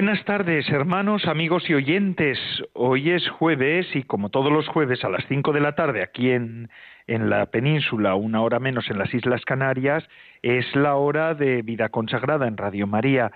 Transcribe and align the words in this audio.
Buenas 0.00 0.24
tardes, 0.24 0.68
hermanos, 0.68 1.26
amigos 1.26 1.68
y 1.68 1.74
oyentes. 1.74 2.38
Hoy 2.72 3.10
es 3.10 3.28
jueves 3.30 3.84
y 3.96 4.04
como 4.04 4.28
todos 4.28 4.52
los 4.52 4.68
jueves 4.68 5.02
a 5.02 5.08
las 5.08 5.24
cinco 5.26 5.52
de 5.52 5.58
la 5.58 5.74
tarde 5.74 6.04
aquí 6.04 6.30
en, 6.30 6.70
en 7.08 7.28
la 7.28 7.46
península, 7.46 8.14
una 8.14 8.40
hora 8.42 8.60
menos 8.60 8.88
en 8.90 8.98
las 8.98 9.12
Islas 9.12 9.44
Canarias, 9.44 10.08
es 10.40 10.64
la 10.76 10.94
hora 10.94 11.34
de 11.34 11.62
vida 11.62 11.88
consagrada 11.88 12.46
en 12.46 12.56
Radio 12.56 12.86
María. 12.86 13.32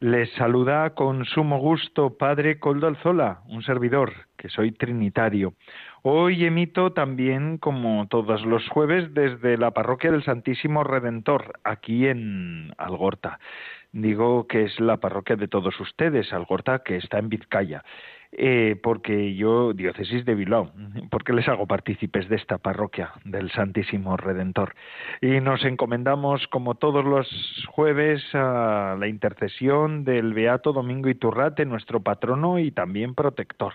Les 0.00 0.30
saluda 0.32 0.94
con 0.94 1.26
sumo 1.26 1.58
gusto 1.58 2.16
Padre 2.16 2.58
Coldo 2.58 2.86
Alzola, 2.86 3.40
un 3.48 3.62
servidor, 3.62 4.14
que 4.38 4.48
soy 4.48 4.72
trinitario. 4.72 5.52
Hoy 6.08 6.44
emito 6.44 6.92
también, 6.92 7.58
como 7.58 8.06
todos 8.06 8.46
los 8.46 8.68
jueves, 8.68 9.12
desde 9.12 9.58
la 9.58 9.72
parroquia 9.72 10.12
del 10.12 10.22
Santísimo 10.22 10.84
Redentor, 10.84 11.58
aquí 11.64 12.06
en 12.06 12.72
Algorta 12.78 13.40
digo 13.90 14.46
que 14.46 14.62
es 14.62 14.78
la 14.78 14.98
parroquia 14.98 15.34
de 15.34 15.48
todos 15.48 15.80
ustedes, 15.80 16.32
Algorta, 16.32 16.84
que 16.84 16.96
está 16.96 17.18
en 17.18 17.28
Vizcaya, 17.28 17.82
eh, 18.30 18.78
porque 18.80 19.34
yo, 19.34 19.72
diócesis 19.72 20.24
de 20.24 20.36
Bilbao, 20.36 20.70
porque 21.10 21.32
les 21.32 21.48
hago 21.48 21.66
partícipes 21.66 22.28
de 22.28 22.36
esta 22.36 22.58
parroquia 22.58 23.10
del 23.24 23.50
Santísimo 23.50 24.16
Redentor. 24.16 24.76
Y 25.20 25.40
nos 25.40 25.64
encomendamos, 25.64 26.46
como 26.46 26.76
todos 26.76 27.04
los 27.04 27.28
jueves, 27.70 28.22
a 28.32 28.96
la 28.96 29.08
intercesión 29.08 30.04
del 30.04 30.34
Beato 30.34 30.72
Domingo 30.72 31.08
Iturrate, 31.08 31.64
nuestro 31.64 32.00
patrono 32.00 32.60
y 32.60 32.70
también 32.70 33.16
protector. 33.16 33.72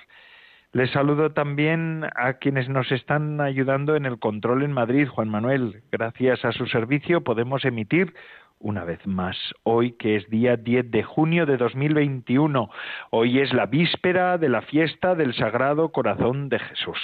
Les 0.73 0.89
saludo 0.91 1.31
también 1.31 2.05
a 2.15 2.35
quienes 2.35 2.69
nos 2.69 2.93
están 2.93 3.41
ayudando 3.41 3.97
en 3.97 4.05
el 4.05 4.19
control 4.19 4.63
en 4.63 4.71
Madrid, 4.71 5.05
Juan 5.05 5.27
Manuel. 5.27 5.83
Gracias 5.91 6.45
a 6.45 6.53
su 6.53 6.65
servicio 6.65 7.25
podemos 7.25 7.65
emitir 7.65 8.13
una 8.57 8.85
vez 8.85 9.05
más 9.05 9.35
hoy, 9.63 9.91
que 9.93 10.15
es 10.15 10.29
día 10.29 10.55
10 10.55 10.89
de 10.89 11.03
junio 11.03 11.45
de 11.45 11.57
2021. 11.57 12.69
Hoy 13.09 13.39
es 13.39 13.53
la 13.53 13.65
víspera 13.65 14.37
de 14.37 14.47
la 14.47 14.61
fiesta 14.61 15.13
del 15.13 15.33
Sagrado 15.33 15.91
Corazón 15.91 16.47
de 16.47 16.59
Jesús. 16.59 16.99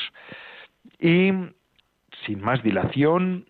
Y, 0.98 1.34
sin 2.26 2.42
más 2.42 2.64
dilación, 2.64 3.48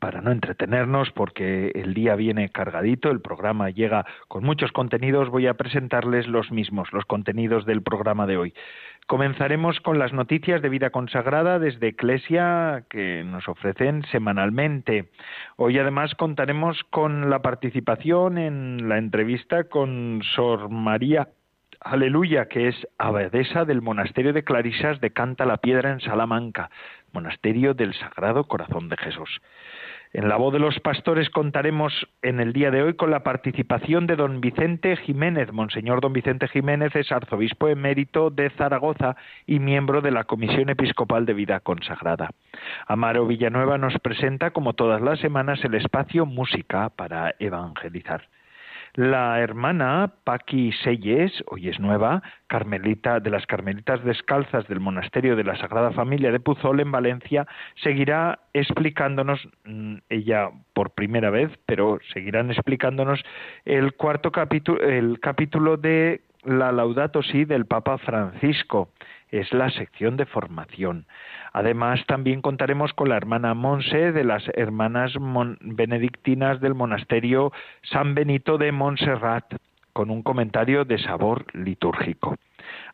para 0.00 0.20
no 0.22 0.32
entretenernos, 0.32 1.10
porque 1.12 1.70
el 1.74 1.94
día 1.94 2.16
viene 2.16 2.50
cargadito, 2.50 3.10
el 3.10 3.20
programa 3.20 3.70
llega 3.70 4.04
con 4.28 4.44
muchos 4.44 4.72
contenidos, 4.72 5.28
voy 5.28 5.46
a 5.46 5.54
presentarles 5.54 6.26
los 6.26 6.50
mismos, 6.50 6.92
los 6.92 7.04
contenidos 7.04 7.66
del 7.66 7.82
programa 7.82 8.26
de 8.26 8.36
hoy. 8.36 8.54
Comenzaremos 9.10 9.80
con 9.80 9.98
las 9.98 10.12
noticias 10.12 10.62
de 10.62 10.68
vida 10.68 10.90
consagrada 10.90 11.58
desde 11.58 11.88
Eclesia 11.88 12.84
que 12.88 13.24
nos 13.24 13.48
ofrecen 13.48 14.04
semanalmente. 14.12 15.10
Hoy 15.56 15.80
además 15.80 16.14
contaremos 16.14 16.84
con 16.90 17.28
la 17.28 17.42
participación 17.42 18.38
en 18.38 18.88
la 18.88 18.98
entrevista 18.98 19.64
con 19.64 20.22
Sor 20.22 20.70
María 20.70 21.26
Aleluya, 21.80 22.46
que 22.46 22.68
es 22.68 22.76
abadesa 22.98 23.64
del 23.64 23.82
monasterio 23.82 24.32
de 24.32 24.44
Clarisas 24.44 25.00
de 25.00 25.10
Canta 25.10 25.44
la 25.44 25.56
Piedra 25.56 25.90
en 25.90 26.00
Salamanca, 26.00 26.70
monasterio 27.12 27.74
del 27.74 27.94
Sagrado 27.94 28.44
Corazón 28.44 28.90
de 28.90 28.96
Jesús. 28.96 29.40
En 30.12 30.28
la 30.28 30.36
voz 30.36 30.52
de 30.52 30.58
los 30.58 30.80
pastores 30.80 31.30
contaremos 31.30 31.92
en 32.22 32.40
el 32.40 32.52
día 32.52 32.72
de 32.72 32.82
hoy 32.82 32.94
con 32.94 33.12
la 33.12 33.22
participación 33.22 34.08
de 34.08 34.16
don 34.16 34.40
Vicente 34.40 34.96
Jiménez. 34.96 35.52
Monseñor 35.52 36.00
don 36.00 36.12
Vicente 36.12 36.48
Jiménez 36.48 36.96
es 36.96 37.12
arzobispo 37.12 37.68
emérito 37.68 38.28
de 38.30 38.50
Zaragoza 38.50 39.14
y 39.46 39.60
miembro 39.60 40.00
de 40.00 40.10
la 40.10 40.24
Comisión 40.24 40.68
Episcopal 40.68 41.26
de 41.26 41.34
Vida 41.34 41.60
Consagrada. 41.60 42.30
Amaro 42.88 43.24
Villanueva 43.24 43.78
nos 43.78 43.96
presenta, 44.00 44.50
como 44.50 44.72
todas 44.72 45.00
las 45.00 45.20
semanas, 45.20 45.64
el 45.64 45.74
espacio 45.74 46.26
Música 46.26 46.88
para 46.88 47.36
evangelizar. 47.38 48.26
La 49.00 49.40
hermana 49.40 50.12
Paqui 50.24 50.72
Selles, 50.84 51.32
hoy 51.46 51.70
es 51.70 51.80
nueva, 51.80 52.22
carmelita 52.48 53.18
de 53.18 53.30
las 53.30 53.46
carmelitas 53.46 54.04
descalzas 54.04 54.68
del 54.68 54.78
monasterio 54.78 55.36
de 55.36 55.44
la 55.44 55.56
Sagrada 55.56 55.90
Familia 55.92 56.30
de 56.30 56.38
Puzol 56.38 56.80
en 56.80 56.92
Valencia, 56.92 57.46
seguirá 57.82 58.40
explicándonos, 58.52 59.40
mm, 59.64 59.94
ella 60.10 60.50
por 60.74 60.90
primera 60.90 61.30
vez, 61.30 61.50
pero 61.64 61.98
seguirán 62.12 62.50
explicándonos 62.50 63.22
el 63.64 63.94
cuarto 63.94 64.32
capítulo, 64.32 64.82
el 64.82 65.18
capítulo 65.18 65.78
de 65.78 66.20
la 66.44 66.70
Laudato 66.70 67.22
Si 67.22 67.46
del 67.46 67.64
Papa 67.64 67.96
Francisco. 67.96 68.90
Es 69.30 69.52
la 69.52 69.70
sección 69.70 70.16
de 70.16 70.26
formación. 70.26 71.06
Además, 71.52 72.04
también 72.06 72.42
contaremos 72.42 72.92
con 72.92 73.08
la 73.08 73.16
hermana 73.16 73.54
Monse 73.54 74.12
de 74.12 74.24
las 74.24 74.44
hermanas 74.54 75.12
benedictinas 75.60 76.60
del 76.60 76.74
monasterio 76.74 77.52
San 77.82 78.14
Benito 78.14 78.58
de 78.58 78.72
Montserrat, 78.72 79.44
con 79.92 80.10
un 80.10 80.22
comentario 80.22 80.84
de 80.84 80.98
sabor 80.98 81.46
litúrgico. 81.54 82.36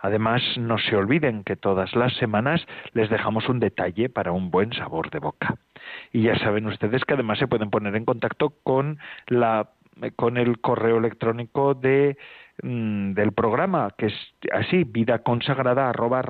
Además, 0.01 0.43
no 0.59 0.79
se 0.79 0.97
olviden 0.97 1.45
que 1.45 1.57
todas 1.57 1.95
las 1.95 2.15
semanas 2.15 2.67
les 2.93 3.11
dejamos 3.11 3.49
un 3.49 3.61
detalle 3.61 4.09
para 4.09 4.33
un 4.33 4.51
buen 4.51 4.73
sabor 4.73 5.11
de 5.11 5.19
boca. 5.19 5.57
Y 6.13 6.23
ya 6.23 6.39
saben 6.39 6.67
ustedes 6.67 7.05
que 7.05 7.15
además 7.15 7.39
se 7.39 7.49
pueden 7.49 7.71
poner 7.71 7.97
en 7.97 8.05
contacto 8.05 8.51
con 8.63 8.99
la 9.27 9.71
con 10.17 10.37
el 10.37 10.61
correo 10.61 10.99
electrónico 10.99 11.73
de 11.73 12.19
Mm, 12.63 13.13
del 13.13 13.33
programa, 13.33 13.91
que 13.99 14.07
es 14.07 14.15
así, 14.51 14.85
vida 14.85 15.19
consagrada 15.19 15.91
arroba 15.91 16.23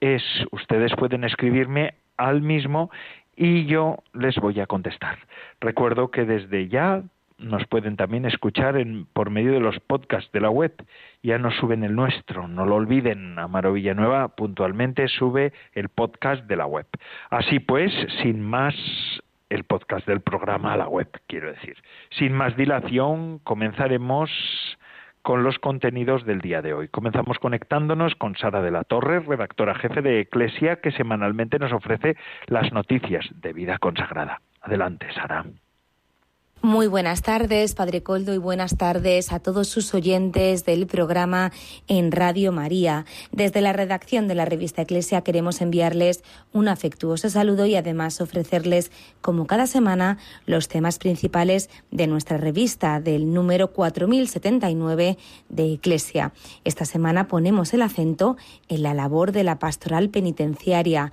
es 0.00 0.22
Ustedes 0.50 0.92
pueden 0.96 1.22
escribirme 1.22 1.94
al 2.16 2.42
mismo 2.42 2.90
y 3.36 3.66
yo 3.66 3.98
les 4.12 4.36
voy 4.36 4.58
a 4.60 4.66
contestar. 4.66 5.18
Recuerdo 5.60 6.10
que 6.10 6.24
desde 6.24 6.68
ya 6.68 7.02
nos 7.38 7.64
pueden 7.66 7.96
también 7.96 8.26
escuchar 8.26 8.76
en, 8.76 9.06
por 9.06 9.30
medio 9.30 9.52
de 9.52 9.60
los 9.60 9.78
podcasts 9.80 10.30
de 10.32 10.40
la 10.40 10.50
web. 10.50 10.74
Ya 11.22 11.38
nos 11.38 11.54
suben 11.56 11.84
el 11.84 11.94
nuestro, 11.94 12.48
no 12.48 12.66
lo 12.66 12.74
olviden. 12.74 13.38
Amaro 13.38 13.72
Villanueva 13.72 14.28
puntualmente 14.28 15.06
sube 15.06 15.52
el 15.74 15.88
podcast 15.90 16.44
de 16.46 16.56
la 16.56 16.66
web. 16.66 16.86
Así 17.30 17.60
pues, 17.60 17.92
sin 18.22 18.40
más 18.42 18.74
el 19.48 19.64
podcast 19.64 20.06
del 20.06 20.20
programa 20.20 20.74
a 20.74 20.76
la 20.76 20.88
web, 20.88 21.08
quiero 21.28 21.50
decir. 21.52 21.76
Sin 22.10 22.32
más 22.32 22.56
dilación, 22.56 23.38
comenzaremos 23.38 24.30
con 25.22 25.42
los 25.44 25.58
contenidos 25.58 26.24
del 26.24 26.40
día 26.40 26.62
de 26.62 26.74
hoy. 26.74 26.88
Comenzamos 26.88 27.38
conectándonos 27.38 28.14
con 28.14 28.36
Sara 28.36 28.62
de 28.62 28.70
la 28.70 28.84
Torre, 28.84 29.20
redactora 29.20 29.74
jefe 29.74 30.02
de 30.02 30.20
Eclesia, 30.20 30.76
que 30.76 30.92
semanalmente 30.92 31.58
nos 31.58 31.72
ofrece 31.72 32.16
las 32.46 32.72
noticias 32.72 33.28
de 33.34 33.52
vida 33.52 33.78
consagrada. 33.78 34.40
Adelante, 34.62 35.06
Sara. 35.14 35.44
Muy 36.62 36.88
buenas 36.88 37.22
tardes, 37.22 37.74
Padre 37.74 38.02
Coldo, 38.02 38.34
y 38.34 38.38
buenas 38.38 38.76
tardes 38.76 39.32
a 39.32 39.38
todos 39.38 39.66
sus 39.68 39.94
oyentes 39.94 40.66
del 40.66 40.86
programa 40.86 41.52
en 41.88 42.12
Radio 42.12 42.52
María. 42.52 43.06
Desde 43.32 43.62
la 43.62 43.72
redacción 43.72 44.28
de 44.28 44.34
la 44.34 44.44
revista 44.44 44.82
Eclesia 44.82 45.22
queremos 45.22 45.62
enviarles 45.62 46.22
un 46.52 46.68
afectuoso 46.68 47.30
saludo 47.30 47.64
y 47.64 47.76
además 47.76 48.20
ofrecerles, 48.20 48.92
como 49.22 49.46
cada 49.46 49.66
semana, 49.66 50.18
los 50.44 50.68
temas 50.68 50.98
principales 50.98 51.70
de 51.90 52.06
nuestra 52.06 52.36
revista 52.36 53.00
del 53.00 53.32
número 53.32 53.72
4079 53.72 55.16
de 55.48 55.72
Eclesia. 55.72 56.34
Esta 56.64 56.84
semana 56.84 57.26
ponemos 57.26 57.72
el 57.72 57.80
acento 57.80 58.36
en 58.68 58.82
la 58.82 58.92
labor 58.92 59.32
de 59.32 59.44
la 59.44 59.58
pastoral 59.58 60.10
penitenciaria. 60.10 61.10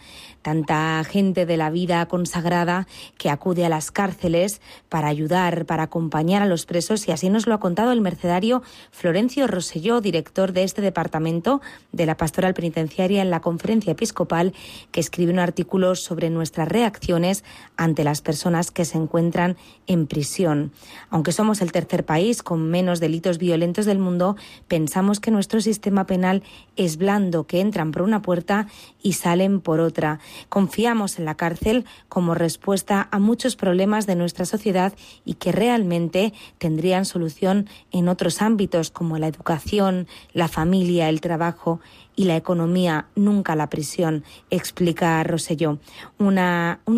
Tanta 0.48 1.04
gente 1.04 1.46
de 1.46 1.58
la 1.58 1.70
vida 1.70 2.06
consagrada 2.06 2.88
que 3.18 3.30
acude 3.30 3.66
a 3.66 3.70
las 3.70 3.92
cárceles 3.92 4.62
para 4.88 5.10
ayudar 5.10 5.66
para 5.66 5.84
acompañar 5.84 6.42
a 6.42 6.46
los 6.46 6.66
presos 6.66 7.06
y 7.06 7.12
así 7.12 7.30
nos 7.30 7.48
lo 7.48 7.54
ha 7.54 7.60
contado 7.60 7.92
el 7.92 8.00
mercedario 8.00 8.64
Florencio 8.92 9.46
Roselló, 9.48 10.00
director 10.00 10.54
de 10.54 10.64
este 10.64 10.82
departamento 10.82 11.60
de 11.92 12.06
la 12.06 12.16
pastoral 12.16 12.54
penitenciaria 12.54 13.22
en 13.22 13.30
la 13.30 13.42
conferencia 13.42 13.92
episcopal, 13.92 14.54
que 14.94 15.02
escribe 15.02 15.34
un 15.34 15.40
artículo 15.40 15.96
sobre 15.96 16.30
nuestras 16.30 16.70
reacciones 16.70 17.44
ante 17.76 18.06
las 18.06 18.22
personas 18.22 18.72
que 18.72 18.86
se 18.86 18.98
encuentran 18.98 19.58
en 19.86 20.08
prisión. 20.08 20.72
Aunque 21.10 21.34
somos 21.34 21.60
el 21.60 21.74
tercer 21.74 22.06
país 22.06 22.42
con 22.42 22.70
menos 22.70 23.02
delitos 23.02 23.38
violentos 23.38 23.86
del 23.86 24.00
mundo, 24.00 24.38
pensamos 24.70 25.20
que 25.20 25.30
nuestro 25.30 25.60
sistema 25.60 26.06
penal 26.06 26.42
es 26.78 26.96
blando, 26.96 27.48
que 27.48 27.60
entran 27.60 27.92
por 27.92 28.04
una 28.04 28.22
puerta 28.22 28.68
y 29.04 29.12
salen 29.12 29.60
por 29.60 29.82
otra. 29.82 30.22
Confiamos 30.50 31.20
en 31.20 31.26
la 31.26 31.36
cárcel 31.36 31.86
como 32.10 32.36
respuesta 32.36 33.08
a 33.12 33.20
muchos 33.20 33.56
problemas 33.56 34.06
de 34.08 34.16
nuestra 34.16 34.46
sociedad 34.46 34.94
y 35.26 35.36
que 35.36 35.52
realmente 35.52 36.34
tendrían 36.58 37.06
solución 37.06 37.68
en 37.92 38.08
otros 38.08 38.42
ámbitos 38.42 38.92
como 38.92 39.18
la 39.18 39.28
educación, 39.28 40.08
la 40.34 40.48
familia, 40.48 41.10
el 41.10 41.22
trabajo 41.22 41.80
y 42.16 42.26
la 42.26 42.36
economía, 42.36 43.06
nunca 43.16 43.56
la 43.56 43.70
prisión, 43.70 44.24
explica 44.50 45.24
Roselló. 45.24 45.78
Un 46.18 46.40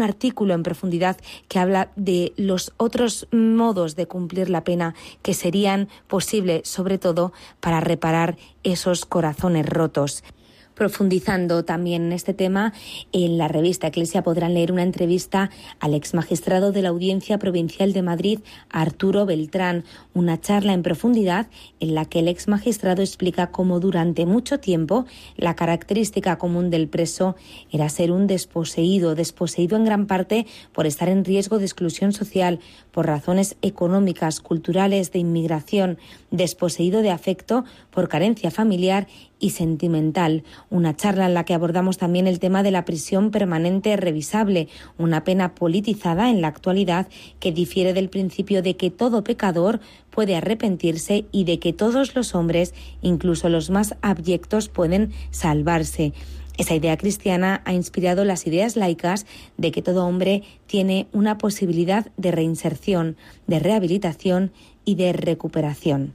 artículo 0.01 0.53
en 0.53 0.63
profundidad 0.63 1.17
que 1.49 1.59
habla 1.59 1.91
de 1.97 2.33
los 2.37 2.73
otros 2.77 3.27
modos 3.31 3.95
de 3.95 4.07
cumplir 4.07 4.49
la 4.49 4.63
pena 4.63 4.95
que 5.21 5.33
serían 5.33 5.89
posibles, 6.07 6.67
sobre 6.69 6.97
todo 6.97 7.33
para 7.59 7.81
reparar 7.81 8.37
esos 8.63 9.05
corazones 9.05 9.65
rotos. 9.65 10.23
Profundizando 10.79 11.65
también 11.65 12.03
en 12.05 12.13
este 12.13 12.33
tema, 12.33 12.71
en 13.11 13.37
la 13.37 13.49
revista 13.49 13.87
Eclesia 13.87 14.23
podrán 14.23 14.53
leer 14.53 14.71
una 14.71 14.83
entrevista 14.83 15.49
al 15.81 15.93
ex 15.93 16.13
magistrado 16.13 16.71
de 16.71 16.81
la 16.81 16.87
Audiencia 16.87 17.37
Provincial 17.37 17.91
de 17.91 18.01
Madrid, 18.01 18.39
Arturo 18.69 19.25
Beltrán, 19.25 19.83
una 20.13 20.39
charla 20.39 20.71
en 20.71 20.81
profundidad 20.81 21.47
en 21.81 21.95
la 21.95 22.05
que 22.05 22.19
el 22.19 22.29
ex 22.29 22.47
magistrado 22.47 23.01
explica 23.01 23.47
cómo 23.47 23.81
durante 23.81 24.25
mucho 24.25 24.61
tiempo 24.61 25.05
la 25.35 25.53
característica 25.53 26.37
común 26.37 26.69
del 26.69 26.87
preso 26.87 27.35
era 27.73 27.89
ser 27.89 28.13
un 28.13 28.25
desposeído, 28.25 29.15
desposeído 29.15 29.75
en 29.75 29.83
gran 29.83 30.07
parte 30.07 30.47
por 30.71 30.85
estar 30.85 31.09
en 31.09 31.25
riesgo 31.25 31.59
de 31.59 31.65
exclusión 31.65 32.13
social, 32.13 32.61
por 32.91 33.05
razones 33.05 33.57
económicas, 33.61 34.39
culturales, 34.39 35.11
de 35.11 35.19
inmigración, 35.19 35.97
desposeído 36.31 37.01
de 37.01 37.11
afecto, 37.11 37.65
por 37.91 38.07
carencia 38.07 38.49
familiar 38.49 39.07
y 39.39 39.51
sentimental. 39.51 40.43
Una 40.69 40.95
charla 40.95 41.25
en 41.25 41.33
la 41.33 41.45
que 41.45 41.53
abordamos 41.53 41.97
también 41.97 42.27
el 42.27 42.39
tema 42.39 42.63
de 42.63 42.71
la 42.71 42.85
prisión 42.85 43.31
permanente 43.31 43.95
revisable, 43.97 44.67
una 44.97 45.23
pena 45.23 45.55
politizada 45.55 46.29
en 46.29 46.41
la 46.41 46.49
actualidad 46.49 47.07
que 47.39 47.51
difiere 47.51 47.93
del 47.93 48.09
principio 48.09 48.61
de 48.61 48.75
que 48.75 48.89
todo 48.91 49.23
pecador 49.23 49.79
puede 50.09 50.35
arrepentirse 50.35 51.25
y 51.31 51.45
de 51.45 51.59
que 51.59 51.73
todos 51.73 52.15
los 52.15 52.35
hombres, 52.35 52.73
incluso 53.01 53.49
los 53.49 53.69
más 53.69 53.95
abyectos, 54.01 54.69
pueden 54.69 55.11
salvarse. 55.31 56.13
Esa 56.57 56.75
idea 56.75 56.97
cristiana 56.97 57.61
ha 57.63 57.71
inspirado 57.71 58.25
las 58.25 58.45
ideas 58.45 58.75
laicas 58.75 59.25
de 59.55 59.71
que 59.71 59.81
todo 59.81 60.05
hombre 60.05 60.43
tiene 60.67 61.07
una 61.13 61.37
posibilidad 61.37 62.11
de 62.17 62.31
reinserción, 62.31 63.15
de 63.47 63.59
rehabilitación 63.59 64.51
y 64.83 64.95
de 64.95 65.13
recuperación. 65.13 66.13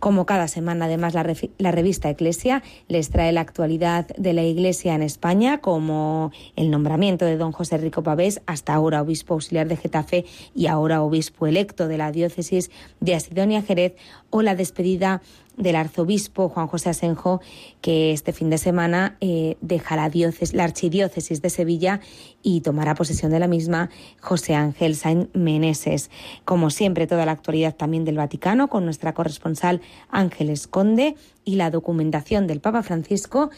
Como 0.00 0.24
cada 0.24 0.48
semana, 0.48 0.86
además, 0.86 1.12
la, 1.12 1.72
revista 1.72 2.08
Eclesia 2.08 2.62
les 2.88 3.10
trae 3.10 3.32
la 3.32 3.42
actualidad 3.42 4.06
de 4.16 4.32
la 4.32 4.42
Iglesia 4.42 4.94
en 4.94 5.02
España, 5.02 5.58
como 5.58 6.32
el 6.56 6.70
nombramiento 6.70 7.26
de 7.26 7.36
don 7.36 7.52
José 7.52 7.76
Rico 7.76 8.02
Pavés, 8.02 8.40
hasta 8.46 8.72
ahora 8.72 9.02
obispo 9.02 9.34
auxiliar 9.34 9.68
de 9.68 9.76
Getafe 9.76 10.24
y 10.54 10.68
ahora 10.68 11.02
obispo 11.02 11.46
electo 11.46 11.86
de 11.86 11.98
la 11.98 12.12
diócesis 12.12 12.70
de 13.00 13.14
Asidonia 13.14 13.60
Jerez, 13.60 13.94
o 14.30 14.40
la 14.40 14.54
despedida 14.54 15.20
del 15.56 15.76
arzobispo 15.76 16.48
Juan 16.48 16.66
José 16.66 16.90
Asenjo, 16.90 17.40
que 17.80 18.12
este 18.12 18.32
fin 18.32 18.50
de 18.50 18.58
semana 18.58 19.16
eh, 19.20 19.56
deja 19.60 19.96
la, 19.96 20.10
la 20.52 20.64
archidiócesis 20.64 21.42
de 21.42 21.50
Sevilla 21.50 22.00
y 22.42 22.60
tomará 22.60 22.94
posesión 22.94 23.30
de 23.30 23.38
la 23.38 23.46
misma 23.46 23.90
José 24.20 24.54
Ángel 24.54 24.96
Sainz 24.96 25.28
Meneses. 25.34 26.10
Como 26.44 26.70
siempre, 26.70 27.06
toda 27.06 27.26
la 27.26 27.32
actualidad 27.32 27.74
también 27.74 28.04
del 28.04 28.16
Vaticano 28.16 28.68
con 28.68 28.84
nuestra 28.84 29.14
corresponsal 29.14 29.80
Ángeles 30.10 30.66
Conde 30.66 31.16
y 31.44 31.56
la 31.56 31.70
documentación 31.70 32.46
del 32.46 32.60
Papa 32.60 32.82
Francisco 32.82 33.50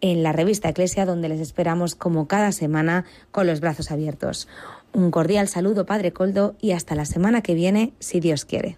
en 0.00 0.22
la 0.22 0.32
revista 0.32 0.68
Eclesia, 0.68 1.06
donde 1.06 1.28
les 1.28 1.40
esperamos 1.40 1.94
como 1.94 2.28
cada 2.28 2.52
semana 2.52 3.04
con 3.30 3.46
los 3.46 3.60
brazos 3.60 3.90
abiertos. 3.90 4.48
Un 4.92 5.10
cordial 5.10 5.48
saludo, 5.48 5.86
Padre 5.86 6.12
Coldo, 6.12 6.54
y 6.60 6.72
hasta 6.72 6.94
la 6.94 7.04
semana 7.04 7.42
que 7.42 7.54
viene, 7.54 7.92
si 7.98 8.20
Dios 8.20 8.44
quiere. 8.44 8.76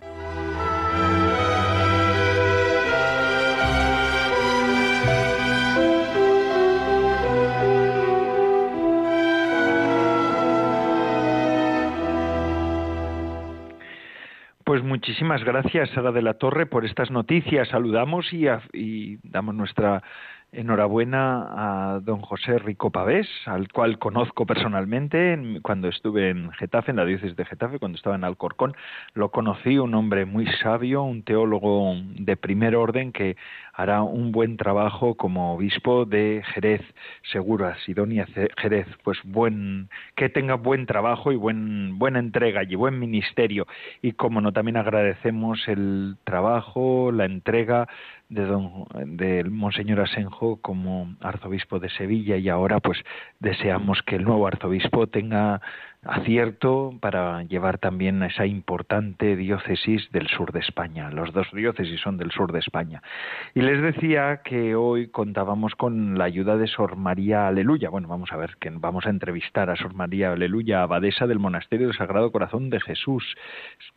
Pues 14.79 14.87
muchísimas 14.87 15.43
gracias, 15.43 15.91
Sara 15.91 16.13
de 16.13 16.23
la 16.23 16.35
Torre, 16.35 16.65
por 16.65 16.85
estas 16.85 17.11
noticias. 17.11 17.67
Saludamos 17.67 18.33
y, 18.33 18.47
y 18.73 19.19
damos 19.25 19.57
nuestra 19.57 20.05
enhorabuena 20.53 21.95
a 21.95 22.01
don 22.01 22.21
José 22.23 22.61
Rico 22.61 22.91
Pavés, 22.91 23.29
al 23.47 23.67
cual 23.73 23.99
conozco 23.99 24.47
personalmente 24.47 25.37
cuando 25.63 25.89
estuve 25.89 26.31
en 26.31 26.53
Getafe, 26.53 26.93
en 26.93 26.99
la 26.99 27.05
diócesis 27.05 27.35
de 27.35 27.45
Getafe, 27.45 27.81
cuando 27.81 27.97
estaba 27.97 28.15
en 28.15 28.23
Alcorcón. 28.23 28.77
Lo 29.15 29.31
conocí, 29.31 29.79
un 29.79 29.95
hombre 29.95 30.27
muy 30.27 30.47
sabio, 30.63 31.03
un 31.03 31.25
teólogo 31.25 31.97
de 32.15 32.37
primer 32.37 32.77
orden 32.77 33.11
que 33.11 33.37
hará 33.79 34.03
un 34.03 34.33
buen 34.33 34.57
trabajo 34.57 35.15
como 35.15 35.55
obispo 35.55 36.05
de 36.05 36.43
Jerez, 36.53 36.83
seguro, 37.31 37.73
Sidonia 37.87 38.27
Jerez, 38.57 38.89
pues 39.05 39.19
buen, 39.23 39.89
que 40.17 40.29
tenga 40.29 40.55
buen 40.55 40.85
trabajo 40.85 41.31
y 41.31 41.37
buen, 41.37 41.97
buena 41.97 42.19
entrega 42.19 42.65
y 42.65 42.75
buen 42.75 42.99
ministerio. 42.99 43.69
Y 44.03 44.13
como 44.13 44.41
no, 44.41 44.53
también 44.53 44.79
agradecemos 44.79 45.69
el 45.69 46.17
trabajo, 46.25 47.13
la 47.13 47.25
entrega 47.25 47.87
de 48.29 48.45
don 48.47 48.85
del 49.17 49.53
monseñor 49.53 50.01
Asenjo 50.01 50.57
como 50.61 51.15
arzobispo 51.21 51.79
de 51.79 51.89
Sevilla 51.91 52.37
y 52.37 52.49
ahora 52.49 52.81
pues 52.81 52.99
deseamos 53.39 54.03
que 54.03 54.17
el 54.17 54.25
nuevo 54.25 54.47
arzobispo 54.49 55.07
tenga 55.07 55.63
acierto 56.05 56.95
para 57.01 57.43
llevar 57.43 57.79
también 57.79 58.23
a 58.23 58.29
esa 58.29 58.47
importante 58.47 59.35
diócesis 59.37 60.11
del 60.13 60.29
sur 60.29 60.53
de 60.53 60.61
España. 60.61 61.11
Los 61.11 61.33
dos 61.33 61.49
diócesis 61.53 62.01
son 62.01 62.19
del 62.19 62.31
sur 62.31 62.53
de 62.53 62.61
España. 62.61 63.03
Y 63.55 63.63
les 63.63 63.83
decía 63.83 64.43
que 64.45 64.77
hoy 64.77 65.09
contábamos 65.09 65.75
con 65.75 66.17
la 66.17 66.25
ayuda 66.25 66.57
de 66.57 66.69
Sor 66.69 66.97
María 66.97 67.49
Aleluya. 67.49 67.91
Bueno, 67.91 68.07
vamos 68.07 68.33
a 68.33 68.37
ver 68.37 68.57
que 68.61 68.71
vamos 68.71 69.07
a 69.07 69.11
entrevistar 69.11 69.71
a 69.71 69.77
Sor 69.77 69.95
María 69.95 70.33
Aleluya, 70.33 70.83
abadesa 70.83 71.27
del 71.27 71.41
Monasterio 71.41 71.89
del 71.89 71.97
Sagrado 71.97 72.31
Corazón 72.31 72.71
de 72.71 72.81
Jesús, 72.81 73.25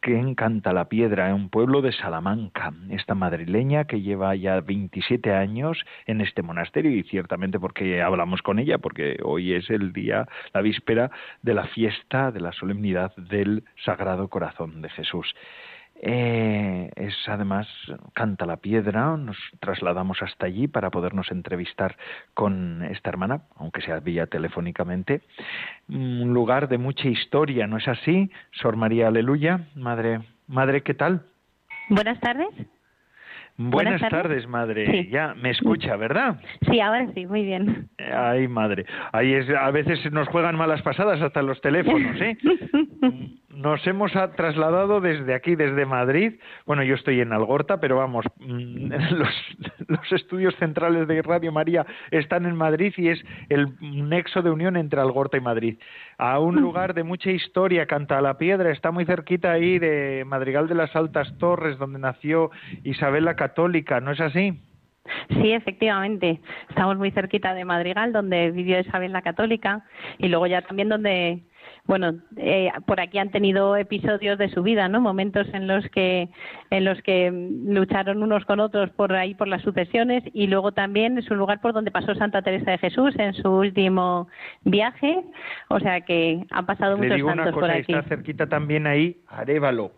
que 0.02 0.18
encanta 0.18 0.74
la 0.74 0.86
piedra, 0.86 1.30
en 1.30 1.36
un 1.36 1.50
pueblo 1.50 1.82
de 1.82 1.92
Salamanca, 1.92 2.74
esta 2.90 3.14
madrileña 3.14 3.86
que 3.86 4.02
lleva 4.02 4.36
ya 4.36 4.60
27 4.60 5.34
años 5.34 5.84
en 6.08 6.22
este 6.22 6.42
monasterio 6.42 6.92
y 6.92 7.04
ciertamente 7.04 7.60
porque 7.60 8.02
hablamos 8.02 8.42
con 8.42 8.58
ella, 8.58 8.80
porque 8.80 9.20
hoy 9.24 9.54
es 9.54 9.70
el 9.70 9.94
día, 9.94 10.28
la 10.54 10.62
víspera 10.62 11.12
de 11.44 11.54
la 11.54 11.66
fiesta 11.66 11.91
de 12.12 12.40
la 12.40 12.52
solemnidad 12.52 13.16
del 13.16 13.64
Sagrado 13.86 14.28
Corazón 14.28 14.82
de 14.82 14.90
Jesús. 14.90 15.34
Eh, 16.04 16.90
es 16.96 17.14
además 17.28 17.68
canta 18.14 18.48
la 18.48 18.58
piedra, 18.58 19.16
nos 19.18 19.38
trasladamos 19.60 20.22
hasta 20.24 20.48
allí 20.48 20.68
para 20.68 20.90
podernos 20.90 21.30
entrevistar 21.32 21.96
con 22.34 22.84
esta 22.84 23.10
hermana, 23.10 23.44
aunque 23.56 23.82
sea 23.82 24.00
vía 24.00 24.26
telefónicamente. 24.26 25.22
Un 25.90 26.34
lugar 26.34 26.70
de 26.70 26.80
mucha 26.80 27.08
historia, 27.08 27.68
¿no 27.68 27.78
es 27.78 27.88
así? 27.88 28.32
Sor 28.52 28.78
María 28.78 29.08
Aleluya, 29.08 29.68
madre, 29.76 30.22
madre, 30.48 30.82
¿qué 30.82 30.96
tal? 30.96 31.22
Buenas 31.90 32.20
tardes. 32.20 32.50
Buenas, 33.70 34.02
tardes, 34.10 34.48
madre. 34.48 35.08
Ya 35.12 35.34
me 35.36 35.52
escucha, 35.52 35.96
¿verdad? 35.96 36.40
Sí, 36.70 36.80
ahora 36.80 37.08
sí, 37.14 37.26
muy 37.26 37.44
bien. 37.44 37.90
Ay, 37.98 38.48
madre. 38.48 38.86
Ahí 39.12 39.34
es, 39.34 39.50
a 39.50 39.70
veces 39.72 40.12
nos 40.12 40.28
juegan 40.30 40.56
malas 40.56 40.82
pasadas 40.82 41.22
hasta 41.22 41.42
los 41.42 41.60
teléfonos, 41.62 42.20
¿eh? 42.22 42.38
nos 43.54 43.86
hemos 43.88 44.12
trasladado 44.36 45.02
desde 45.02 45.34
aquí, 45.34 45.56
desde 45.56 45.86
Madrid. 45.86 46.40
Bueno, 46.66 46.84
yo 46.84 46.96
estoy 46.96 47.20
en 47.22 47.34
Algorta, 47.34 47.80
pero 47.80 47.98
vamos, 47.98 48.26
mm, 48.38 48.92
los, 49.12 50.12
estudios 50.12 50.56
centrales 50.56 51.08
de 51.08 51.22
Radio 51.22 51.52
María 51.52 51.86
están 52.12 52.46
en 52.46 52.56
Madrid 52.56 52.94
y 52.98 53.10
es 53.10 53.24
el 53.50 53.76
nexo 53.82 54.42
de 54.42 54.50
unión 54.50 54.78
entre 54.78 55.02
Algorta 55.02 55.38
y 55.38 55.42
Madrid. 55.42 55.78
A 56.18 56.40
un 56.40 56.62
lugar 56.62 56.94
de 56.94 57.04
mucha 57.04 57.32
historia, 57.32 57.86
Canta 57.86 58.22
la 58.22 58.38
Piedra, 58.38 58.72
está 58.72 58.92
muy 58.92 59.06
cerquita 59.06 59.52
ahí 59.52 59.80
de 59.80 60.24
Madrigal 60.26 60.68
de 60.68 60.76
las 60.76 60.96
Altas 60.96 61.38
Torres, 61.38 61.78
donde 61.78 62.00
nació 62.00 62.52
Isabel 62.84 63.26
la 63.26 63.36
Católica, 63.36 64.00
¿no 64.00 64.12
es 64.12 64.20
así? 64.20 64.60
Sí, 65.30 65.52
efectivamente. 65.52 66.40
Estamos 66.70 66.98
muy 66.98 67.12
cerquita 67.12 67.54
de 67.54 67.66
Madrigal, 67.66 68.14
donde 68.14 68.52
vivió 68.52 68.80
Isabel 68.80 69.12
la 69.12 69.22
Católica, 69.22 69.84
y 70.18 70.28
luego 70.28 70.48
ya 70.48 70.62
también 70.62 70.90
donde 70.90 71.42
bueno, 71.86 72.20
eh, 72.38 72.72
por 72.86 73.00
aquí 73.00 73.18
han 73.18 73.32
tenido 73.32 73.76
episodios 73.76 74.38
de 74.38 74.50
su 74.50 74.64
vida, 74.64 74.88
¿no? 74.88 75.02
Momentos 75.02 75.48
en 75.54 75.68
los 75.68 75.88
que 75.90 76.30
en 76.70 76.86
los 76.86 77.02
que 77.02 77.32
lucharon 77.32 78.24
unos 78.24 78.46
con 78.46 78.60
otros 78.60 78.90
por 78.92 79.14
ahí 79.14 79.34
por 79.34 79.48
las 79.48 79.62
sucesiones 79.62 80.24
y 80.34 80.48
luego 80.48 80.72
también 80.72 81.18
es 81.18 81.30
un 81.32 81.38
lugar 81.38 81.60
por 81.62 81.74
donde 81.74 81.92
pasó 81.92 82.14
Santa 82.16 82.42
Teresa 82.42 82.72
de 82.72 82.78
Jesús 82.78 83.14
en 83.18 83.34
su 83.34 83.50
último 83.50 84.28
viaje, 84.64 85.24
o 85.70 85.80
sea 85.80 86.02
que 86.02 86.46
han 86.52 86.66
pasado 86.66 86.98
muchos 86.98 87.20
santos 87.20 87.54
por 87.54 87.70
aquí. 87.70 87.94
Está 87.94 88.08
cerquita 88.08 88.48
también 88.48 88.88
ahí 88.88 89.18
Arévalo 89.28 89.92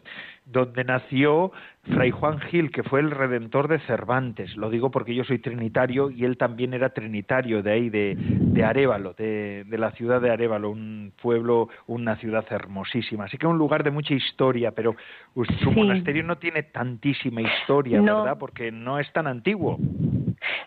donde 0.46 0.84
nació 0.84 1.52
Fray 1.84 2.12
Juan 2.12 2.40
Gil, 2.40 2.72
que 2.72 2.84
fue 2.84 3.00
el 3.00 3.12
redentor 3.12 3.68
de 3.68 3.80
Cervantes. 3.80 4.56
Lo 4.56 4.70
digo 4.70 4.92
porque 4.92 5.16
yo 5.16 5.24
soy 5.24 5.40
trinitario 5.40 6.10
y 6.10 6.26
él 6.26 6.38
también 6.38 6.74
era 6.74 6.90
trinitario 6.90 7.62
de 7.62 7.72
ahí, 7.72 7.90
de, 7.90 8.16
de 8.18 8.64
Arevalo, 8.64 9.14
de, 9.14 9.66
la 9.70 9.92
ciudad 9.92 10.22
de 10.22 10.32
Arevalo, 10.32 10.70
un 10.70 11.14
pueblo, 11.22 11.70
una 11.88 12.16
ciudad 12.18 12.46
hermosísima. 12.50 13.26
Así 13.26 13.38
que 13.38 13.48
un 13.48 13.58
lugar 13.58 13.84
de 13.84 13.92
mucha 13.92 14.14
historia, 14.14 14.72
pero 14.72 14.96
su 15.62 15.72
monasterio 15.72 16.24
no 16.24 16.38
tiene 16.38 16.64
tantísima 16.64 17.42
historia, 17.42 18.02
¿verdad? 18.02 18.38
Porque 18.38 18.72
no 18.72 19.00
es 19.00 19.12
tan 19.12 19.28
antiguo. 19.28 19.78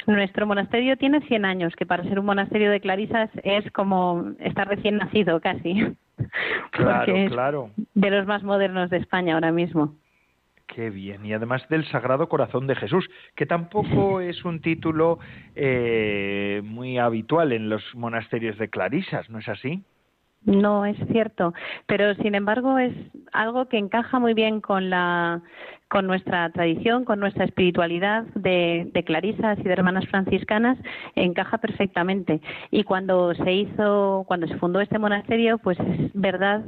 Nuestro 0.06 0.46
monasterio 0.46 0.96
tiene 0.96 1.20
100 1.20 1.44
años, 1.44 1.74
que 1.76 1.86
para 1.86 2.04
ser 2.04 2.18
un 2.18 2.26
monasterio 2.26 2.70
de 2.70 2.80
clarisas 2.80 3.30
es 3.42 3.70
como 3.72 4.32
estar 4.40 4.68
recién 4.68 4.98
nacido 4.98 5.40
casi. 5.40 5.96
Claro, 6.70 7.14
claro. 7.28 7.70
De 7.94 8.10
los 8.10 8.26
más 8.26 8.42
modernos 8.42 8.90
de 8.90 8.98
España 8.98 9.34
ahora 9.34 9.52
mismo. 9.52 9.94
Qué 10.66 10.90
bien. 10.90 11.24
Y 11.24 11.32
además 11.32 11.66
del 11.68 11.86
Sagrado 11.86 12.28
Corazón 12.28 12.66
de 12.66 12.74
Jesús, 12.74 13.08
que 13.34 13.46
tampoco 13.46 14.20
es 14.20 14.44
un 14.44 14.60
título 14.60 15.18
eh, 15.54 16.60
muy 16.64 16.98
habitual 16.98 17.52
en 17.52 17.68
los 17.68 17.82
monasterios 17.94 18.58
de 18.58 18.68
clarisas, 18.68 19.30
¿no 19.30 19.38
es 19.38 19.48
así? 19.48 19.82
No, 20.44 20.84
es 20.84 20.96
cierto, 21.10 21.54
pero 21.86 22.14
sin 22.16 22.36
embargo 22.36 22.78
es 22.78 22.94
algo 23.32 23.66
que 23.66 23.78
encaja 23.78 24.20
muy 24.20 24.32
bien 24.32 24.60
con 24.60 24.90
la 24.90 25.42
con 25.88 26.06
nuestra 26.06 26.50
tradición, 26.50 27.04
con 27.04 27.20
nuestra 27.20 27.44
espiritualidad 27.44 28.24
de, 28.34 28.90
de, 28.92 29.04
clarisas 29.04 29.58
y 29.58 29.62
de 29.62 29.72
hermanas 29.72 30.06
franciscanas, 30.08 30.78
encaja 31.14 31.58
perfectamente. 31.58 32.40
Y 32.70 32.82
cuando 32.82 33.34
se 33.34 33.52
hizo, 33.52 34.24
cuando 34.26 34.48
se 34.48 34.56
fundó 34.56 34.80
este 34.80 34.98
monasterio, 34.98 35.58
pues 35.58 35.78
es 35.78 36.10
verdad 36.12 36.64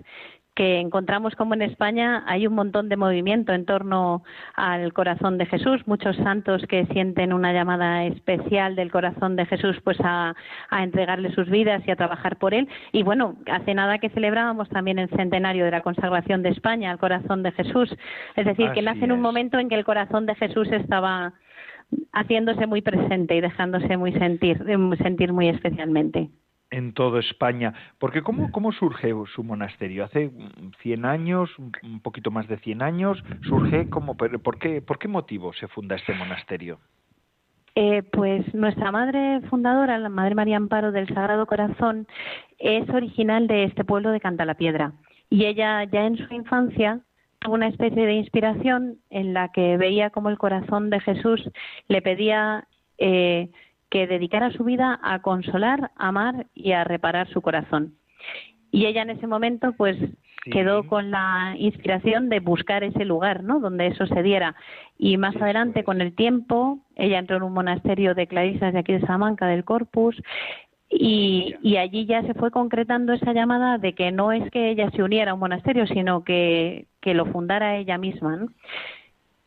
que 0.58 0.80
encontramos 0.80 1.36
como 1.36 1.54
en 1.54 1.62
España 1.62 2.24
hay 2.26 2.48
un 2.48 2.54
montón 2.54 2.88
de 2.88 2.96
movimiento 2.96 3.52
en 3.52 3.64
torno 3.64 4.24
al 4.56 4.92
corazón 4.92 5.38
de 5.38 5.46
Jesús, 5.46 5.86
muchos 5.86 6.16
santos 6.16 6.66
que 6.68 6.84
sienten 6.86 7.32
una 7.32 7.52
llamada 7.52 8.06
especial 8.06 8.74
del 8.74 8.90
corazón 8.90 9.36
de 9.36 9.46
Jesús 9.46 9.76
pues 9.84 9.98
a, 10.02 10.34
entregarle 10.72 11.32
sus 11.32 11.48
vidas 11.48 11.84
y 11.86 11.92
a 11.92 11.96
trabajar 11.96 12.38
por 12.38 12.54
él. 12.54 12.68
Y 12.90 13.04
bueno, 13.04 13.36
hace 13.46 13.72
nada 13.72 13.98
que 13.98 14.08
celebrábamos 14.08 14.68
también 14.68 14.98
el 14.98 15.08
centenario 15.10 15.64
de 15.64 15.70
la 15.70 15.82
consagración 15.82 16.42
de 16.42 16.48
España 16.48 16.90
al 16.90 16.98
corazón 16.98 17.44
de 17.44 17.52
Jesús. 17.52 17.96
Es 18.34 18.44
decir, 18.44 18.72
que 18.72 18.82
nace 18.82 19.04
en 19.04 19.12
un 19.12 19.20
momento 19.20 19.60
en 19.60 19.68
que 19.68 19.76
el 19.76 19.84
corazón 19.84 20.26
de 20.26 20.34
Jesús 20.34 20.66
estaba 20.72 21.34
haciéndose 22.12 22.66
muy 22.66 22.82
presente 22.82 23.36
y 23.36 23.40
dejándose 23.40 23.96
muy 23.96 24.12
sentir, 24.14 24.60
sentir 24.98 25.32
muy 25.32 25.50
especialmente 25.50 26.30
en 26.70 26.92
toda 26.92 27.20
España. 27.20 27.74
Porque 27.98 28.22
¿cómo, 28.22 28.50
¿cómo 28.52 28.72
surge 28.72 29.12
su 29.34 29.44
monasterio? 29.44 30.04
Hace 30.04 30.30
100 30.82 31.04
años, 31.04 31.50
un 31.58 32.00
poquito 32.00 32.30
más 32.30 32.48
de 32.48 32.58
100 32.58 32.82
años, 32.82 33.22
surge 33.42 33.88
como, 33.88 34.16
¿por 34.16 34.58
qué, 34.58 34.82
por 34.82 34.98
qué 34.98 35.08
motivo 35.08 35.52
se 35.52 35.68
funda 35.68 35.96
este 35.96 36.14
monasterio? 36.14 36.78
Eh, 37.80 38.02
pues 38.02 38.52
nuestra 38.54 38.90
madre 38.90 39.40
fundadora, 39.48 39.98
la 39.98 40.08
Madre 40.08 40.34
María 40.34 40.56
Amparo 40.56 40.90
del 40.90 41.06
Sagrado 41.06 41.46
Corazón, 41.46 42.08
es 42.58 42.88
original 42.90 43.46
de 43.46 43.64
este 43.64 43.84
pueblo 43.84 44.10
de 44.10 44.18
Cantalapiedra. 44.18 44.94
Y 45.30 45.44
ella 45.44 45.84
ya 45.84 46.06
en 46.06 46.16
su 46.16 46.34
infancia 46.34 47.00
tuvo 47.38 47.54
una 47.54 47.68
especie 47.68 48.04
de 48.04 48.14
inspiración 48.14 48.98
en 49.10 49.32
la 49.32 49.52
que 49.52 49.76
veía 49.76 50.10
como 50.10 50.28
el 50.28 50.38
corazón 50.38 50.90
de 50.90 50.98
Jesús 50.98 51.48
le 51.86 52.02
pedía 52.02 52.66
eh, 52.98 53.50
que 53.90 54.06
dedicara 54.06 54.50
su 54.52 54.64
vida 54.64 54.98
a 55.02 55.20
consolar, 55.20 55.90
amar 55.96 56.46
y 56.54 56.72
a 56.72 56.84
reparar 56.84 57.28
su 57.28 57.40
corazón. 57.40 57.94
Y 58.70 58.86
ella 58.86 59.02
en 59.02 59.10
ese 59.10 59.26
momento, 59.26 59.72
pues, 59.72 59.96
quedó 60.50 60.86
con 60.86 61.10
la 61.10 61.54
inspiración 61.58 62.28
de 62.28 62.40
buscar 62.40 62.84
ese 62.84 63.04
lugar, 63.04 63.42
¿no? 63.42 63.60
Donde 63.60 63.86
eso 63.86 64.06
se 64.06 64.22
diera. 64.22 64.54
Y 64.98 65.16
más 65.16 65.36
adelante, 65.36 65.84
con 65.84 66.00
el 66.00 66.14
tiempo, 66.14 66.78
ella 66.96 67.18
entró 67.18 67.36
en 67.36 67.42
un 67.42 67.52
monasterio 67.52 68.14
de 68.14 68.26
clarisas 68.26 68.72
de 68.72 68.78
aquí 68.78 68.92
de 68.92 69.00
Salamanca, 69.00 69.46
del 69.46 69.64
Corpus, 69.64 70.20
y, 70.90 71.54
y, 71.62 71.76
allí 71.76 72.06
ya 72.06 72.22
se 72.22 72.32
fue 72.32 72.50
concretando 72.50 73.12
esa 73.12 73.34
llamada 73.34 73.76
de 73.76 73.94
que 73.94 74.10
no 74.10 74.32
es 74.32 74.50
que 74.50 74.70
ella 74.70 74.90
se 74.92 75.02
uniera 75.02 75.32
a 75.32 75.34
un 75.34 75.40
monasterio, 75.40 75.86
sino 75.86 76.24
que, 76.24 76.86
que 77.02 77.12
lo 77.12 77.26
fundara 77.26 77.76
ella 77.76 77.98
misma. 77.98 78.36
¿no? 78.36 78.48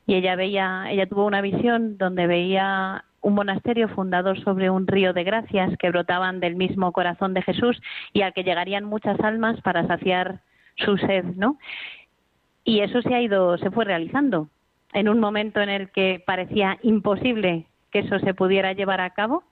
Y 0.05 0.15
ella 0.15 0.35
veía, 0.35 0.91
ella 0.91 1.07
tuvo 1.07 1.25
una 1.25 1.41
visión 1.41 1.97
donde 1.97 2.27
veía 2.27 3.05
un 3.21 3.35
monasterio 3.35 3.87
fundado 3.89 4.35
sobre 4.35 4.69
un 4.69 4.87
río 4.87 5.13
de 5.13 5.23
gracias 5.23 5.77
que 5.77 5.89
brotaban 5.89 6.39
del 6.39 6.55
mismo 6.55 6.91
corazón 6.91 7.33
de 7.33 7.41
Jesús 7.41 7.81
y 8.13 8.21
al 8.21 8.33
que 8.33 8.43
llegarían 8.43 8.83
muchas 8.83 9.19
almas 9.19 9.61
para 9.61 9.87
saciar 9.87 10.41
su 10.77 10.97
sed, 10.97 11.23
¿no? 11.35 11.57
Y 12.63 12.81
eso 12.81 13.01
se 13.01 13.13
ha 13.13 13.21
ido, 13.21 13.57
se 13.57 13.71
fue 13.71 13.85
realizando. 13.85 14.49
En 14.93 15.07
un 15.07 15.19
momento 15.19 15.61
en 15.61 15.69
el 15.69 15.89
que 15.89 16.21
parecía 16.25 16.77
imposible 16.81 17.65
que 17.91 17.99
eso 17.99 18.19
se 18.19 18.33
pudiera 18.33 18.73
llevar 18.73 19.01
a 19.01 19.11
cabo, 19.11 19.43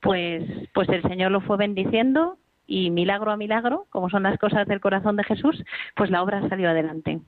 pues, 0.00 0.44
pues 0.74 0.88
el 0.88 1.02
Señor 1.02 1.30
lo 1.30 1.40
fue 1.40 1.56
bendiciendo 1.56 2.36
y 2.66 2.90
milagro 2.90 3.30
a 3.30 3.36
milagro, 3.36 3.86
como 3.90 4.10
son 4.10 4.24
las 4.24 4.38
cosas 4.38 4.66
del 4.66 4.80
corazón 4.80 5.16
de 5.16 5.24
Jesús, 5.24 5.64
pues 5.94 6.10
la 6.10 6.22
obra 6.22 6.48
salió 6.48 6.68
adelante 6.68 7.20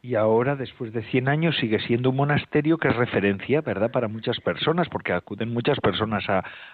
y 0.00 0.14
ahora, 0.14 0.54
después 0.54 0.92
de 0.92 1.02
100 1.02 1.28
años, 1.28 1.56
sigue 1.56 1.80
siendo 1.80 2.10
un 2.10 2.16
monasterio 2.16 2.78
que 2.78 2.88
es 2.88 2.96
referencia, 2.96 3.60
¿verdad?, 3.62 3.90
para 3.90 4.06
muchas 4.06 4.38
personas, 4.40 4.88
porque 4.88 5.12
acuden 5.12 5.52
muchas 5.52 5.80
personas 5.80 6.24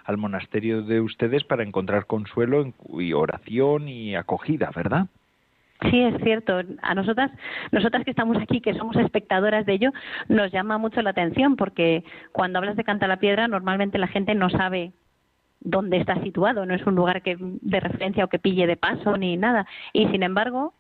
al 0.05 0.17
monasterio 0.19 0.83
de 0.83 1.01
ustedes 1.01 1.43
para 1.45 1.63
encontrar 1.63 2.07
consuelo 2.07 2.73
y 2.99 3.15
oración 3.15 3.89
y 3.89 4.15
acogida, 4.15 4.71
¿verdad? 4.77 5.07
Sí, 5.91 6.01
es 6.01 6.23
cierto. 6.23 6.61
A 6.83 6.95
nosotras, 6.95 7.31
nosotras 7.73 8.05
que 8.05 8.11
estamos 8.11 8.37
aquí, 8.37 8.61
que 8.61 8.75
somos 8.75 8.97
espectadoras 8.97 9.67
de 9.67 9.73
ello, 9.73 9.91
nos 10.29 10.53
llama 10.53 10.79
mucho 10.79 11.03
la 11.03 11.11
atención 11.11 11.57
porque 11.57 12.05
cuando 12.33 12.59
hablas 12.59 12.77
de 12.77 12.85
Canta 12.85 13.09
la 13.09 13.19
Piedra, 13.19 13.49
normalmente 13.49 13.99
la 13.99 14.07
gente 14.07 14.35
no 14.35 14.51
sabe 14.51 14.93
dónde 15.61 15.97
está 15.97 16.23
situado, 16.23 16.67
no 16.67 16.75
es 16.75 16.87
un 16.87 16.95
lugar 16.95 17.23
que 17.23 17.37
de 17.39 17.81
referencia 17.81 18.25
o 18.25 18.29
que 18.29 18.39
pille 18.39 18.67
de 18.67 18.77
paso 18.77 19.17
ni 19.17 19.37
nada. 19.37 19.67
Y 19.93 20.07
sin 20.09 20.23
embargo, 20.23 20.75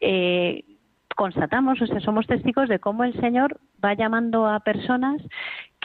eh, 0.00 0.64
constatamos, 1.14 1.80
o 1.80 1.86
sea, 1.86 2.00
somos 2.00 2.26
testigos 2.26 2.68
de 2.68 2.78
cómo 2.78 3.04
el 3.04 3.18
Señor 3.20 3.60
va 3.84 3.94
llamando 3.94 4.46
a 4.46 4.60
personas 4.60 5.20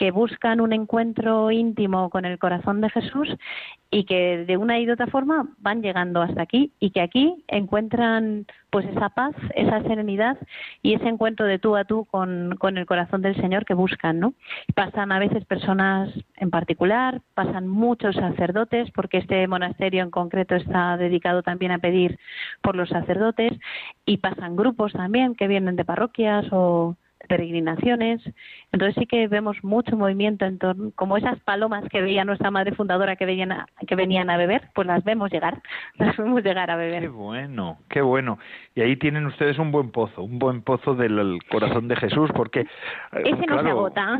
que 0.00 0.12
buscan 0.12 0.62
un 0.62 0.72
encuentro 0.72 1.50
íntimo 1.50 2.08
con 2.08 2.24
el 2.24 2.38
corazón 2.38 2.80
de 2.80 2.88
Jesús 2.88 3.28
y 3.90 4.04
que 4.04 4.46
de 4.46 4.56
una 4.56 4.78
y 4.78 4.86
de 4.86 4.94
otra 4.94 5.08
forma 5.08 5.50
van 5.58 5.82
llegando 5.82 6.22
hasta 6.22 6.40
aquí 6.40 6.72
y 6.80 6.88
que 6.92 7.02
aquí 7.02 7.44
encuentran 7.48 8.46
pues 8.70 8.86
esa 8.86 9.10
paz, 9.10 9.34
esa 9.54 9.82
serenidad 9.82 10.38
y 10.82 10.94
ese 10.94 11.06
encuentro 11.06 11.44
de 11.44 11.58
tú 11.58 11.76
a 11.76 11.84
tú 11.84 12.06
con, 12.06 12.56
con 12.58 12.78
el 12.78 12.86
corazón 12.86 13.20
del 13.20 13.36
Señor 13.36 13.66
que 13.66 13.74
buscan, 13.74 14.20
¿no? 14.20 14.32
Pasan 14.74 15.12
a 15.12 15.18
veces 15.18 15.44
personas 15.44 16.08
en 16.36 16.48
particular, 16.48 17.20
pasan 17.34 17.68
muchos 17.68 18.16
sacerdotes, 18.16 18.90
porque 18.92 19.18
este 19.18 19.46
monasterio 19.48 20.02
en 20.02 20.10
concreto 20.10 20.54
está 20.54 20.96
dedicado 20.96 21.42
también 21.42 21.72
a 21.72 21.78
pedir 21.78 22.18
por 22.62 22.74
los 22.74 22.88
sacerdotes, 22.88 23.52
y 24.06 24.16
pasan 24.16 24.56
grupos 24.56 24.94
también 24.94 25.34
que 25.34 25.46
vienen 25.46 25.76
de 25.76 25.84
parroquias 25.84 26.46
o 26.52 26.96
peregrinaciones. 27.30 28.20
Entonces 28.72 28.96
sí 28.98 29.06
que 29.06 29.28
vemos 29.28 29.56
mucho 29.62 29.96
movimiento 29.96 30.44
en 30.46 30.58
torno, 30.58 30.90
como 30.96 31.16
esas 31.16 31.38
palomas 31.40 31.84
que 31.88 32.02
veía 32.02 32.24
nuestra 32.24 32.50
madre 32.50 32.74
fundadora 32.74 33.14
que 33.14 33.24
venían 33.24 33.52
a, 33.52 33.66
que 33.86 33.94
venían 33.94 34.30
a 34.30 34.36
beber, 34.36 34.62
pues 34.74 34.88
las 34.88 35.04
vemos 35.04 35.30
llegar, 35.30 35.62
las 35.94 36.16
vemos 36.16 36.42
llegar 36.42 36.72
a 36.72 36.76
beber. 36.76 37.02
Qué 37.02 37.08
bueno, 37.08 37.78
qué 37.88 38.00
bueno. 38.00 38.40
Y 38.74 38.80
ahí 38.80 38.96
tienen 38.96 39.26
ustedes 39.26 39.60
un 39.60 39.70
buen 39.70 39.92
pozo, 39.92 40.24
un 40.24 40.40
buen 40.40 40.62
pozo 40.62 40.96
del 40.96 41.38
corazón 41.48 41.86
de 41.86 41.94
Jesús, 41.94 42.30
porque 42.34 42.62
eh, 42.62 43.22
ese 43.24 43.46
no 43.46 43.62
se 43.62 43.68
agota. 43.70 44.18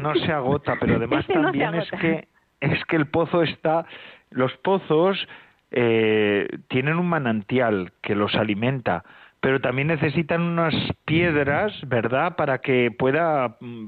No 0.00 0.14
se 0.16 0.32
agota, 0.32 0.76
pero 0.80 0.96
además 0.96 1.24
también 1.28 1.76
es 1.76 1.90
que 1.92 2.26
es 2.60 2.84
que 2.86 2.96
el 2.96 3.06
pozo 3.06 3.42
está, 3.42 3.86
los 4.30 4.52
pozos 4.58 5.28
eh, 5.70 6.48
tienen 6.68 6.96
un 6.96 7.08
manantial 7.08 7.92
que 8.02 8.16
los 8.16 8.34
alimenta 8.34 9.04
pero 9.42 9.60
también 9.60 9.88
necesitan 9.88 10.40
unas 10.40 10.72
piedras, 11.04 11.72
¿verdad?, 11.88 12.36
para 12.36 12.58
que 12.58 12.92
pueda, 12.96 13.56
mm, 13.60 13.86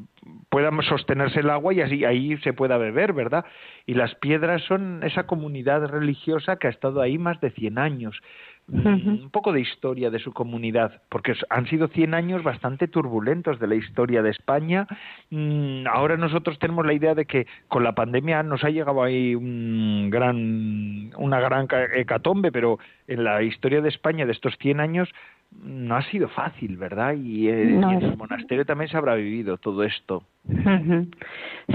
pueda 0.48 0.70
sostenerse 0.82 1.40
el 1.40 1.50
agua 1.50 1.72
y 1.72 1.80
así 1.80 2.04
ahí 2.04 2.36
se 2.38 2.52
pueda 2.52 2.76
beber, 2.76 3.12
¿verdad? 3.12 3.44
Y 3.86 3.94
las 3.94 4.16
piedras 4.16 4.62
son 4.62 5.04
esa 5.04 5.28
comunidad 5.28 5.86
religiosa 5.86 6.56
que 6.56 6.66
ha 6.66 6.70
estado 6.70 7.00
ahí 7.00 7.18
más 7.18 7.40
de 7.40 7.52
100 7.52 7.78
años. 7.78 8.20
Mm, 8.66 9.24
un 9.24 9.30
poco 9.30 9.52
de 9.52 9.60
historia 9.60 10.10
de 10.10 10.18
su 10.18 10.32
comunidad, 10.32 11.02
porque 11.08 11.34
han 11.50 11.66
sido 11.66 11.86
100 11.86 12.14
años 12.14 12.42
bastante 12.42 12.88
turbulentos 12.88 13.60
de 13.60 13.66
la 13.66 13.74
historia 13.74 14.22
de 14.22 14.30
España. 14.30 14.86
Mm, 15.30 15.86
ahora 15.86 16.16
nosotros 16.16 16.58
tenemos 16.58 16.86
la 16.86 16.94
idea 16.94 17.14
de 17.14 17.26
que 17.26 17.46
con 17.68 17.84
la 17.84 17.94
pandemia 17.94 18.42
nos 18.42 18.64
ha 18.64 18.70
llegado 18.70 19.02
ahí 19.02 19.34
un 19.34 20.08
gran, 20.10 21.12
una 21.16 21.40
gran 21.40 21.68
hecatombe, 21.94 22.50
pero 22.50 22.78
en 23.08 23.24
la 23.24 23.42
historia 23.42 23.80
de 23.80 23.88
España 23.88 24.26
de 24.26 24.32
estos 24.32 24.56
100 24.58 24.80
años 24.80 25.08
no 25.62 25.96
ha 25.96 26.02
sido 26.10 26.28
fácil, 26.28 26.76
¿verdad? 26.76 27.14
Y, 27.14 27.48
eh, 27.48 27.74
en 27.74 27.84
el 27.84 28.16
monasterio 28.16 28.64
también 28.64 28.90
se 28.90 28.96
habrá 28.96 29.14
vivido 29.14 29.56
todo 29.56 29.84
esto. 29.84 30.24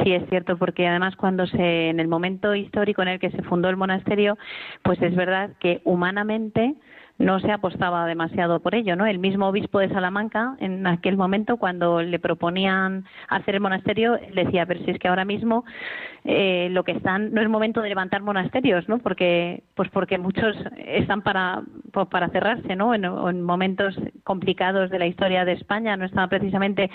Sí, 0.03 0.13
es 0.13 0.27
cierto, 0.29 0.57
porque 0.57 0.87
además 0.87 1.15
cuando 1.15 1.47
se, 1.47 1.89
en 1.89 1.99
el 1.99 2.07
momento 2.07 2.53
histórico 2.53 3.01
en 3.01 3.07
el 3.07 3.19
que 3.19 3.31
se 3.31 3.41
fundó 3.43 3.69
el 3.69 3.77
monasterio, 3.77 4.37
pues 4.83 5.01
es 5.01 5.15
verdad 5.15 5.51
que 5.59 5.81
humanamente 5.85 6.75
no 7.19 7.41
se 7.41 7.51
apostaba 7.51 8.05
demasiado 8.05 8.61
por 8.61 8.73
ello, 8.75 8.95
¿no? 8.95 9.05
El 9.05 9.19
mismo 9.19 9.47
obispo 9.47 9.79
de 9.79 9.89
Salamanca, 9.89 10.55
en 10.59 10.87
aquel 10.87 11.17
momento, 11.17 11.57
cuando 11.57 12.01
le 12.01 12.17
proponían 12.17 13.05
hacer 13.27 13.55
el 13.55 13.61
monasterio, 13.61 14.17
decía, 14.33 14.65
pero 14.65 14.79
si 14.85 14.91
es 14.91 14.99
que 14.99 15.09
ahora 15.09 15.25
mismo 15.25 15.65
eh, 16.23 16.69
lo 16.71 16.85
que 16.85 16.93
están, 16.93 17.33
no 17.33 17.41
es 17.41 17.49
momento 17.49 17.81
de 17.81 17.89
levantar 17.89 18.21
monasterios, 18.21 18.87
¿no? 18.87 18.99
Porque, 18.99 19.63
pues 19.75 19.89
porque 19.89 20.17
muchos 20.17 20.55
están 20.77 21.21
para, 21.21 21.61
pues 21.91 22.07
para 22.07 22.29
cerrarse, 22.29 22.77
¿no? 22.77 22.95
En, 22.95 23.03
en 23.03 23.41
momentos 23.41 23.95
complicados 24.23 24.89
de 24.89 24.99
la 24.99 25.05
historia 25.05 25.43
de 25.43 25.53
España, 25.53 25.97
no 25.97 26.05
estaba 26.05 26.27
precisamente, 26.27 26.89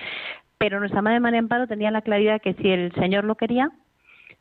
pero 0.57 0.81
nuestra 0.81 1.02
madre 1.02 1.21
María 1.21 1.40
Amparo 1.40 1.66
tenía 1.66 1.90
la 1.90 2.00
claridad 2.00 2.40
que 2.40 2.54
si 2.54 2.71
el 2.71 2.93
Señor 2.93 3.25
lo 3.25 3.35
quería, 3.35 3.71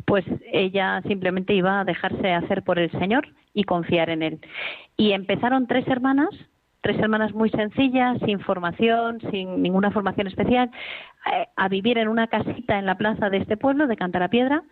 pues 0.05 0.25
ella 0.51 1.01
simplemente 1.07 1.53
iba 1.53 1.79
a 1.79 1.85
dejarse 1.85 2.33
hacer 2.33 2.63
por 2.63 2.79
el 2.79 2.91
Señor 2.91 3.27
y 3.53 3.63
confiar 3.63 4.09
en 4.09 4.23
Él. 4.23 4.39
Y 4.97 5.11
empezaron 5.11 5.67
tres 5.67 5.87
hermanas, 5.87 6.29
tres 6.81 6.99
hermanas 6.99 7.33
muy 7.33 7.49
sencillas, 7.49 8.17
sin 8.25 8.39
formación, 8.39 9.21
sin 9.31 9.61
ninguna 9.61 9.91
formación 9.91 10.27
especial, 10.27 10.69
eh, 11.33 11.47
a 11.55 11.69
vivir 11.69 11.97
en 11.97 12.07
una 12.07 12.27
casita 12.27 12.77
en 12.77 12.85
la 12.85 12.97
plaza 12.97 13.29
de 13.29 13.37
este 13.37 13.57
pueblo, 13.57 13.87
de 13.87 13.97
Cantarapiedra, 13.97 14.63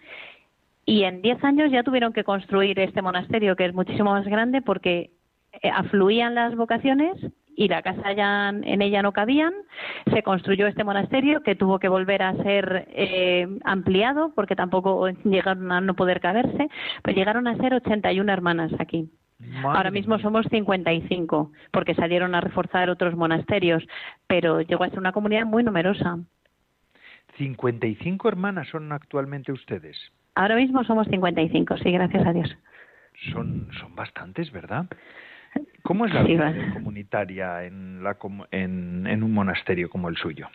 y 0.86 1.04
en 1.04 1.22
diez 1.22 1.42
años 1.44 1.72
ya 1.72 1.84
tuvieron 1.84 2.12
que 2.12 2.24
construir 2.24 2.80
este 2.80 3.01
monasterio, 3.01 3.56
que 3.56 3.66
es 3.66 3.74
muchísimo 3.74 4.12
más 4.12 4.25
grande, 4.25 4.62
porque 4.62 5.12
eh, 5.62 5.70
afluían 5.70 6.36
las 6.36 6.56
vocaciones 6.56 7.16
y 7.62 7.68
la 7.68 7.84
casa 7.84 8.12
ya 8.13 8.50
en 8.50 8.82
ella 8.82 9.03
no 9.03 9.12
cabían. 9.12 9.53
Se 10.12 10.24
construyó 10.24 10.65
este 10.65 10.84
monasterio 10.84 11.44
que 11.44 11.56
tuvo 11.56 11.77
que 11.77 11.89
volver 11.89 12.24
a 12.24 12.34
ser 12.38 12.88
eh, 12.89 13.48
ampliado 13.63 14.34
porque 14.34 14.56
tampoco 14.56 15.08
llegaron 15.24 15.72
a 15.72 15.80
no 15.80 15.94
poder 15.94 16.22
caberse. 16.22 16.70
Pues 17.03 17.15
llegaron 17.15 17.48
a 17.48 17.56
ser 17.58 17.75
81 17.75 18.34
hermanas 18.34 18.72
aquí. 18.80 19.12
Ahora 19.63 19.91
mismo 19.91 20.18
somos 20.20 20.46
55 20.50 21.51
porque 21.72 21.94
salieron 21.94 22.34
a 22.34 22.41
reforzar 22.41 22.89
otros 22.89 23.15
monasterios, 23.15 23.84
pero 24.27 24.62
llegó 24.62 24.84
a 24.84 24.89
ser 24.89 25.00
una 25.00 25.12
comunidad 25.12 25.46
muy 25.46 25.63
numerosa. 25.63 26.18
55 27.38 28.27
hermanas 28.27 28.68
son 28.70 28.91
actualmente 28.91 29.51
ustedes. 29.51 29.98
Ahora 30.34 30.56
mismo 30.56 30.84
somos 30.84 31.08
55, 31.08 31.77
sí, 31.77 31.91
gracias 31.91 32.25
a 32.25 32.34
Dios. 32.34 32.58
Son, 33.32 33.68
son 33.80 33.96
bastantes, 33.96 34.51
¿verdad? 34.51 34.88
¿Cómo 35.84 36.05
es 36.05 36.13
la 36.13 36.24
vida 36.24 36.53
comunitaria 36.74 37.65
en, 37.65 38.03
la, 38.03 38.17
en, 38.51 39.08
en 39.08 39.24
un 39.24 39.34
monasterio 39.34 39.89
como 39.89 40.10
el 40.10 40.15
suyo? 40.15 40.48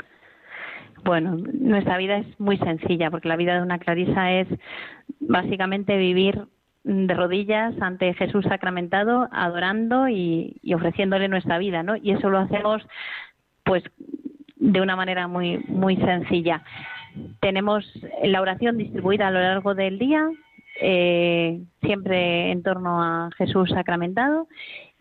Bueno, 1.04 1.36
nuestra 1.52 1.98
vida 1.98 2.18
es 2.18 2.40
muy 2.40 2.56
sencilla, 2.58 3.10
porque 3.10 3.28
la 3.28 3.36
vida 3.36 3.54
de 3.54 3.62
una 3.62 3.78
clarisa 3.78 4.32
es 4.32 4.48
básicamente 5.20 5.96
vivir 5.96 6.46
de 6.84 7.14
rodillas 7.14 7.74
ante 7.80 8.14
Jesús 8.14 8.44
sacramentado, 8.48 9.28
adorando 9.32 10.08
y, 10.08 10.56
y, 10.62 10.74
ofreciéndole 10.74 11.28
nuestra 11.28 11.58
vida, 11.58 11.82
¿no? 11.82 11.96
Y 11.96 12.12
eso 12.12 12.30
lo 12.30 12.38
hacemos, 12.38 12.86
pues, 13.64 13.82
de 14.56 14.80
una 14.80 14.96
manera 14.96 15.26
muy 15.28 15.58
muy 15.68 15.96
sencilla. 15.96 16.62
Tenemos 17.40 17.84
la 18.22 18.40
oración 18.40 18.78
distribuida 18.78 19.28
a 19.28 19.30
lo 19.30 19.40
largo 19.40 19.74
del 19.74 19.98
día, 19.98 20.28
eh, 20.80 21.60
siempre 21.82 22.52
en 22.52 22.62
torno 22.62 23.02
a 23.02 23.30
Jesús 23.36 23.70
sacramentado 23.70 24.46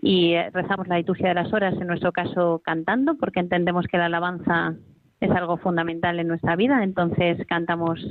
y 0.05 0.35
rezamos 0.53 0.87
la 0.87 0.97
liturgia 0.97 1.29
de 1.29 1.33
las 1.33 1.51
horas, 1.51 1.73
en 1.81 1.87
nuestro 1.87 2.11
caso 2.11 2.61
cantando, 2.63 3.17
porque 3.17 3.39
entendemos 3.39 3.87
que 3.87 3.97
la 3.97 4.05
alabanza 4.05 4.75
es 5.19 5.31
algo 5.31 5.57
fundamental 5.57 6.19
en 6.19 6.27
nuestra 6.27 6.55
vida, 6.55 6.83
entonces 6.83 7.43
cantamos 7.47 8.05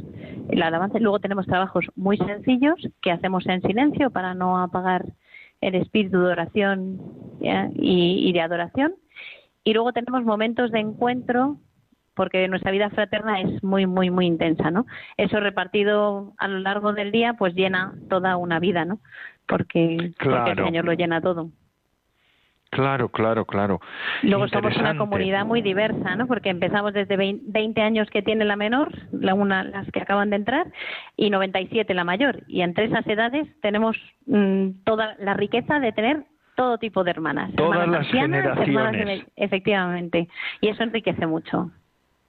la 0.50 0.66
alabanza. 0.66 0.98
Luego 0.98 1.20
tenemos 1.20 1.46
trabajos 1.46 1.86
muy 1.94 2.16
sencillos 2.16 2.74
que 3.00 3.12
hacemos 3.12 3.46
en 3.46 3.62
silencio 3.62 4.10
para 4.10 4.34
no 4.34 4.58
apagar 4.58 5.06
el 5.60 5.76
espíritu 5.76 6.18
de 6.18 6.32
oración 6.32 7.00
y, 7.40 8.28
y 8.28 8.32
de 8.32 8.40
adoración. 8.40 8.96
Y 9.62 9.72
luego 9.72 9.92
tenemos 9.92 10.24
momentos 10.24 10.72
de 10.72 10.80
encuentro 10.80 11.58
porque 12.14 12.48
nuestra 12.48 12.72
vida 12.72 12.90
fraterna 12.90 13.40
es 13.40 13.62
muy, 13.62 13.86
muy, 13.86 14.10
muy 14.10 14.26
intensa, 14.26 14.72
¿no? 14.72 14.84
Eso 15.16 15.38
repartido 15.38 16.32
a 16.38 16.48
lo 16.48 16.58
largo 16.58 16.92
del 16.92 17.12
día, 17.12 17.34
pues 17.34 17.54
llena 17.54 17.94
toda 18.10 18.36
una 18.36 18.58
vida, 18.58 18.84
¿no? 18.84 18.98
Porque, 19.46 20.12
porque 20.20 20.50
el 20.50 20.64
Señor 20.64 20.86
lo 20.86 20.92
llena 20.94 21.20
todo. 21.20 21.50
Claro, 22.74 23.08
claro, 23.08 23.44
claro. 23.44 23.80
Luego 24.22 24.48
somos 24.48 24.76
una 24.76 24.96
comunidad 24.96 25.46
muy 25.46 25.62
diversa, 25.62 26.16
¿no? 26.16 26.26
Porque 26.26 26.50
empezamos 26.50 26.92
desde 26.92 27.16
20 27.16 27.80
años 27.80 28.10
que 28.10 28.20
tiene 28.20 28.44
la 28.44 28.56
menor, 28.56 28.90
la 29.12 29.32
una, 29.34 29.62
las 29.62 29.88
que 29.92 30.00
acaban 30.00 30.30
de 30.30 30.36
entrar, 30.36 30.66
y 31.16 31.30
97 31.30 31.94
la 31.94 32.02
mayor. 32.02 32.42
Y 32.48 32.62
entre 32.62 32.86
esas 32.86 33.06
edades 33.06 33.46
tenemos 33.62 33.96
mm, 34.26 34.82
toda 34.82 35.14
la 35.20 35.34
riqueza 35.34 35.78
de 35.78 35.92
tener 35.92 36.24
todo 36.56 36.78
tipo 36.78 37.04
de 37.04 37.12
hermanas. 37.12 37.52
Todas 37.54 37.86
las 37.86 38.08
generaciones. 38.08 39.24
efectivamente. 39.36 40.28
Y 40.60 40.68
eso 40.68 40.82
enriquece 40.82 41.28
mucho. 41.28 41.70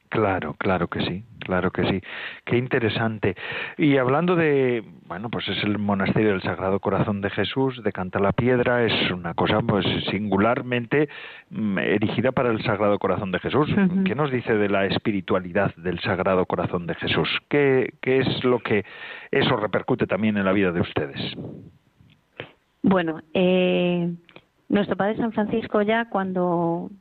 Claro, 0.09 0.53
claro 0.57 0.87
que 0.87 1.01
sí, 1.01 1.23
claro 1.39 1.71
que 1.71 1.83
sí. 1.89 2.01
Qué 2.45 2.57
interesante. 2.57 3.35
Y 3.77 3.97
hablando 3.97 4.35
de, 4.35 4.83
bueno, 5.07 5.29
pues 5.29 5.47
es 5.49 5.63
el 5.63 5.77
monasterio 5.77 6.29
del 6.29 6.41
Sagrado 6.41 6.79
Corazón 6.79 7.21
de 7.21 7.29
Jesús 7.31 7.81
de 7.83 7.91
Canta 7.91 8.19
la 8.19 8.31
Piedra, 8.31 8.85
es 8.85 9.11
una 9.11 9.33
cosa 9.33 9.61
pues 9.61 9.85
singularmente 10.09 11.09
mm, 11.49 11.79
erigida 11.79 12.31
para 12.31 12.49
el 12.49 12.63
Sagrado 12.63 12.99
Corazón 12.99 13.31
de 13.31 13.39
Jesús. 13.39 13.69
¿Qué 14.05 14.15
nos 14.15 14.31
dice 14.31 14.53
de 14.55 14.69
la 14.69 14.85
espiritualidad 14.85 15.75
del 15.75 15.99
Sagrado 15.99 16.45
Corazón 16.45 16.87
de 16.87 16.95
Jesús? 16.95 17.29
¿Qué, 17.49 17.93
¿Qué 18.01 18.19
es 18.19 18.43
lo 18.43 18.59
que 18.59 18.85
eso 19.31 19.57
repercute 19.57 20.07
también 20.07 20.37
en 20.37 20.45
la 20.45 20.53
vida 20.53 20.71
de 20.71 20.81
ustedes? 20.81 21.19
Bueno, 22.83 23.21
eh, 23.33 24.13
nuestro 24.69 24.95
Padre 24.95 25.17
San 25.17 25.31
Francisco 25.31 25.81
ya 25.81 26.05
cuando 26.09 26.91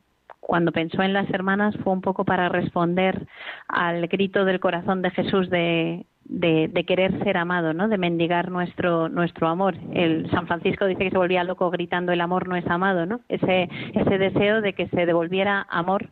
cuando 0.45 0.71
pensó 0.71 1.01
en 1.01 1.13
las 1.13 1.29
hermanas 1.31 1.75
fue 1.83 1.91
un 1.91 2.01
poco 2.01 2.23
para 2.23 2.49
responder 2.49 3.27
al 3.67 4.07
grito 4.07 4.45
del 4.45 4.59
corazón 4.59 5.01
de 5.01 5.09
Jesús 5.09 5.49
de, 5.49 6.05
de, 6.25 6.85
querer 6.85 7.23
ser 7.23 7.37
amado, 7.37 7.73
¿no? 7.73 7.87
De 7.87 7.97
mendigar 7.97 8.51
nuestro 8.51 9.09
nuestro 9.09 9.47
amor. 9.47 9.75
El 9.93 10.29
San 10.29 10.45
Francisco 10.45 10.85
dice 10.85 11.05
que 11.05 11.09
se 11.09 11.17
volvía 11.17 11.43
loco 11.43 11.71
gritando 11.71 12.11
el 12.11 12.21
amor 12.21 12.47
no 12.47 12.55
es 12.55 12.67
amado, 12.67 13.07
¿no? 13.07 13.21
Ese 13.27 13.69
ese 13.93 14.17
deseo 14.19 14.61
de 14.61 14.73
que 14.73 14.87
se 14.89 15.07
devolviera 15.07 15.65
amor 15.69 16.09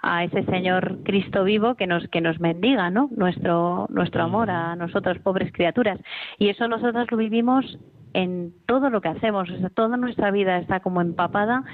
a 0.00 0.24
ese 0.24 0.44
Señor 0.44 0.98
Cristo 1.04 1.42
vivo 1.42 1.74
que 1.74 1.88
nos 1.88 2.06
que 2.08 2.20
nos 2.20 2.38
mendiga, 2.38 2.90
¿no? 2.90 3.08
Nuestro 3.16 3.86
nuestro 3.90 4.22
amor 4.22 4.48
a 4.50 4.76
nosotros 4.76 5.18
pobres 5.18 5.52
criaturas. 5.52 5.98
Y 6.38 6.50
eso 6.50 6.68
nosotros 6.68 7.10
lo 7.10 7.16
vivimos 7.16 7.78
en 8.14 8.52
todo 8.66 8.90
lo 8.90 9.00
que 9.00 9.08
hacemos, 9.08 9.48
o 9.50 9.58
sea, 9.58 9.70
toda 9.70 9.96
nuestra 9.96 10.30
vida 10.30 10.58
está 10.58 10.80
como 10.80 11.00
empapada 11.00 11.64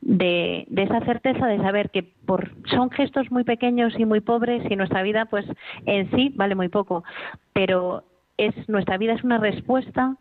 de, 0.00 0.66
de, 0.68 0.82
esa 0.82 1.00
certeza 1.00 1.46
de 1.46 1.58
saber 1.58 1.90
que 1.90 2.02
por 2.02 2.50
son 2.68 2.90
gestos 2.90 3.30
muy 3.30 3.44
pequeños 3.44 3.94
y 3.98 4.04
muy 4.04 4.20
pobres 4.20 4.62
y 4.70 4.76
nuestra 4.76 5.02
vida 5.02 5.26
pues 5.26 5.46
en 5.86 6.10
sí 6.12 6.32
vale 6.34 6.54
muy 6.54 6.68
poco, 6.68 7.04
pero 7.52 8.04
es 8.36 8.54
nuestra 8.68 8.98
vida 8.98 9.14
es 9.14 9.24
una 9.24 9.38
respuesta 9.38 10.16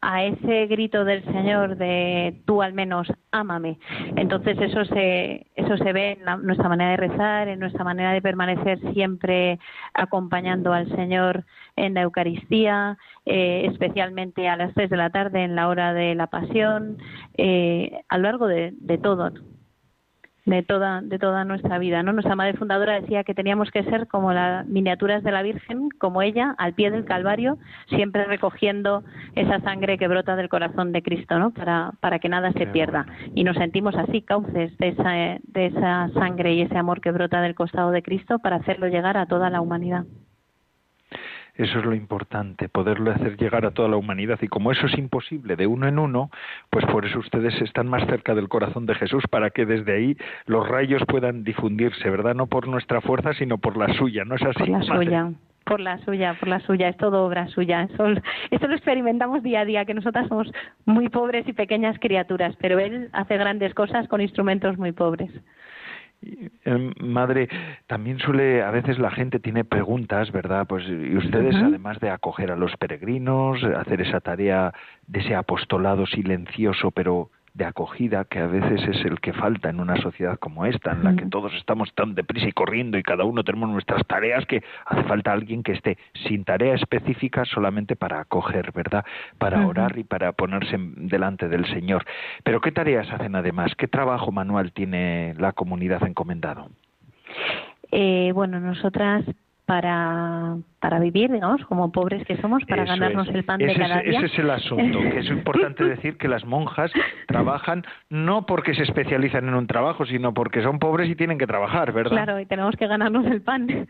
a 0.00 0.24
ese 0.24 0.66
grito 0.66 1.04
del 1.04 1.24
Señor 1.24 1.76
de 1.76 2.40
tú 2.46 2.62
al 2.62 2.72
menos 2.72 3.08
ámame. 3.32 3.78
Entonces 4.16 4.56
eso 4.60 4.84
se 4.84 5.46
eso 5.56 5.76
se 5.76 5.92
ve 5.92 6.18
en 6.20 6.46
nuestra 6.46 6.68
manera 6.68 6.92
de 6.92 6.96
rezar, 6.96 7.48
en 7.48 7.58
nuestra 7.58 7.84
manera 7.84 8.12
de 8.12 8.22
permanecer 8.22 8.78
siempre 8.92 9.58
acompañando 9.94 10.72
al 10.72 10.88
Señor 10.94 11.44
en 11.76 11.94
la 11.94 12.02
Eucaristía, 12.02 12.96
eh, 13.26 13.66
especialmente 13.70 14.48
a 14.48 14.56
las 14.56 14.72
tres 14.74 14.90
de 14.90 14.96
la 14.96 15.10
tarde 15.10 15.42
en 15.42 15.56
la 15.56 15.68
hora 15.68 15.92
de 15.92 16.14
la 16.14 16.28
Pasión, 16.28 16.98
eh, 17.36 18.00
a 18.08 18.18
lo 18.18 18.24
largo 18.24 18.46
de 18.46 18.98
todo 19.02 19.32
de 20.48 20.62
toda, 20.62 21.02
de 21.02 21.18
toda 21.18 21.44
nuestra 21.44 21.78
vida. 21.78 22.02
¿no? 22.02 22.12
Nuestra 22.12 22.36
madre 22.36 22.54
fundadora 22.54 23.00
decía 23.00 23.24
que 23.24 23.34
teníamos 23.34 23.70
que 23.70 23.84
ser 23.84 24.06
como 24.08 24.32
las 24.32 24.66
miniaturas 24.66 25.22
de 25.22 25.30
la 25.30 25.42
Virgen, 25.42 25.90
como 25.98 26.22
ella, 26.22 26.54
al 26.58 26.74
pie 26.74 26.90
del 26.90 27.04
Calvario, 27.04 27.58
siempre 27.88 28.24
recogiendo 28.24 29.04
esa 29.34 29.60
sangre 29.60 29.98
que 29.98 30.08
brota 30.08 30.36
del 30.36 30.48
corazón 30.48 30.92
de 30.92 31.02
Cristo, 31.02 31.38
¿no? 31.38 31.50
para, 31.50 31.92
para 32.00 32.18
que 32.18 32.28
nada 32.28 32.52
se 32.52 32.66
pierda. 32.66 33.06
Y 33.34 33.44
nos 33.44 33.56
sentimos 33.56 33.94
así, 33.96 34.22
cauces 34.22 34.76
de 34.78 34.88
esa, 34.88 35.10
de 35.10 35.66
esa 35.66 36.08
sangre 36.14 36.54
y 36.54 36.62
ese 36.62 36.76
amor 36.76 37.00
que 37.00 37.10
brota 37.10 37.40
del 37.40 37.54
costado 37.54 37.90
de 37.90 38.02
Cristo 38.02 38.38
para 38.38 38.56
hacerlo 38.56 38.88
llegar 38.88 39.16
a 39.16 39.26
toda 39.26 39.50
la 39.50 39.60
humanidad. 39.60 40.04
Eso 41.58 41.80
es 41.80 41.84
lo 41.84 41.94
importante, 41.94 42.68
poderlo 42.68 43.10
hacer 43.10 43.36
llegar 43.36 43.66
a 43.66 43.72
toda 43.72 43.88
la 43.88 43.96
humanidad. 43.96 44.38
Y 44.40 44.46
como 44.46 44.70
eso 44.70 44.86
es 44.86 44.96
imposible 44.96 45.56
de 45.56 45.66
uno 45.66 45.88
en 45.88 45.98
uno, 45.98 46.30
pues 46.70 46.86
por 46.86 47.04
eso 47.04 47.18
ustedes 47.18 47.60
están 47.60 47.88
más 47.88 48.06
cerca 48.06 48.36
del 48.36 48.48
corazón 48.48 48.86
de 48.86 48.94
Jesús 48.94 49.24
para 49.28 49.50
que 49.50 49.66
desde 49.66 49.92
ahí 49.92 50.16
los 50.46 50.68
rayos 50.68 51.02
puedan 51.08 51.42
difundirse, 51.42 52.08
¿verdad? 52.10 52.36
No 52.36 52.46
por 52.46 52.68
nuestra 52.68 53.00
fuerza, 53.00 53.32
sino 53.32 53.58
por 53.58 53.76
la 53.76 53.92
suya, 53.94 54.24
¿no 54.24 54.36
es 54.36 54.42
así? 54.42 54.58
Por 54.58 54.68
la 54.68 54.82
suya. 54.82 55.32
Por 55.64 55.80
la 55.80 55.98
suya, 55.98 56.36
por 56.38 56.48
la 56.48 56.60
suya, 56.60 56.88
es 56.90 56.96
todo 56.96 57.26
obra 57.26 57.48
suya. 57.48 57.88
Eso, 57.92 58.06
eso 58.52 58.68
lo 58.68 58.74
experimentamos 58.76 59.42
día 59.42 59.62
a 59.62 59.64
día, 59.64 59.84
que 59.84 59.94
nosotras 59.94 60.28
somos 60.28 60.50
muy 60.86 61.08
pobres 61.08 61.46
y 61.48 61.52
pequeñas 61.54 61.98
criaturas, 61.98 62.54
pero 62.60 62.78
Él 62.78 63.10
hace 63.12 63.36
grandes 63.36 63.74
cosas 63.74 64.06
con 64.06 64.20
instrumentos 64.20 64.78
muy 64.78 64.92
pobres. 64.92 65.32
Em, 66.20 66.92
madre, 67.00 67.48
también 67.86 68.18
suele, 68.18 68.62
a 68.62 68.70
veces 68.70 68.98
la 68.98 69.10
gente 69.10 69.38
tiene 69.38 69.64
preguntas, 69.64 70.32
¿verdad? 70.32 70.66
Pues, 70.66 70.84
y 70.88 71.16
ustedes, 71.16 71.54
además 71.54 72.00
de 72.00 72.10
acoger 72.10 72.50
a 72.50 72.56
los 72.56 72.76
peregrinos, 72.76 73.62
hacer 73.62 74.00
esa 74.00 74.20
tarea 74.20 74.74
de 75.06 75.20
ese 75.20 75.34
apostolado 75.36 76.06
silencioso, 76.06 76.90
pero 76.90 77.30
de 77.58 77.64
acogida 77.64 78.24
que 78.24 78.38
a 78.38 78.46
veces 78.46 78.80
es 78.88 79.04
el 79.04 79.20
que 79.20 79.32
falta 79.32 79.68
en 79.68 79.80
una 79.80 79.96
sociedad 79.96 80.38
como 80.38 80.64
esta, 80.64 80.92
en 80.92 81.02
la 81.02 81.16
que 81.16 81.26
todos 81.26 81.52
estamos 81.54 81.92
tan 81.92 82.14
deprisa 82.14 82.46
y 82.46 82.52
corriendo 82.52 82.96
y 82.96 83.02
cada 83.02 83.24
uno 83.24 83.42
tenemos 83.42 83.68
nuestras 83.68 84.06
tareas, 84.06 84.46
que 84.46 84.62
hace 84.86 85.02
falta 85.02 85.32
alguien 85.32 85.64
que 85.64 85.72
esté 85.72 85.98
sin 86.28 86.44
tarea 86.44 86.76
específica 86.76 87.44
solamente 87.44 87.96
para 87.96 88.20
acoger, 88.20 88.70
¿verdad? 88.72 89.04
Para 89.38 89.66
orar 89.66 89.98
y 89.98 90.04
para 90.04 90.30
ponerse 90.32 90.76
delante 90.78 91.48
del 91.48 91.66
Señor. 91.66 92.04
Pero 92.44 92.60
¿qué 92.60 92.70
tareas 92.70 93.10
hacen 93.10 93.34
además? 93.34 93.74
¿Qué 93.76 93.88
trabajo 93.88 94.30
manual 94.30 94.72
tiene 94.72 95.34
la 95.36 95.52
comunidad 95.52 96.06
encomendado? 96.06 96.70
Eh, 97.90 98.30
bueno, 98.34 98.60
nosotras 98.60 99.24
para, 99.68 100.56
para 100.80 100.98
vivir, 100.98 101.30
digamos, 101.30 101.62
como 101.66 101.92
pobres 101.92 102.26
que 102.26 102.38
somos, 102.38 102.64
para 102.64 102.86
ganarnos 102.86 103.28
el 103.28 103.44
pan 103.44 103.58
de 103.58 103.74
cada 103.76 104.00
día. 104.00 104.16
Ese 104.16 104.26
es 104.32 104.38
el 104.38 104.48
asunto, 104.48 104.98
que 104.98 105.18
es 105.18 105.28
importante 105.28 105.84
decir 105.96 106.16
que 106.16 106.26
las 106.26 106.46
monjas 106.46 106.90
trabajan 107.26 107.84
no 108.08 108.46
porque 108.46 108.74
se 108.74 108.84
especializan 108.84 109.46
en 109.46 109.52
un 109.52 109.66
trabajo, 109.66 110.06
sino 110.06 110.32
porque 110.32 110.62
son 110.62 110.78
pobres 110.78 111.10
y 111.10 111.16
tienen 111.16 111.36
que 111.36 111.46
trabajar, 111.46 111.92
¿verdad? 111.92 112.12
Claro, 112.12 112.40
y 112.40 112.46
tenemos 112.46 112.76
que 112.76 112.86
ganarnos 112.86 113.26
el 113.26 113.42
pan. 113.42 113.86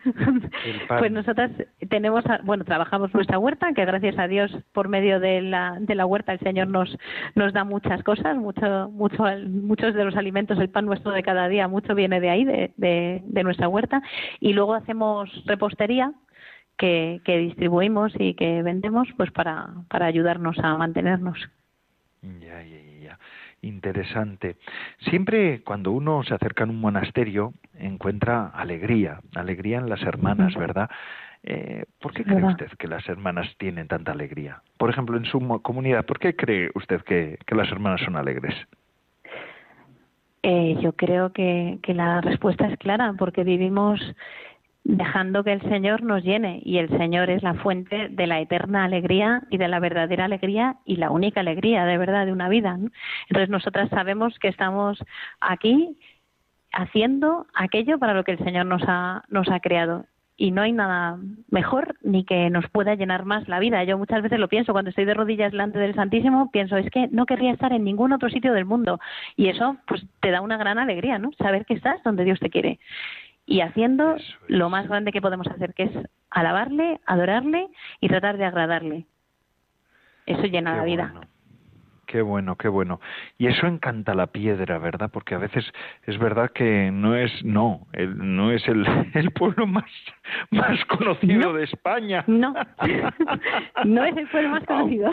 Pues 0.98 1.12
nosotras 1.12 1.52
tenemos, 1.88 2.24
bueno, 2.42 2.64
trabajamos 2.64 3.14
nuestra 3.14 3.38
huerta, 3.38 3.72
que 3.72 3.84
gracias 3.84 4.18
a 4.18 4.26
Dios 4.26 4.50
por 4.72 4.88
medio 4.88 5.20
de 5.20 5.42
la, 5.42 5.76
de 5.78 5.94
la 5.94 6.06
huerta 6.06 6.32
el 6.32 6.40
Señor 6.40 6.66
nos, 6.66 6.98
nos 7.36 7.52
da 7.52 7.62
muchas 7.62 8.02
cosas, 8.02 8.36
mucho, 8.36 8.88
mucho, 8.90 9.22
muchos 9.46 9.94
de 9.94 10.04
los 10.04 10.16
alimentos, 10.16 10.58
el 10.58 10.70
pan 10.70 10.86
nuestro 10.86 11.12
de 11.12 11.22
cada 11.22 11.46
día, 11.46 11.68
mucho 11.68 11.94
viene 11.94 12.18
de 12.18 12.30
ahí, 12.30 12.44
de, 12.44 12.72
de, 12.76 13.22
de 13.24 13.44
nuestra 13.44 13.68
huerta, 13.68 14.02
y 14.40 14.54
luego 14.54 14.74
hacemos 14.74 15.30
repostería 15.46 15.67
que, 16.76 17.20
que 17.24 17.38
distribuimos 17.38 18.12
y 18.18 18.35
que 18.35 18.62
vendemos 18.62 19.09
pues 19.16 19.31
para, 19.33 19.68
para 19.88 20.07
ayudarnos 20.07 20.59
a 20.61 20.76
mantenernos. 20.76 21.38
Ya, 22.22 22.62
ya, 22.62 22.78
ya. 23.02 23.18
Interesante. 23.62 24.57
Siempre 25.11 25.62
cuando 25.62 25.90
uno 25.92 26.22
se 26.22 26.35
acerca 26.35 26.64
a 26.64 26.66
un 26.68 26.81
monasterio 26.81 27.52
encuentra 27.76 28.46
alegría, 28.46 29.20
alegría 29.35 29.78
en 29.78 29.88
las 29.88 30.02
hermanas, 30.02 30.54
¿verdad? 30.54 30.88
Eh, 31.42 31.85
¿Por 32.00 32.12
qué 32.12 32.24
cree 32.24 32.44
usted 32.44 32.70
que 32.78 32.88
las 32.88 33.09
hermanas 33.09 33.48
tienen 33.59 33.88
tanta 33.88 34.12
alegría? 34.12 34.62
Por 34.76 34.90
ejemplo, 34.90 35.16
en 35.16 35.24
su 35.24 35.40
comunidad, 35.62 36.04
¿por 36.07 36.18
qué 36.18 36.35
cree 36.37 36.70
usted 36.74 37.02
que, 37.02 37.38
que 37.46 37.54
las 37.54 37.70
hermanas 37.70 38.00
son 38.04 38.16
alegres? 38.16 38.54
Eh, 40.42 40.76
yo 40.81 40.92
creo 40.92 41.33
que, 41.33 41.78
que 41.83 41.94
la 41.94 42.20
respuesta 42.20 42.66
es 42.68 42.78
clara, 42.78 43.14
porque 43.18 43.44
vivimos 43.44 44.00
dejando 44.88 45.44
que 45.44 45.53
el 45.53 45.61
Señor 45.68 46.03
nos 46.03 46.24
llene 46.24 46.62
y 46.64 46.79
el 46.79 46.88
Señor 46.88 47.29
es 47.29 47.42
la 47.42 47.53
fuente 47.53 48.09
de 48.09 48.27
la 48.27 48.40
eterna 48.40 48.85
alegría 48.85 49.42
y 49.51 49.59
de 49.59 49.68
la 49.68 49.81
verdadera 49.81 50.24
alegría 50.24 50.77
y 50.87 50.96
la 50.96 51.11
única 51.11 51.40
alegría 51.40 51.85
de 51.85 51.98
verdad 51.98 52.24
de 52.24 52.33
una 52.33 52.48
vida. 52.48 52.79
Entonces 53.29 53.51
nosotras 53.51 53.90
sabemos 53.90 54.38
que 54.38 54.48
estamos 54.48 54.98
aquí 55.40 55.98
haciendo 56.72 57.46
aquello 57.55 57.98
para 57.98 58.14
lo 58.14 58.24
que 58.24 58.33
el 58.33 58.38
Señor 58.38 58.64
nos 58.64 58.83
ha, 58.87 59.24
nos 59.29 59.46
ha 59.51 59.61
creado 59.61 60.07
y 60.38 60.53
no 60.53 60.62
hay 60.62 60.72
nada 60.72 61.18
mejor 61.51 61.96
ni 62.01 62.24
que 62.24 62.48
nos 62.48 62.66
pueda 62.70 62.94
llenar 62.94 63.27
más 63.27 63.46
la 63.46 63.59
vida. 63.59 63.85
Yo 63.85 63.98
muchas 63.98 64.22
veces 64.22 64.38
lo 64.38 64.48
pienso 64.48 64.72
cuando 64.72 64.88
estoy 64.88 65.05
de 65.05 65.12
rodillas 65.12 65.53
delante 65.53 65.79
del 65.79 65.96
Santísimo, 65.96 66.51
pienso 66.51 66.79
es 66.79 66.88
que 66.90 67.09
no 67.09 67.27
querría 67.27 67.53
estar 67.53 67.74
en 67.74 67.85
ningún 67.85 68.14
otro 68.14 68.31
sitio 68.31 68.55
del 68.55 68.64
mundo 68.64 69.01
y 69.37 69.48
eso 69.48 69.77
pues 69.87 70.07
te 70.20 70.31
da 70.31 70.40
una 70.40 70.57
gran 70.57 70.79
alegría, 70.79 71.18
¿no? 71.18 71.31
Saber 71.33 71.66
que 71.66 71.74
estás 71.74 72.03
donde 72.05 72.24
Dios 72.24 72.40
te 72.40 72.48
quiere 72.48 72.79
y 73.48 73.62
haciendo 73.62 74.16
lo 74.46 74.68
más 74.68 74.87
grande 74.88 75.11
que 75.11 75.22
podemos 75.22 75.46
hacer, 75.48 75.72
que 75.72 75.84
es 75.84 75.90
alabarle, 76.30 77.00
adorarle 77.06 77.68
y 77.98 78.08
tratar 78.08 78.37
de 78.37 78.44
agradarle. 78.44 79.06
Eso 80.26 80.42
llena 80.42 80.76
la 80.76 80.84
vida. 80.84 81.14
Qué 82.09 82.23
bueno, 82.23 82.57
qué 82.57 82.68
bueno. 82.68 83.03
Y 83.37 83.49
eso 83.49 83.66
encanta 83.66 84.14
la 84.14 84.29
piedra, 84.29 84.79
¿verdad? 84.79 85.11
Porque 85.12 85.35
a 85.35 85.38
veces 85.38 85.62
es 86.07 86.18
verdad 86.18 86.51
que 86.55 86.90
no 86.90 87.14
es, 87.14 87.31
no, 87.44 87.87
no 88.16 88.51
es 88.51 88.66
el, 88.66 88.87
el 89.14 89.31
pueblo 89.31 89.66
más, 89.66 89.85
más 90.51 90.83
conocido 90.87 91.53
de 91.53 91.64
España. 91.64 92.25
No, 92.27 92.55
no 93.85 94.05
es 94.05 94.16
el 94.16 94.27
pueblo 94.29 94.49
más 94.49 94.64
conocido. 94.64 95.11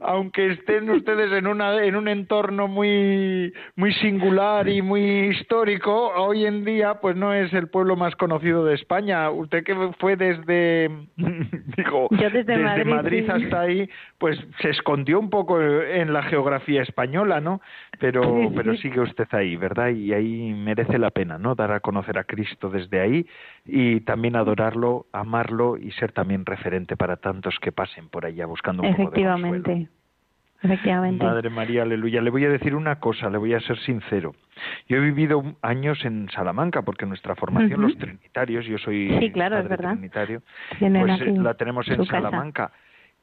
Aunque 0.00 0.52
estén 0.52 0.88
ustedes 0.90 1.32
en, 1.32 1.48
una, 1.48 1.82
en 1.82 1.96
un 1.96 2.06
entorno 2.06 2.68
muy, 2.68 3.52
muy 3.74 3.92
singular 3.94 4.68
y 4.68 4.80
muy 4.80 5.30
histórico, 5.30 6.12
hoy 6.14 6.46
en 6.46 6.64
día 6.64 7.00
pues 7.00 7.16
no 7.16 7.34
es 7.34 7.52
el 7.52 7.66
pueblo 7.66 7.96
más 7.96 8.14
conocido 8.14 8.64
de 8.64 8.76
España. 8.76 9.28
Usted 9.28 9.64
que 9.64 9.74
fue 9.98 10.14
desde, 10.14 10.88
digo, 11.16 12.06
desde, 12.12 12.84
Madrid, 12.84 13.28
hasta 13.28 13.62
ahí, 13.62 13.90
pues 14.18 14.38
se 14.60 14.70
escondió 14.70 15.18
un 15.18 15.30
poco 15.30 15.60
en 15.60 16.12
la 16.12 16.27
geografía 16.28 16.82
española, 16.82 17.40
¿no? 17.40 17.60
Pero, 17.98 18.50
pero 18.54 18.76
sigue 18.76 19.00
usted 19.00 19.26
ahí, 19.32 19.56
¿verdad? 19.56 19.88
Y 19.88 20.12
ahí 20.12 20.52
merece 20.54 20.98
la 20.98 21.10
pena, 21.10 21.38
¿no? 21.38 21.54
Dar 21.54 21.72
a 21.72 21.80
conocer 21.80 22.18
a 22.18 22.24
Cristo 22.24 22.70
desde 22.70 23.00
ahí 23.00 23.26
y 23.64 24.00
también 24.00 24.36
adorarlo, 24.36 25.06
amarlo 25.12 25.76
y 25.76 25.90
ser 25.92 26.12
también 26.12 26.46
referente 26.46 26.96
para 26.96 27.16
tantos 27.16 27.58
que 27.60 27.72
pasen 27.72 28.08
por 28.08 28.26
allá 28.26 28.46
buscando 28.46 28.82
un 28.82 28.88
Efectivamente. 28.88 29.58
poco 29.58 29.78
de 29.78 29.98
Efectivamente. 30.60 31.24
Madre 31.24 31.50
María, 31.50 31.82
aleluya. 31.82 32.20
Le 32.20 32.30
voy 32.30 32.44
a 32.44 32.48
decir 32.48 32.74
una 32.74 32.98
cosa, 32.98 33.30
le 33.30 33.38
voy 33.38 33.54
a 33.54 33.60
ser 33.60 33.78
sincero. 33.78 34.34
Yo 34.88 34.96
he 34.96 35.00
vivido 35.00 35.42
años 35.62 36.04
en 36.04 36.28
Salamanca 36.30 36.82
porque 36.82 37.06
nuestra 37.06 37.36
formación, 37.36 37.80
los 37.80 37.96
trinitarios, 37.96 38.66
yo 38.66 38.76
soy 38.78 39.16
sí, 39.20 39.30
claro, 39.30 39.58
es 39.58 39.68
verdad. 39.68 39.92
trinitario, 39.92 40.42
pues 40.78 41.20
eh, 41.20 41.34
la 41.36 41.54
tenemos 41.54 41.88
en 41.88 42.04
Salamanca. 42.06 42.72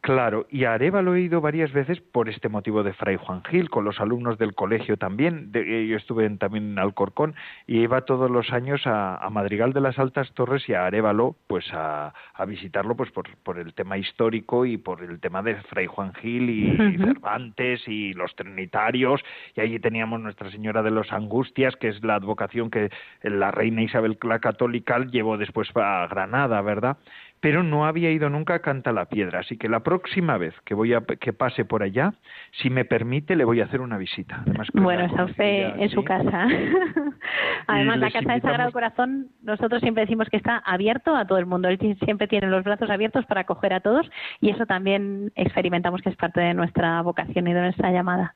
Claro, 0.05 0.45
y 0.51 0.65
a 0.65 0.73
Areva 0.73 1.01
lo 1.01 1.15
he 1.15 1.21
ido 1.21 1.41
varias 1.41 1.73
veces 1.73 1.99
por 1.99 2.29
este 2.29 2.47
motivo 2.47 2.83
de 2.83 2.93
Fray 2.93 3.15
Juan 3.15 3.43
Gil, 3.43 3.71
con 3.71 3.85
los 3.85 3.99
alumnos 3.99 4.37
del 4.37 4.53
colegio 4.53 4.97
también. 4.97 5.49
Eh, 5.55 5.87
yo 5.89 5.97
estuve 5.97 6.29
también 6.37 6.73
en 6.73 6.77
Alcorcón 6.77 7.33
y 7.65 7.79
iba 7.79 8.01
todos 8.01 8.29
los 8.29 8.53
años 8.53 8.83
a, 8.85 9.27
Madrigal 9.31 9.73
de 9.73 9.81
las 9.81 9.97
Altas 9.97 10.31
Torres 10.35 10.69
y 10.69 10.75
a 10.75 10.85
Arevalo, 10.85 11.35
pues 11.47 11.65
a, 11.73 12.13
visitarlo 12.47 12.95
pues 12.95 13.09
por, 13.09 13.35
por, 13.37 13.57
el 13.57 13.73
tema 13.73 13.97
histórico 13.97 14.67
y 14.67 14.77
por 14.77 15.01
el 15.01 15.19
tema 15.19 15.41
de 15.41 15.55
Fray 15.55 15.87
Juan 15.87 16.13
Gil 16.13 16.51
y, 16.51 16.97
Cervantes 16.97 17.81
y 17.87 18.13
los 18.13 18.35
trinitarios. 18.35 19.23
Y 19.55 19.61
allí 19.61 19.79
teníamos 19.79 20.21
Nuestra 20.21 20.51
Señora 20.51 20.83
de 20.83 20.91
los 20.91 21.11
Angustias, 21.11 21.75
que 21.77 21.87
es 21.87 22.03
la 22.03 22.13
advocación 22.13 22.69
que 22.69 22.91
la 23.23 23.49
reina 23.49 23.81
Isabel 23.81 24.19
la 24.21 24.37
Católica 24.37 24.99
llevó 24.99 25.39
después 25.39 25.67
a 25.73 26.05
Granada, 26.05 26.61
¿verdad? 26.61 26.97
Pero 27.45 27.61
no 27.61 27.85
había 27.85 28.09
ido 28.09 28.27
nunca 28.27 28.55
a 28.55 28.59
Canta 28.59 28.91
la 28.91 29.05
Piedra, 29.05 29.41
así 29.41 29.55
que 29.55 29.69
la 29.69 29.81
próxima 29.81 30.35
vez 30.39 30.55
que 30.65 30.73
voy 30.73 30.95
a 30.95 31.01
que 31.01 31.31
pase 31.31 31.63
por 31.63 31.83
allá, 31.83 32.15
si 32.53 32.71
me 32.71 32.85
permite, 32.85 33.35
le 33.35 33.45
voy 33.45 33.61
a 33.61 33.65
hacer 33.65 33.81
una 33.81 33.99
visita. 33.99 34.41
Además, 34.41 34.67
bueno, 34.73 35.05
está 35.05 35.25
usted 35.25 35.79
en 35.79 35.89
su 35.91 36.03
casa. 36.03 36.47
Además, 37.67 37.99
la 37.99 38.09
casa 38.09 38.31
del 38.31 38.41
Sagrado 38.41 38.71
Corazón, 38.71 39.27
nosotros 39.43 39.79
siempre 39.81 40.05
decimos 40.05 40.27
que 40.31 40.37
está 40.37 40.57
abierto 40.57 41.15
a 41.15 41.27
todo 41.27 41.37
el 41.37 41.45
mundo. 41.45 41.69
Él 41.69 41.77
siempre 42.03 42.27
tiene 42.27 42.47
los 42.47 42.63
brazos 42.63 42.89
abiertos 42.89 43.27
para 43.27 43.41
acoger 43.41 43.73
a 43.73 43.79
todos 43.79 44.09
y 44.41 44.49
eso 44.49 44.65
también 44.65 45.31
experimentamos 45.35 46.01
que 46.01 46.09
es 46.09 46.15
parte 46.15 46.41
de 46.41 46.55
nuestra 46.55 46.99
vocación 47.03 47.47
y 47.47 47.53
de 47.53 47.61
nuestra 47.61 47.91
llamada 47.91 48.33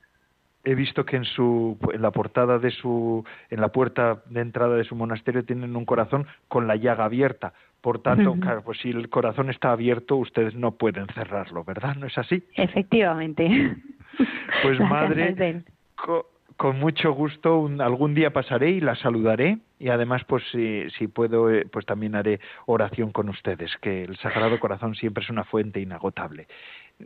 he 0.65 0.75
visto 0.75 1.05
que 1.05 1.15
en 1.15 1.25
su 1.25 1.77
en 1.93 2.01
la 2.01 2.11
portada 2.11 2.59
de 2.59 2.69
su 2.71 3.23
en 3.49 3.61
la 3.61 3.69
puerta 3.69 4.21
de 4.25 4.41
entrada 4.41 4.75
de 4.75 4.83
su 4.83 4.95
monasterio 4.95 5.45
tienen 5.45 5.75
un 5.75 5.85
corazón 5.85 6.27
con 6.47 6.67
la 6.67 6.75
llaga 6.75 7.05
abierta 7.05 7.53
por 7.81 8.01
tanto, 8.01 8.35
claro, 8.39 8.61
pues 8.63 8.79
si 8.79 8.89
el 8.89 9.09
corazón 9.09 9.49
está 9.49 9.71
abierto, 9.71 10.17
ustedes 10.17 10.53
no 10.53 10.71
pueden 10.71 11.07
cerrarlo, 11.07 11.63
¿verdad? 11.63 11.95
¿No 11.95 12.07
es 12.07 12.17
así? 12.17 12.43
Efectivamente. 12.55 13.75
Pues 14.63 14.77
madre, 14.81 15.63
con, 16.57 16.77
mucho 16.77 17.13
gusto 17.13 17.69
algún 17.79 18.15
día 18.15 18.33
pasaré 18.33 18.71
y 18.71 18.81
la 18.81 18.95
saludaré 18.95 19.59
y 19.79 19.87
además, 19.87 20.25
pues 20.25 20.43
si, 20.51 20.89
si 20.97 21.07
puedo, 21.07 21.49
eh, 21.49 21.65
pues 21.71 21.85
también 21.85 22.15
haré 22.15 22.41
oración 22.65 23.13
con 23.13 23.29
ustedes, 23.29 23.71
que 23.81 24.03
el 24.03 24.17
Sagrado 24.17 24.59
Corazón 24.59 24.93
siempre 24.95 25.23
es 25.23 25.29
una 25.29 25.45
fuente 25.45 25.79
inagotable. 25.79 26.47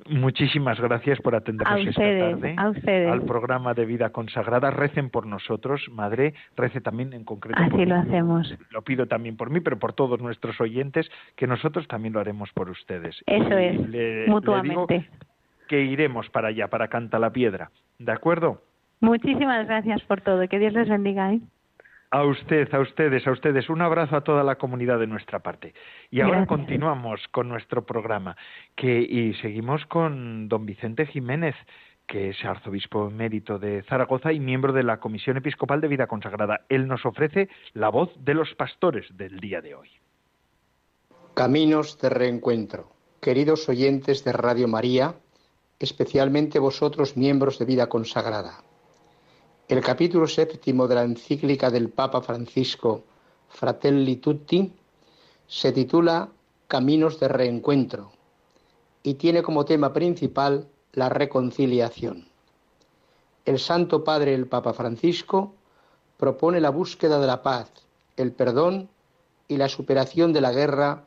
Muchísimas 0.09 0.79
gracias 0.79 1.19
por 1.21 1.35
atendernos 1.35 1.87
esta 1.87 2.01
tarde 2.01 2.55
al 2.57 3.21
programa 3.21 3.75
de 3.75 3.85
vida 3.85 4.09
consagrada. 4.09 4.71
Recen 4.71 5.11
por 5.11 5.27
nosotros, 5.27 5.87
Madre, 5.91 6.33
rece 6.55 6.81
también 6.81 7.13
en 7.13 7.23
concreto. 7.23 7.61
Así 7.61 7.85
lo 7.85 7.95
hacemos. 7.95 8.53
Lo 8.71 8.81
pido 8.81 9.05
también 9.05 9.37
por 9.37 9.51
mí, 9.51 9.59
pero 9.59 9.77
por 9.77 9.93
todos 9.93 10.19
nuestros 10.19 10.59
oyentes, 10.59 11.09
que 11.35 11.45
nosotros 11.45 11.87
también 11.87 12.13
lo 12.13 12.19
haremos 12.19 12.51
por 12.53 12.71
ustedes. 12.71 13.21
Eso 13.27 13.57
es, 13.57 14.27
mutuamente. 14.27 15.07
que 15.67 15.81
iremos 15.81 16.27
para 16.29 16.47
allá, 16.47 16.67
para 16.69 16.87
Canta 16.87 17.19
la 17.19 17.31
Piedra. 17.31 17.69
¿De 17.99 18.11
acuerdo? 18.11 18.61
Muchísimas 18.99 19.67
gracias 19.67 20.01
por 20.03 20.21
todo. 20.21 20.47
Que 20.47 20.57
Dios 20.57 20.73
les 20.73 20.89
bendiga. 20.89 21.33
¿eh? 21.33 21.41
A 22.13 22.25
usted, 22.25 22.71
a 22.71 22.79
ustedes, 22.79 23.25
a 23.25 23.31
ustedes. 23.31 23.71
Un 23.71 23.81
abrazo 23.81 24.15
a 24.15 24.21
toda 24.21 24.43
la 24.43 24.57
comunidad 24.57 24.99
de 24.99 25.07
nuestra 25.07 25.39
parte. 25.39 25.73
Y 26.11 26.21
ahora 26.21 26.45
continuamos 26.45 27.27
con 27.31 27.49
nuestro 27.49 27.87
programa 27.87 28.37
que, 28.75 29.01
y 29.01 29.33
seguimos 29.41 29.83
con 29.87 30.47
don 30.47 30.63
Vicente 30.67 31.07
Jiménez, 31.07 31.55
que 32.05 32.29
es 32.29 32.45
arzobispo 32.45 33.07
emérito 33.07 33.57
de 33.57 33.81
Zaragoza 33.89 34.31
y 34.31 34.39
miembro 34.39 34.73
de 34.73 34.83
la 34.83 34.99
Comisión 34.99 35.37
Episcopal 35.37 35.81
de 35.81 35.87
Vida 35.87 36.05
Consagrada. 36.05 36.61
Él 36.69 36.87
nos 36.87 37.03
ofrece 37.03 37.49
la 37.73 37.89
voz 37.89 38.11
de 38.23 38.35
los 38.35 38.53
pastores 38.53 39.07
del 39.17 39.39
día 39.39 39.61
de 39.61 39.73
hoy. 39.73 39.89
Caminos 41.33 41.99
de 41.99 42.09
reencuentro. 42.09 42.91
Queridos 43.21 43.67
oyentes 43.69 44.23
de 44.23 44.33
Radio 44.33 44.67
María, 44.67 45.15
especialmente 45.79 46.59
vosotros 46.59 47.17
miembros 47.17 47.57
de 47.57 47.65
Vida 47.65 47.89
Consagrada. 47.89 48.59
El 49.69 49.79
capítulo 49.79 50.27
séptimo 50.27 50.89
de 50.89 50.95
la 50.95 51.03
encíclica 51.03 51.71
del 51.71 51.89
Papa 51.89 52.21
Francisco 52.21 53.05
Fratelli 53.47 54.17
Tutti 54.17 54.73
se 55.47 55.71
titula 55.71 56.27
Caminos 56.67 57.17
de 57.21 57.29
Reencuentro 57.29 58.11
y 59.03 59.13
tiene 59.13 59.41
como 59.41 59.63
tema 59.63 59.93
principal 59.93 60.67
la 60.91 61.07
reconciliación. 61.07 62.27
El 63.45 63.57
Santo 63.57 64.03
Padre 64.03 64.33
el 64.33 64.47
Papa 64.47 64.73
Francisco 64.73 65.53
propone 66.17 66.59
la 66.59 66.69
búsqueda 66.69 67.17
de 67.19 67.27
la 67.27 67.41
paz, 67.41 67.71
el 68.17 68.33
perdón 68.33 68.89
y 69.47 69.55
la 69.55 69.69
superación 69.69 70.33
de 70.33 70.41
la 70.41 70.51
guerra 70.51 71.05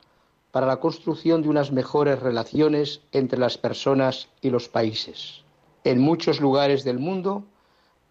para 0.51 0.66
la 0.66 0.81
construcción 0.81 1.42
de 1.42 1.51
unas 1.51 1.73
mejores 1.73 2.21
relaciones 2.21 3.03
entre 3.12 3.38
las 3.38 3.59
personas 3.59 4.31
y 4.40 4.49
los 4.49 4.71
países. 4.71 5.45
En 5.85 6.01
muchos 6.01 6.40
lugares 6.40 6.85
del 6.85 6.99
mundo 6.99 7.45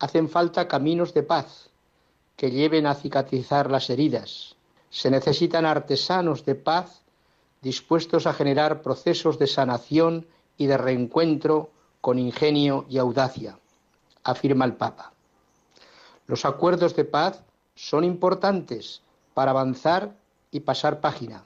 hacen 0.05 0.29
falta 0.29 0.67
caminos 0.67 1.15
de 1.15 1.23
paz 1.23 1.71
que 2.37 2.51
lleven 2.51 2.85
a 2.85 2.93
cicatrizar 2.93 3.71
las 3.71 3.89
heridas. 3.89 4.55
Se 4.91 5.09
necesitan 5.09 5.65
artesanos 5.65 6.45
de 6.45 6.53
paz 6.53 7.01
dispuestos 7.63 8.27
a 8.27 8.33
generar 8.33 8.83
procesos 8.83 9.39
de 9.39 9.47
sanación 9.47 10.27
y 10.57 10.67
de 10.67 10.77
reencuentro 10.77 11.71
con 12.01 12.19
ingenio 12.19 12.85
y 12.87 12.99
audacia, 12.99 13.57
afirma 14.23 14.65
el 14.65 14.75
Papa. 14.75 15.11
Los 16.27 16.45
acuerdos 16.45 16.95
de 16.95 17.05
paz 17.05 17.43
son 17.73 18.03
importantes 18.03 19.01
para 19.33 19.51
avanzar 19.51 20.15
y 20.51 20.59
pasar 20.59 21.01
página. 21.01 21.45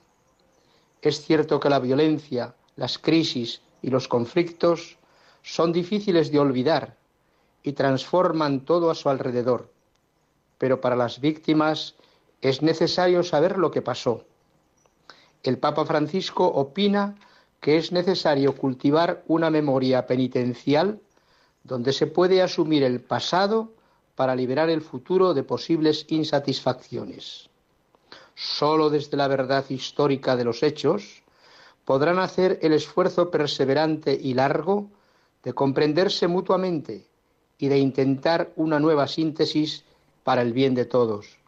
Es 1.00 1.24
cierto 1.24 1.60
que 1.60 1.70
la 1.70 1.78
violencia, 1.78 2.54
las 2.76 2.98
crisis 2.98 3.62
y 3.80 3.88
los 3.88 4.06
conflictos 4.06 4.98
son 5.42 5.72
difíciles 5.72 6.30
de 6.30 6.40
olvidar 6.40 6.99
y 7.62 7.72
transforman 7.72 8.64
todo 8.64 8.90
a 8.90 8.94
su 8.94 9.08
alrededor, 9.08 9.70
pero 10.58 10.80
para 10.80 10.96
las 10.96 11.20
víctimas 11.20 11.94
es 12.40 12.62
necesario 12.62 13.22
saber 13.22 13.58
lo 13.58 13.70
que 13.70 13.82
pasó 13.82 14.24
el 15.42 15.58
Papa 15.58 15.84
Francisco 15.84 16.46
opina 16.46 17.16
que 17.60 17.76
es 17.76 17.92
necesario 17.92 18.54
cultivar 18.56 19.22
una 19.26 19.50
memoria 19.50 20.06
penitencial 20.06 21.00
donde 21.64 21.92
se 21.92 22.06
puede 22.06 22.42
asumir 22.42 22.82
el 22.82 23.00
pasado 23.00 23.72
para 24.16 24.34
liberar 24.34 24.70
el 24.70 24.82
futuro 24.82 25.34
de 25.34 25.42
posibles 25.42 26.06
insatisfacciones. 26.08 27.48
Solo 28.34 28.90
desde 28.90 29.16
la 29.16 29.28
verdad 29.28 29.64
histórica 29.68 30.36
de 30.36 30.44
los 30.44 30.62
hechos 30.62 31.22
podrán 31.84 32.18
hacer 32.18 32.58
el 32.62 32.72
esfuerzo 32.72 33.30
perseverante 33.30 34.18
y 34.20 34.34
largo 34.34 34.88
de 35.42 35.52
comprenderse 35.52 36.28
mutuamente 36.28 37.06
y 37.60 37.68
de 37.68 37.78
intentar 37.78 38.52
una 38.56 38.80
nueva 38.80 39.06
síntesis 39.06 39.84
para 40.24 40.42
el 40.42 40.52
bien 40.52 40.74
de 40.74 40.86
todos. 40.86 41.38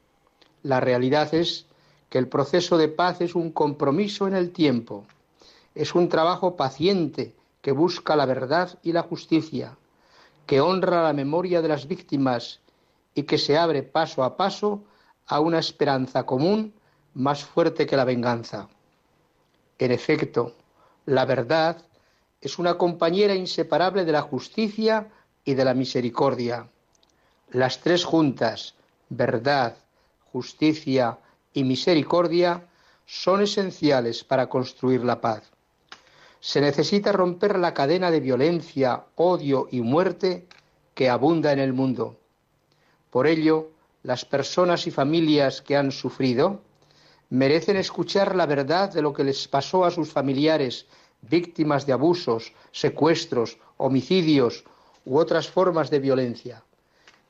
La 0.62 0.78
realidad 0.78 1.34
es 1.34 1.66
que 2.10 2.18
el 2.18 2.28
proceso 2.28 2.76
de 2.76 2.88
paz 2.88 3.22
es 3.22 3.34
un 3.34 3.50
compromiso 3.50 4.28
en 4.28 4.34
el 4.34 4.52
tiempo, 4.52 5.06
es 5.74 5.94
un 5.94 6.10
trabajo 6.10 6.54
paciente 6.54 7.34
que 7.62 7.72
busca 7.72 8.14
la 8.14 8.26
verdad 8.26 8.78
y 8.82 8.92
la 8.92 9.02
justicia, 9.02 9.78
que 10.44 10.60
honra 10.60 11.02
la 11.02 11.14
memoria 11.14 11.62
de 11.62 11.68
las 11.68 11.88
víctimas 11.88 12.60
y 13.14 13.22
que 13.22 13.38
se 13.38 13.56
abre 13.56 13.82
paso 13.82 14.22
a 14.22 14.36
paso 14.36 14.84
a 15.26 15.40
una 15.40 15.58
esperanza 15.58 16.26
común 16.26 16.74
más 17.14 17.42
fuerte 17.42 17.86
que 17.86 17.96
la 17.96 18.04
venganza. 18.04 18.68
En 19.78 19.92
efecto, 19.92 20.54
la 21.06 21.24
verdad 21.24 21.82
es 22.42 22.58
una 22.58 22.76
compañera 22.76 23.34
inseparable 23.34 24.04
de 24.04 24.12
la 24.12 24.20
justicia 24.20 25.10
y 25.44 25.54
de 25.54 25.64
la 25.64 25.74
misericordia. 25.74 26.68
Las 27.50 27.80
tres 27.80 28.04
juntas, 28.04 28.74
verdad, 29.08 29.76
justicia 30.32 31.18
y 31.52 31.64
misericordia 31.64 32.66
son 33.06 33.42
esenciales 33.42 34.24
para 34.24 34.48
construir 34.48 35.04
la 35.04 35.20
paz. 35.20 35.50
Se 36.40 36.60
necesita 36.60 37.12
romper 37.12 37.58
la 37.58 37.74
cadena 37.74 38.10
de 38.10 38.20
violencia, 38.20 39.04
odio 39.16 39.68
y 39.70 39.80
muerte 39.80 40.46
que 40.94 41.08
abunda 41.08 41.52
en 41.52 41.58
el 41.58 41.72
mundo. 41.72 42.16
Por 43.10 43.26
ello, 43.26 43.70
las 44.02 44.24
personas 44.24 44.86
y 44.86 44.90
familias 44.90 45.62
que 45.62 45.76
han 45.76 45.92
sufrido 45.92 46.62
merecen 47.30 47.76
escuchar 47.76 48.34
la 48.34 48.46
verdad 48.46 48.92
de 48.92 49.02
lo 49.02 49.12
que 49.12 49.24
les 49.24 49.46
pasó 49.46 49.84
a 49.84 49.90
sus 49.90 50.10
familiares 50.10 50.86
víctimas 51.22 51.86
de 51.86 51.92
abusos, 51.92 52.52
secuestros, 52.72 53.58
homicidios 53.76 54.64
u 55.04 55.18
otras 55.18 55.48
formas 55.48 55.90
de 55.90 56.00
violencia. 56.00 56.62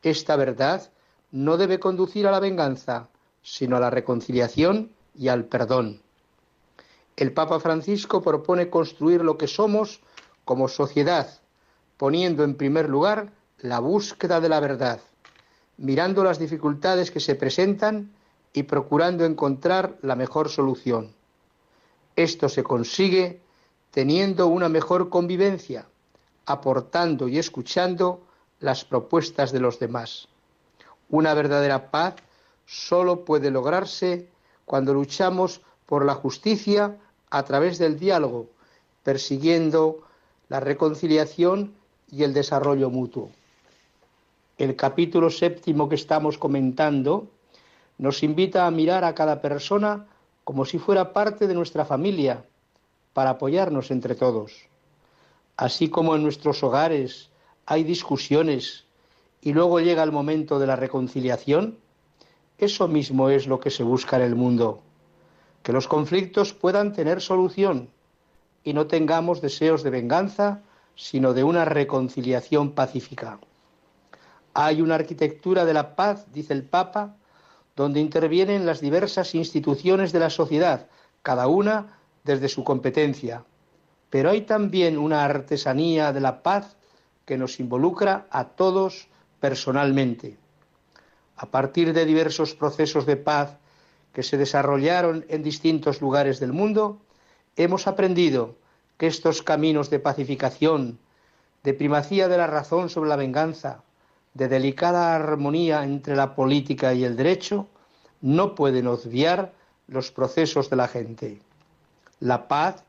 Esta 0.03 0.37
verdad 0.37 0.91
no 1.31 1.57
debe 1.57 1.79
conducir 1.79 2.27
a 2.27 2.31
la 2.31 2.41
venganza, 2.41 3.09
sino 3.43 3.77
a 3.77 3.81
la 3.81 3.91
reconciliación 3.91 4.93
y 5.17 5.29
al 5.29 5.45
perdón. 5.45 6.01
El 7.17 7.33
Papa 7.33 7.61
Francisco 7.61 8.23
propone 8.23 8.71
construir 8.71 9.23
lo 9.23 9.37
que 9.37 9.47
somos 9.47 10.01
como 10.45 10.69
sociedad, 10.69 11.41
poniendo 11.97 12.45
en 12.45 12.57
primer 12.57 12.89
lugar 12.89 13.33
la 13.59 13.79
búsqueda 13.79 14.41
de 14.41 14.49
la 14.49 14.61
verdad, 14.61 15.01
mirando 15.77 16.25
las 16.25 16.39
dificultades 16.39 17.11
que 17.11 17.21
se 17.21 17.35
presentan 17.35 18.13
y 18.53 18.65
procurando 18.65 19.25
encontrar 19.25 19.97
la 20.03 20.17
mejor 20.17 20.49
solución. 20.49 21.15
Esto 22.17 22.49
se 22.49 22.63
consigue 22.63 23.41
teniendo 23.91 24.47
una 24.47 24.69
mejor 24.69 25.09
convivencia, 25.09 25.87
aportando 26.47 27.29
y 27.29 27.39
escuchando 27.39 28.23
las 28.61 28.85
propuestas 28.85 29.53
de 29.53 29.61
los 29.61 29.79
demás. 29.79 30.29
Una 31.09 31.35
verdadera 31.35 31.91
paz 31.91 32.15
solo 32.67 33.25
puede 33.25 33.51
lograrse 33.51 34.29
cuando 34.65 34.95
luchamos 34.95 35.61
por 35.87 36.05
la 36.05 36.15
justicia 36.15 36.97
a 37.31 37.43
través 37.43 37.79
del 37.79 37.99
diálogo, 37.99 38.47
persiguiendo 39.03 40.03
la 40.49 40.61
reconciliación 40.61 41.75
y 42.11 42.23
el 42.23 42.33
desarrollo 42.33 42.91
mutuo. 42.91 43.31
El 44.59 44.77
capítulo 44.77 45.31
séptimo 45.31 45.89
que 45.89 45.97
estamos 45.97 46.39
comentando 46.39 47.29
nos 47.99 48.23
invita 48.23 48.67
a 48.67 48.71
mirar 48.71 49.05
a 49.05 49.15
cada 49.15 49.41
persona 49.41 50.07
como 50.45 50.65
si 50.65 50.79
fuera 50.79 51.13
parte 51.13 51.47
de 51.47 51.55
nuestra 51.55 51.85
familia, 51.85 52.45
para 53.13 53.31
apoyarnos 53.31 53.91
entre 53.91 54.15
todos. 54.15 54.72
Así 55.63 55.89
como 55.91 56.17
en 56.17 56.25
nuestros 56.25 56.61
hogares 56.65 57.31
hay 57.67 57.85
discusiones 57.85 58.85
y 59.41 59.53
luego 59.53 59.79
llega 59.79 60.03
el 60.03 60.11
momento 60.11 60.59
de 60.59 60.67
la 60.67 60.75
reconciliación, 60.75 61.79
eso 62.59 62.89
mismo 62.89 63.29
es 63.29 63.47
lo 63.47 63.61
que 63.61 63.71
se 63.71 63.85
busca 63.85 64.17
en 64.17 64.23
el 64.23 64.35
mundo, 64.35 64.83
que 65.63 65.73
los 65.73 65.87
conflictos 65.87 66.53
puedan 66.53 66.93
tener 66.93 67.21
solución 67.21 67.91
y 68.65 68.73
no 68.73 68.89
tengamos 68.89 69.41
deseos 69.41 69.85
de 69.85 69.91
venganza, 69.91 70.63
sino 70.97 71.33
de 71.33 71.45
una 71.45 71.65
reconciliación 71.65 72.73
pacífica. 72.73 73.39
Hay 74.55 74.83
una 74.83 74.97
arquitectura 74.97 75.65
de 75.65 75.75
la 75.75 75.95
paz, 75.95 76.27
dice 76.33 76.55
el 76.55 76.65
Papa, 76.65 77.15
donde 77.77 78.01
intervienen 78.01 78.67
las 78.67 78.81
diversas 78.81 79.33
instituciones 79.37 80.11
de 80.11 80.19
la 80.19 80.31
sociedad, 80.31 80.89
cada 81.23 81.47
una 81.47 82.01
desde 82.25 82.49
su 82.49 82.65
competencia. 82.65 83.45
Pero 84.13 84.29
hay 84.29 84.43
también 84.43 84.99
una 84.99 85.25
artesanía 85.25 86.13
de 86.13 86.21
la 86.21 86.45
paz 86.45 86.77
que 87.25 87.39
nos 87.39 87.59
involucra 87.59 88.27
a 88.31 88.45
todos 88.45 89.09
personalmente 89.41 90.37
a 91.43 91.51
partir 91.51 91.93
de 91.93 92.07
diversos 92.07 92.55
procesos 92.55 93.05
de 93.05 93.17
paz 93.17 93.59
que 94.13 94.23
se 94.23 94.39
desarrollaron 94.39 95.27
en 95.29 95.43
distintos 95.43 96.01
lugares 96.01 96.39
del 96.39 96.53
mundo, 96.53 97.03
hemos 97.57 97.89
aprendido 97.89 98.55
que 98.97 99.09
estos 99.09 99.43
caminos 99.43 99.91
de 99.91 99.99
pacificación, 99.99 101.01
de 101.65 101.75
primacía 101.75 102.29
de 102.29 102.39
la 102.39 102.47
razón 102.47 102.91
sobre 102.91 103.09
la 103.11 103.17
venganza, 103.17 103.83
de 104.35 104.47
delicada 104.47 105.17
armonía 105.17 105.83
entre 105.83 106.15
la 106.15 106.37
política 106.37 106.95
y 106.95 107.03
el 107.03 107.17
derecho, 107.17 107.67
no 108.21 108.55
pueden 108.55 108.87
obviar 108.87 109.53
los 109.89 110.13
procesos 110.13 110.71
de 110.71 110.77
la 110.77 110.87
gente. 110.87 111.43
La 112.21 112.47
paz 112.47 112.85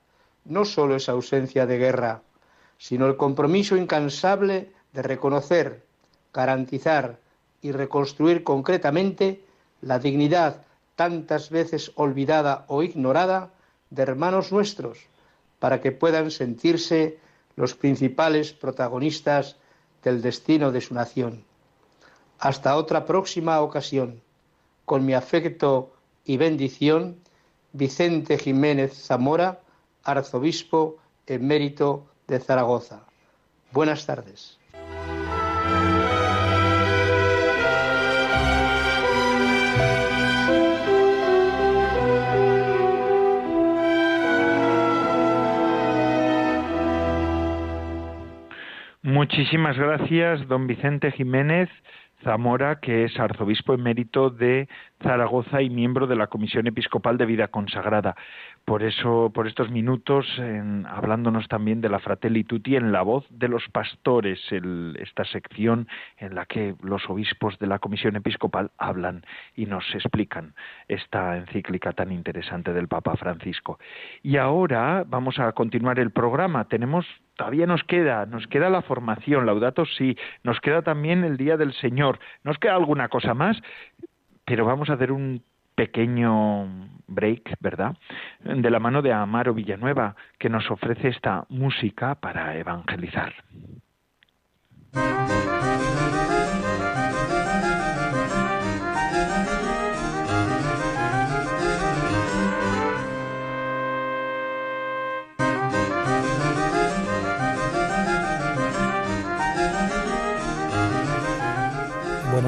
no 0.45 0.65
solo 0.65 0.95
es 0.95 1.09
ausencia 1.09 1.65
de 1.65 1.77
guerra, 1.77 2.21
sino 2.77 3.07
el 3.07 3.17
compromiso 3.17 3.77
incansable 3.77 4.71
de 4.91 5.01
reconocer, 5.01 5.83
garantizar 6.33 7.19
y 7.61 7.71
reconstruir 7.71 8.43
concretamente 8.43 9.45
la 9.81 9.99
dignidad 9.99 10.65
tantas 10.95 11.49
veces 11.49 11.91
olvidada 11.95 12.65
o 12.67 12.83
ignorada 12.83 13.51
de 13.89 14.03
hermanos 14.03 14.51
nuestros, 14.51 14.99
para 15.59 15.81
que 15.81 15.91
puedan 15.91 16.31
sentirse 16.31 17.19
los 17.55 17.75
principales 17.75 18.53
protagonistas 18.53 19.57
del 20.03 20.21
destino 20.21 20.71
de 20.71 20.81
su 20.81 20.93
nación. 20.93 21.45
Hasta 22.39 22.75
otra 22.75 23.05
próxima 23.05 23.61
ocasión. 23.61 24.21
Con 24.85 25.05
mi 25.05 25.13
afecto 25.13 25.93
y 26.25 26.37
bendición, 26.37 27.17
Vicente 27.71 28.37
Jiménez 28.37 28.93
Zamora, 28.93 29.62
arzobispo 30.03 30.97
emérito 31.27 32.07
de 32.27 32.39
Zaragoza. 32.39 33.05
Buenas 33.71 34.05
tardes. 34.05 34.59
Muchísimas 49.01 49.77
gracias, 49.77 50.47
don 50.47 50.65
Vicente 50.65 51.11
Jiménez, 51.11 51.69
Zamora, 52.23 52.79
que 52.79 53.03
es 53.03 53.19
arzobispo 53.19 53.73
emérito 53.73 54.29
de 54.29 54.67
Zaragoza 55.01 55.61
y 55.61 55.69
miembro 55.69 56.07
de 56.07 56.15
la 56.15 56.27
Comisión 56.27 56.65
Episcopal 56.67 57.17
de 57.17 57.25
Vida 57.25 57.49
Consagrada. 57.49 58.15
Por 58.65 58.83
eso, 58.83 59.31
por 59.33 59.47
estos 59.47 59.69
minutos, 59.69 60.25
hablándonos 60.87 61.47
también 61.49 61.81
de 61.81 61.89
la 61.89 61.99
Fratelli 61.99 62.45
Tutti 62.45 62.77
en 62.77 62.91
la 62.91 63.01
voz 63.01 63.25
de 63.29 63.49
los 63.49 63.67
pastores, 63.69 64.39
esta 64.99 65.25
sección 65.25 65.87
en 66.17 66.35
la 66.35 66.45
que 66.45 66.75
los 66.81 67.09
obispos 67.09 67.59
de 67.59 67.67
la 67.67 67.79
Comisión 67.79 68.15
Episcopal 68.15 68.71
hablan 68.77 69.25
y 69.55 69.65
nos 69.65 69.83
explican 69.93 70.53
esta 70.87 71.37
encíclica 71.37 71.91
tan 71.91 72.11
interesante 72.11 72.71
del 72.71 72.87
Papa 72.87 73.17
Francisco. 73.17 73.79
Y 74.21 74.37
ahora 74.37 75.03
vamos 75.05 75.39
a 75.39 75.51
continuar 75.51 75.99
el 75.99 76.11
programa. 76.11 76.65
Tenemos 76.69 77.05
todavía 77.35 77.65
nos 77.65 77.83
queda, 77.83 78.25
nos 78.25 78.47
queda 78.47 78.69
la 78.69 78.81
formación, 78.81 79.45
Laudato 79.45 79.85
sí, 79.85 80.17
nos 80.43 80.59
queda 80.59 80.81
también 80.81 81.23
el 81.23 81.37
Día 81.37 81.57
del 81.57 81.73
Señor, 81.73 82.19
nos 82.43 82.57
queda 82.57 82.75
alguna 82.75 83.09
cosa 83.09 83.33
más, 83.33 83.57
pero 84.45 84.65
vamos 84.65 84.89
a 84.89 84.93
hacer 84.93 85.11
un 85.11 85.43
pequeño 85.75 86.67
break, 87.07 87.57
¿verdad? 87.59 87.97
De 88.43 88.69
la 88.69 88.79
mano 88.79 89.01
de 89.01 89.11
Amaro 89.11 89.53
Villanueva, 89.53 90.15
que 90.37 90.49
nos 90.49 90.69
ofrece 90.69 91.07
esta 91.07 91.45
música 91.49 92.15
para 92.15 92.55
evangelizar. 92.57 93.33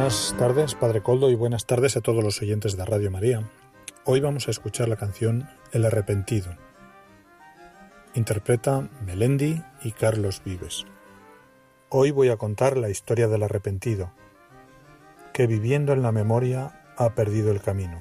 Buenas 0.05 0.35
tardes, 0.37 0.75
Padre 0.75 1.01
Coldo, 1.01 1.31
y 1.31 1.35
buenas 1.35 1.65
tardes 1.65 1.97
a 1.97 2.01
todos 2.01 2.23
los 2.23 2.39
oyentes 2.39 2.77
de 2.77 2.85
Radio 2.85 3.09
María. 3.09 3.41
Hoy 4.03 4.19
vamos 4.19 4.47
a 4.47 4.51
escuchar 4.51 4.87
la 4.87 4.97
canción 4.97 5.49
El 5.71 5.83
Arrepentido. 5.83 6.55
Interpreta 8.13 8.87
Melendi 9.03 9.63
y 9.83 9.93
Carlos 9.93 10.43
Vives. 10.45 10.85
Hoy 11.89 12.11
voy 12.11 12.29
a 12.29 12.37
contar 12.37 12.77
la 12.77 12.91
historia 12.91 13.27
del 13.27 13.41
arrepentido, 13.41 14.11
que 15.33 15.47
viviendo 15.47 15.91
en 15.91 16.03
la 16.03 16.11
memoria 16.11 16.83
ha 16.97 17.15
perdido 17.15 17.49
el 17.49 17.59
camino. 17.59 17.99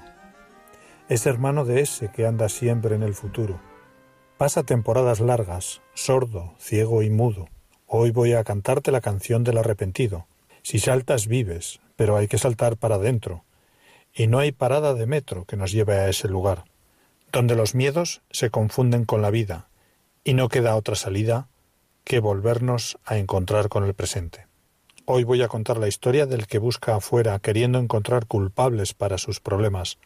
Es 1.08 1.24
hermano 1.24 1.64
de 1.64 1.80
ese 1.80 2.10
que 2.10 2.26
anda 2.26 2.50
siempre 2.50 2.96
en 2.96 3.02
el 3.02 3.14
futuro. 3.14 3.58
Pasa 4.36 4.62
temporadas 4.62 5.20
largas, 5.20 5.80
sordo, 5.94 6.52
ciego 6.58 7.02
y 7.02 7.08
mudo. 7.08 7.48
Hoy 7.86 8.10
voy 8.10 8.34
a 8.34 8.44
cantarte 8.44 8.92
la 8.92 9.00
canción 9.00 9.42
del 9.42 9.56
arrepentido 9.56 10.26
si 10.64 10.78
saltas 10.78 11.26
vives, 11.26 11.78
pero 11.96 12.16
hay 12.16 12.28
que 12.28 12.38
saltar 12.38 12.76
para 12.76 12.96
adentro. 12.96 13.44
Y 14.12 14.26
no 14.26 14.38
hay 14.38 14.52
parada 14.52 14.94
de 14.94 15.06
metro 15.06 15.44
que 15.44 15.56
nos 15.56 15.72
lleve 15.72 15.94
a 15.94 16.08
ese 16.08 16.28
lugar, 16.28 16.64
donde 17.32 17.56
los 17.56 17.74
miedos 17.74 18.22
se 18.30 18.50
confunden 18.50 19.04
con 19.04 19.22
la 19.22 19.30
vida, 19.30 19.68
y 20.22 20.34
no 20.34 20.48
queda 20.48 20.76
otra 20.76 20.94
salida 20.94 21.48
que 22.04 22.20
volvernos 22.20 22.98
a 23.04 23.18
encontrar 23.18 23.68
con 23.68 23.84
el 23.84 23.94
presente. 23.94 24.46
Hoy 25.06 25.24
voy 25.24 25.42
a 25.42 25.48
contar 25.48 25.78
la 25.78 25.88
historia 25.88 26.26
del 26.26 26.46
que 26.46 26.58
busca 26.58 26.96
afuera 26.96 27.38
queriendo 27.38 27.78
encontrar 27.78 28.26
culpables 28.26 28.94
para 28.94 29.18
sus 29.18 29.40
problemas, 29.40 29.98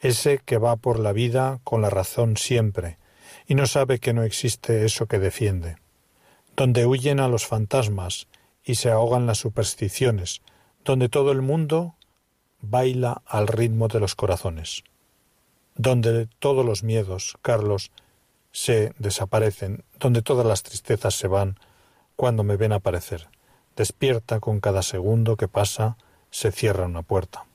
ese 0.00 0.38
que 0.38 0.58
va 0.58 0.76
por 0.76 0.98
la 0.98 1.12
vida 1.12 1.60
con 1.62 1.82
la 1.82 1.90
razón 1.90 2.36
siempre, 2.36 2.98
y 3.46 3.54
no 3.54 3.66
sabe 3.66 3.98
que 3.98 4.12
no 4.12 4.22
existe 4.22 4.84
eso 4.84 5.06
que 5.06 5.18
defiende, 5.18 5.76
donde 6.56 6.86
huyen 6.86 7.20
a 7.20 7.28
los 7.28 7.46
fantasmas 7.46 8.26
y 8.64 8.76
se 8.76 8.90
ahogan 8.90 9.26
las 9.26 9.38
supersticiones, 9.38 10.42
donde 10.84 11.08
todo 11.08 11.32
el 11.32 11.42
mundo 11.42 11.94
baila 12.60 13.22
al 13.26 13.48
ritmo 13.48 13.88
de 13.88 14.00
los 14.00 14.14
corazones, 14.14 14.84
donde 15.74 16.28
todos 16.38 16.64
los 16.64 16.82
miedos, 16.82 17.36
Carlos, 17.42 17.90
se 18.52 18.92
desaparecen, 18.98 19.84
donde 19.98 20.22
todas 20.22 20.46
las 20.46 20.62
tristezas 20.62 21.14
se 21.14 21.28
van 21.28 21.56
cuando 22.16 22.42
me 22.42 22.56
ven 22.56 22.72
aparecer. 22.72 23.28
Despierta 23.76 24.40
con 24.40 24.60
cada 24.60 24.82
segundo 24.82 25.36
que 25.36 25.48
pasa, 25.48 25.96
se 26.30 26.52
cierra 26.52 26.86
una 26.86 27.02
puerta. 27.02 27.46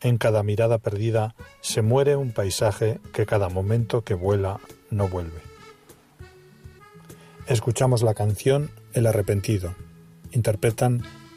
En 0.00 0.16
cada 0.16 0.42
mirada 0.42 0.78
perdida 0.78 1.34
se 1.60 1.82
muere 1.82 2.16
un 2.16 2.32
paisaje 2.32 3.00
que 3.12 3.26
cada 3.26 3.48
momento 3.48 4.02
que 4.02 4.14
vuela 4.14 4.60
no 4.90 5.08
vuelve. 5.08 5.40
Escuchamos 7.46 8.02
la 8.02 8.14
canción 8.14 8.70
El 8.92 9.06
arrepentido. 9.06 9.74
Interpretan 10.32 11.02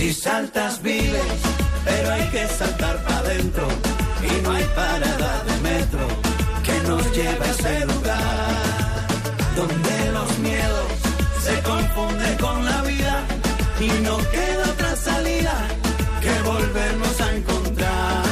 Si 0.00 0.14
saltas 0.14 0.80
vives, 0.80 1.20
pero 1.84 2.10
hay 2.10 2.26
que 2.30 2.48
saltar 2.48 3.04
para 3.04 3.18
adentro 3.18 3.68
y 4.22 4.42
no 4.42 4.50
hay 4.52 4.64
parada 4.74 5.44
de 5.44 5.60
metro 5.60 6.06
que 6.64 6.88
nos 6.88 7.04
lleve 7.14 7.44
a 7.44 7.50
ese 7.50 7.84
lugar 7.84 9.06
donde 9.54 10.12
los 10.14 10.38
miedos 10.38 10.86
se 11.44 11.60
confunden 11.60 12.38
con 12.38 12.64
la 12.64 12.80
vida 12.80 13.24
y 13.78 13.88
no 14.02 14.16
queda 14.16 14.70
otra 14.72 14.96
salida 14.96 15.68
que 16.22 16.48
volvernos 16.48 17.20
a 17.20 17.36
encontrar 17.36 18.22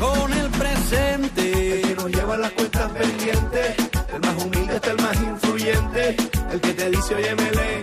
con 0.00 0.32
el 0.32 0.50
presente 0.50 1.82
que 1.82 1.94
nos 1.94 2.10
lleva 2.10 2.36
las 2.36 2.50
cuentas 2.50 2.90
pendientes 2.90 3.84
el 4.14 4.20
más 4.20 4.44
humilde 4.44 4.76
es 4.76 4.88
el 4.88 5.02
más 5.02 5.16
influyente. 5.16 6.16
El 6.52 6.60
que 6.60 6.72
te 6.72 6.90
dice, 6.90 7.14
oye, 7.16 7.34
Melén, 7.34 7.82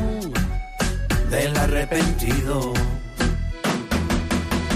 del 1.31 1.57
arrepentido. 1.57 2.73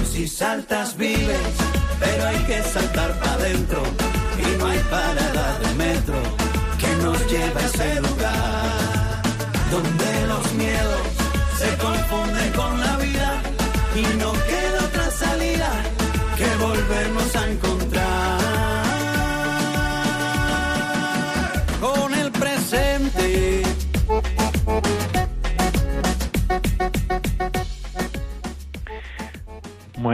Si 0.09 0.25
saltas 0.27 0.95
vives, 0.95 1.47
pero 1.99 2.27
hay 2.27 2.37
que 2.49 2.63
saltar 2.63 3.11
para 3.19 3.33
adentro. 3.33 3.83
Y 4.39 4.57
no 4.57 4.65
hay 4.67 4.79
parada 4.89 5.59
de 5.59 5.73
metro 5.75 6.19
que 6.79 7.03
nos 7.03 7.19
lleve 7.29 7.59
a 7.61 7.65
ese 7.65 8.01
lugar 8.01 9.21
donde 9.69 10.27
los 10.27 10.53
miedos 10.53 11.01
se 11.59 11.77
confunden 11.77 12.51
con 12.53 12.79
la 12.79 12.97
vida 12.97 13.24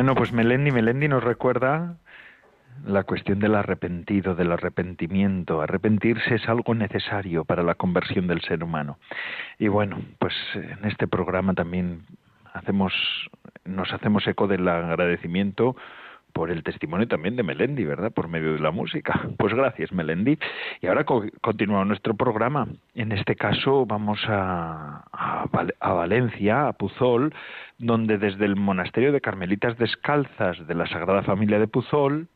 Bueno, 0.01 0.15
pues 0.15 0.33
Melendi, 0.33 0.71
Melendi 0.71 1.07
nos 1.07 1.23
recuerda 1.23 1.97
la 2.87 3.03
cuestión 3.03 3.37
del 3.37 3.53
arrepentido, 3.53 4.33
del 4.33 4.51
arrepentimiento. 4.51 5.61
Arrepentirse 5.61 6.33
es 6.33 6.49
algo 6.49 6.73
necesario 6.73 7.45
para 7.45 7.61
la 7.61 7.75
conversión 7.75 8.25
del 8.25 8.41
ser 8.41 8.63
humano. 8.63 8.97
Y 9.59 9.67
bueno, 9.67 10.01
pues 10.17 10.33
en 10.55 10.89
este 10.89 11.07
programa 11.07 11.53
también 11.53 12.01
hacemos, 12.51 12.91
nos 13.63 13.93
hacemos 13.93 14.25
eco 14.25 14.47
del 14.47 14.67
agradecimiento 14.67 15.75
por 16.31 16.49
el 16.49 16.63
testimonio 16.63 17.07
también 17.07 17.35
de 17.35 17.43
Melendi, 17.43 17.83
¿verdad? 17.83 18.11
Por 18.11 18.27
medio 18.27 18.53
de 18.53 18.59
la 18.59 18.71
música. 18.71 19.21
Pues 19.37 19.53
gracias, 19.53 19.91
Melendi. 19.91 20.37
Y 20.81 20.87
ahora 20.87 21.03
continúa 21.03 21.83
nuestro 21.83 22.13
programa. 22.13 22.67
En 22.93 23.11
este 23.11 23.35
caso 23.35 23.85
vamos 23.87 24.19
a, 24.27 25.03
a, 25.11 25.93
Valencia, 25.93 26.67
a 26.67 26.73
Puzol, 26.73 27.33
donde 27.81 28.17
desde 28.17 28.45
el 28.45 28.55
monasterio 28.55 29.11
de 29.11 29.21
Carmelitas 29.21 29.77
Descalzas 29.77 30.65
de 30.67 30.75
la 30.75 30.87
Sagrada 30.87 31.23
Familia 31.23 31.59
de 31.59 31.67
Puzol, 31.67 32.29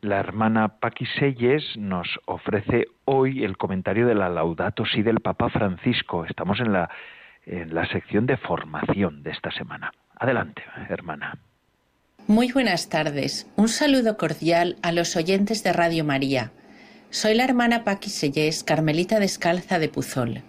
la 0.00 0.18
hermana 0.18 0.80
Paqui 0.80 1.06
Selles 1.18 1.76
nos 1.76 2.08
ofrece 2.26 2.86
hoy 3.04 3.44
el 3.44 3.56
comentario 3.56 4.06
de 4.06 4.14
la 4.14 4.28
Laudato 4.28 4.84
Si 4.84 5.02
del 5.02 5.20
Papa 5.20 5.48
Francisco. 5.48 6.24
Estamos 6.24 6.60
en 6.60 6.72
la, 6.72 6.90
en 7.46 7.74
la 7.74 7.86
sección 7.86 8.26
de 8.26 8.36
formación 8.36 9.22
de 9.22 9.30
esta 9.30 9.50
semana. 9.52 9.92
Adelante, 10.16 10.62
hermana. 10.88 11.38
Muy 12.26 12.52
buenas 12.52 12.88
tardes. 12.88 13.50
Un 13.56 13.68
saludo 13.68 14.16
cordial 14.16 14.76
a 14.82 14.92
los 14.92 15.16
oyentes 15.16 15.64
de 15.64 15.72
Radio 15.72 16.04
María. 16.04 16.52
Soy 17.10 17.34
la 17.34 17.44
hermana 17.44 17.84
Paqui 17.84 18.10
Sellés, 18.10 18.64
Carmelita 18.64 19.20
Descalza 19.20 19.78
de 19.78 19.88
Puzol. 19.88 20.42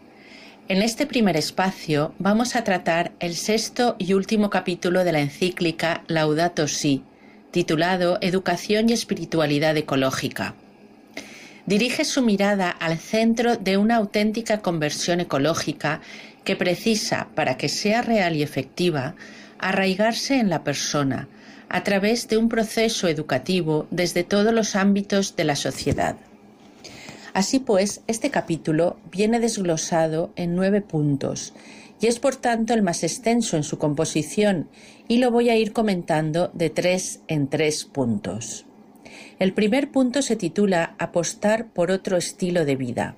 En 0.70 0.82
este 0.82 1.06
primer 1.06 1.36
espacio 1.36 2.14
vamos 2.20 2.56
a 2.56 2.64
tratar 2.64 3.12
el 3.20 3.36
sexto 3.36 3.98
y 4.00 4.14
último 4.14 4.50
capítulo 4.50 5.04
de 5.04 5.12
la 5.12 5.20
encíclica 5.20 6.06
Laudato 6.08 6.70
Si, 6.70 7.04
titulado 7.52 8.18
Educación 8.22 8.88
y 8.88 8.94
Espiritualidad 8.94 9.76
Ecológica. 9.76 10.56
Dirige 11.66 12.06
su 12.06 12.22
mirada 12.22 12.70
al 12.70 12.98
centro 12.98 13.58
de 13.58 13.76
una 13.76 13.98
auténtica 13.98 14.62
conversión 14.62 15.20
ecológica 15.20 16.00
que 16.46 16.56
precisa, 16.56 17.28
para 17.36 17.58
que 17.58 17.68
sea 17.68 18.02
real 18.02 18.38
y 18.38 18.42
efectiva, 18.42 19.16
arraigarse 19.60 20.40
en 20.40 20.50
la 20.50 20.64
persona, 20.64 21.28
a 21.68 21.84
través 21.84 22.30
de 22.30 22.38
un 22.38 22.48
proceso 22.48 23.10
educativo 23.10 23.86
desde 23.92 24.24
todos 24.24 24.54
los 24.54 24.78
ámbitos 24.78 25.36
de 25.36 25.44
la 25.44 25.58
sociedad. 25.58 26.16
Así 27.34 27.60
pues, 27.60 28.02
este 28.08 28.30
capítulo 28.30 28.98
viene 29.12 29.40
desglosado 29.40 30.32
en 30.36 30.56
nueve 30.56 30.82
puntos 30.82 31.54
y 32.00 32.08
es 32.08 32.20
por 32.20 32.36
tanto 32.36 32.74
el 32.74 32.84
más 32.84 33.04
extenso 33.04 33.58
en 33.58 33.64
su 33.64 33.80
composición 33.80 34.68
y 35.08 35.18
lo 35.18 35.32
voy 35.32 35.50
a 35.50 35.56
ir 35.56 35.74
comentando 35.74 36.52
de 36.54 36.70
tres 36.70 37.22
en 37.28 37.48
tres 37.48 37.86
puntos. 37.86 38.66
El 39.40 39.54
primer 39.54 39.92
punto 39.92 40.22
se 40.22 40.36
titula 40.36 40.96
Apostar 41.00 41.68
por 41.68 41.90
otro 41.90 42.18
estilo 42.18 42.66
de 42.66 42.76
vida. 42.76 43.16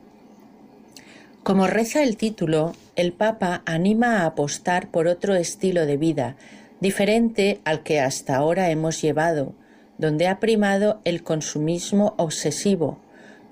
Como 1.43 1.67
reza 1.67 2.01
el 2.01 2.15
título, 2.15 2.73
el 2.95 3.11
Papa 3.11 3.63
anima 3.65 4.21
a 4.21 4.25
apostar 4.25 4.89
por 4.89 5.07
otro 5.07 5.35
estilo 5.35 5.85
de 5.85 5.97
vida, 5.97 6.37
diferente 6.79 7.59
al 7.65 7.83
que 7.83 7.99
hasta 7.99 8.35
ahora 8.37 8.71
hemos 8.71 9.01
llevado, 9.01 9.53
donde 9.97 10.27
ha 10.27 10.39
primado 10.39 11.01
el 11.03 11.21
consumismo 11.21 12.15
obsesivo, 12.17 12.99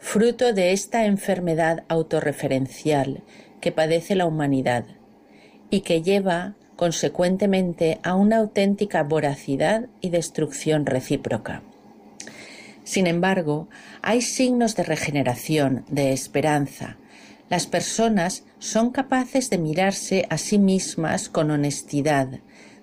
fruto 0.04 0.51
de 0.51 0.74
esta 0.74 1.06
enfermedad 1.06 1.86
autorreferencial 1.88 3.24
que 3.62 3.72
padece 3.72 4.16
la 4.16 4.26
humanidad 4.26 4.84
y 5.70 5.80
que 5.80 6.01
lleva 6.01 6.56
consecuentemente 6.76 7.99
a 8.04 8.14
una 8.14 8.38
auténtica 8.38 9.01
voracidad 9.04 9.88
y 10.01 10.10
destrucción 10.10 10.86
recíproca. 10.86 11.64
Sin 12.84 13.08
embargo, 13.08 13.70
hay 14.01 14.22
signos 14.22 14.76
de 14.76 14.84
regeneración, 14.84 15.86
de 15.88 16.12
esperanza. 16.12 16.97
Las 17.49 17.66
personas 17.66 18.43
son 18.60 18.91
capaces 18.91 19.49
de 19.49 19.58
mirarse 19.58 20.28
a 20.30 20.38
sí 20.38 20.60
mismas 20.60 21.30
con 21.30 21.49
honestidad, 21.49 22.28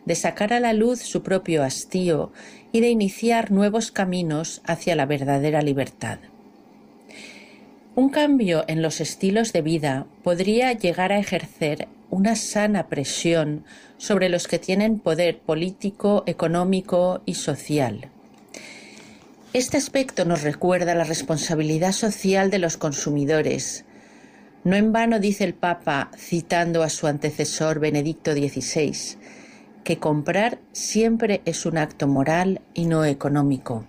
de 0.06 0.14
sacar 0.14 0.54
a 0.54 0.58
la 0.58 0.72
luz 0.72 1.00
su 1.00 1.22
propio 1.22 1.64
hastío 1.64 2.32
y 2.72 2.80
de 2.80 2.88
iniciar 2.88 3.52
nuevos 3.52 3.92
caminos 3.92 4.62
hacia 4.64 4.96
la 4.96 5.04
verdadera 5.04 5.60
libertad. 5.60 6.18
Un 8.00 8.08
cambio 8.08 8.64
en 8.66 8.80
los 8.80 9.02
estilos 9.02 9.52
de 9.52 9.60
vida 9.60 10.06
podría 10.22 10.72
llegar 10.72 11.12
a 11.12 11.18
ejercer 11.18 11.86
una 12.08 12.34
sana 12.34 12.88
presión 12.88 13.66
sobre 13.98 14.30
los 14.30 14.48
que 14.48 14.58
tienen 14.58 14.98
poder 14.98 15.40
político, 15.40 16.24
económico 16.24 17.20
y 17.26 17.34
social. 17.34 18.08
Este 19.52 19.76
aspecto 19.76 20.24
nos 20.24 20.40
recuerda 20.40 20.94
la 20.94 21.04
responsabilidad 21.04 21.92
social 21.92 22.50
de 22.50 22.58
los 22.58 22.78
consumidores. 22.78 23.84
No 24.64 24.76
en 24.76 24.92
vano 24.92 25.20
dice 25.20 25.44
el 25.44 25.52
Papa, 25.52 26.10
citando 26.16 26.82
a 26.82 26.88
su 26.88 27.06
antecesor 27.06 27.80
Benedicto 27.80 28.32
XVI, 28.32 29.18
que 29.84 29.98
comprar 29.98 30.58
siempre 30.72 31.42
es 31.44 31.66
un 31.66 31.76
acto 31.76 32.08
moral 32.08 32.62
y 32.72 32.86
no 32.86 33.04
económico. 33.04 33.84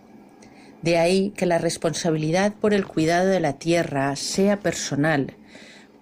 De 0.82 0.98
ahí 0.98 1.32
que 1.36 1.46
la 1.46 1.60
responsabilidad 1.60 2.54
por 2.54 2.74
el 2.74 2.88
cuidado 2.88 3.28
de 3.30 3.40
la 3.40 3.54
tierra 3.54 4.16
sea 4.16 4.60
personal, 4.60 5.34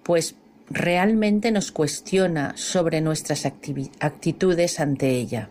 pues 0.02 0.34
realmente 0.70 1.50
nos 1.50 1.72
cuestiona 1.72 2.52
sobre 2.56 3.00
nuestras 3.00 3.44
actitudes 3.44 4.80
ante 4.80 5.10
ella. 5.10 5.50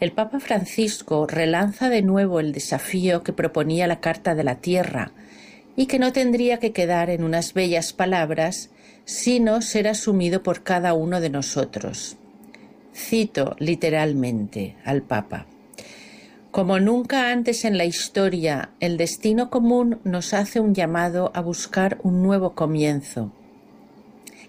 El 0.00 0.12
Papa 0.12 0.40
Francisco 0.40 1.26
relanza 1.26 1.88
de 1.88 2.02
nuevo 2.02 2.40
el 2.40 2.52
desafío 2.52 3.22
que 3.22 3.32
proponía 3.32 3.86
la 3.86 4.00
Carta 4.00 4.34
de 4.34 4.44
la 4.44 4.56
Tierra 4.56 5.12
y 5.76 5.86
que 5.86 5.98
no 5.98 6.12
tendría 6.12 6.58
que 6.58 6.72
quedar 6.72 7.08
en 7.10 7.24
unas 7.24 7.54
bellas 7.54 7.92
palabras, 7.92 8.70
sino 9.06 9.62
ser 9.62 9.88
asumido 9.88 10.42
por 10.42 10.62
cada 10.62 10.92
uno 10.94 11.20
de 11.20 11.30
nosotros. 11.30 12.16
Cito 12.94 13.56
literalmente 13.58 14.76
al 14.84 15.02
Papa. 15.02 15.46
Como 16.54 16.78
nunca 16.78 17.32
antes 17.32 17.64
en 17.64 17.76
la 17.76 17.84
historia, 17.84 18.70
el 18.78 18.96
destino 18.96 19.50
común 19.50 19.98
nos 20.04 20.32
hace 20.34 20.60
un 20.60 20.72
llamado 20.72 21.32
a 21.34 21.40
buscar 21.40 21.98
un 22.04 22.22
nuevo 22.22 22.54
comienzo. 22.54 23.32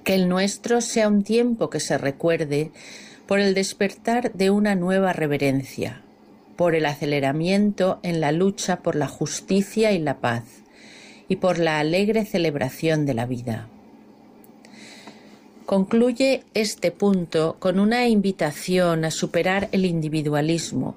Que 0.04 0.14
el 0.14 0.30
nuestro 0.30 0.82
sea 0.82 1.08
un 1.08 1.24
tiempo 1.24 1.72
que 1.72 1.80
se 1.80 1.98
recuerde 1.98 2.70
por 3.26 3.40
el 3.40 3.56
despertar 3.56 4.32
de 4.34 4.52
una 4.52 4.76
nueva 4.76 5.14
reverencia, 5.14 6.04
por 6.56 6.76
el 6.76 6.86
aceleramiento 6.86 8.00
en 8.04 8.22
la 8.22 8.32
lucha 8.32 8.84
por 8.84 8.96
la 8.96 9.08
justicia 9.08 9.92
y 9.92 9.98
la 9.98 10.20
paz, 10.20 10.44
y 11.28 11.38
por 11.38 11.58
la 11.58 11.80
alegre 11.80 12.24
celebración 12.24 13.08
de 13.08 13.16
la 13.16 13.26
vida. 13.26 13.68
Concluye 15.66 16.44
este 16.54 16.92
punto 16.92 17.56
con 17.58 17.80
una 17.80 18.08
invitación 18.08 19.06
a 19.06 19.10
superar 19.10 19.70
el 19.72 19.86
individualismo, 19.86 20.94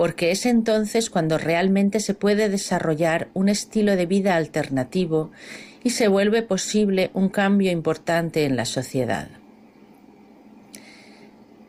porque 0.00 0.30
es 0.30 0.46
entonces 0.46 1.10
cuando 1.10 1.36
realmente 1.36 2.00
se 2.00 2.14
puede 2.14 2.48
desarrollar 2.48 3.28
un 3.34 3.50
estilo 3.50 3.96
de 3.96 4.06
vida 4.06 4.36
alternativo 4.36 5.30
y 5.84 5.90
se 5.90 6.08
vuelve 6.08 6.40
posible 6.40 7.10
un 7.12 7.28
cambio 7.28 7.70
importante 7.70 8.46
en 8.46 8.56
la 8.56 8.64
sociedad. 8.64 9.28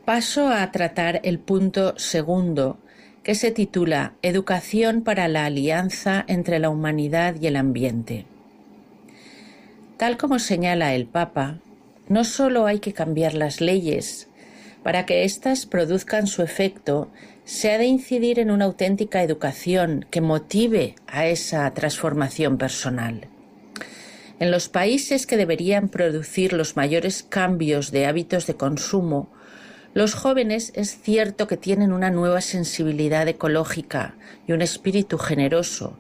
Paso 0.06 0.48
a 0.48 0.72
tratar 0.72 1.20
el 1.26 1.40
punto 1.40 1.94
segundo, 2.00 2.78
que 3.22 3.36
se 3.36 3.52
titula 3.52 4.14
Educación 4.22 5.02
para 5.02 5.28
la 5.28 5.44
alianza 5.44 6.24
entre 6.26 6.60
la 6.60 6.70
humanidad 6.70 7.36
y 7.42 7.48
el 7.48 7.58
ambiente. 7.58 8.24
Tal 9.98 10.16
como 10.16 10.40
señala 10.40 10.96
el 10.96 11.06
Papa, 11.06 11.58
no 12.08 12.24
solo 12.24 12.66
hay 12.66 12.80
que 12.80 12.94
cambiar 12.94 13.34
las 13.34 13.60
leyes, 13.60 14.30
para 14.84 15.06
que 15.06 15.26
éstas 15.26 15.66
produzcan 15.66 16.28
su 16.28 16.42
efecto, 16.42 17.12
se 17.46 17.72
ha 17.72 17.78
de 17.78 17.86
incidir 17.86 18.39
en 18.39 18.52
una 18.52 18.66
auténtica 18.66 19.24
educación 19.24 20.06
que 20.10 20.22
motive 20.22 20.96
a 21.08 21.28
esa 21.28 21.74
transformación 21.74 22.58
personal. 22.58 23.28
En 24.39 24.52
los 24.52 24.70
países 24.70 25.28
que 25.28 25.38
deberían 25.38 25.89
producir 25.89 26.54
los 26.54 26.76
mayores 26.76 27.24
cambios 27.24 27.92
de 27.92 28.06
hábitos 28.06 28.48
de 28.48 28.56
consumo, 28.56 29.30
los 29.94 30.14
jóvenes 30.14 30.72
es 30.76 31.00
cierto 31.02 31.48
que 31.48 31.58
tienen 31.58 31.92
una 31.92 32.10
nueva 32.10 32.42
sensibilidad 32.42 33.28
ecológica 33.28 34.16
y 34.48 34.54
un 34.54 34.62
espíritu 34.62 35.18
generoso, 35.18 35.98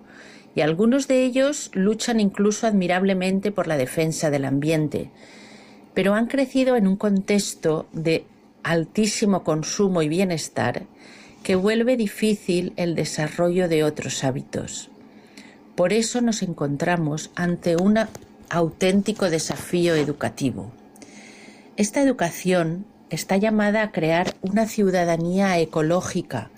y 0.55 0.61
algunos 0.61 1.07
de 1.07 1.23
ellos 1.23 1.71
luchan 1.73 2.19
incluso 2.19 2.67
admirablemente 2.67 3.51
por 3.51 3.67
la 3.67 3.77
defensa 3.77 4.29
del 4.29 4.45
ambiente, 4.45 5.11
pero 5.93 6.13
han 6.13 6.27
crecido 6.27 6.75
en 6.75 6.87
un 6.87 6.95
contexto 6.95 7.87
de 7.91 8.25
altísimo 8.63 9.43
consumo 9.43 10.01
y 10.01 10.09
bienestar 10.09 10.83
que 11.43 11.55
vuelve 11.55 11.97
difícil 11.97 12.73
el 12.75 12.95
desarrollo 12.95 13.67
de 13.67 13.83
otros 13.83 14.23
hábitos. 14.23 14.89
Por 15.75 15.93
eso 15.93 16.21
nos 16.21 16.43
encontramos 16.43 17.31
ante 17.35 17.75
un 17.75 17.97
auténtico 18.49 19.29
desafío 19.29 19.95
educativo. 19.95 20.71
Esta 21.77 22.01
educación 22.01 22.85
está 23.09 23.37
llamada 23.37 23.81
a 23.81 23.91
crear 23.91 24.35
una 24.41 24.67
ciudadanía 24.67 25.57
ecológica, 25.59 26.49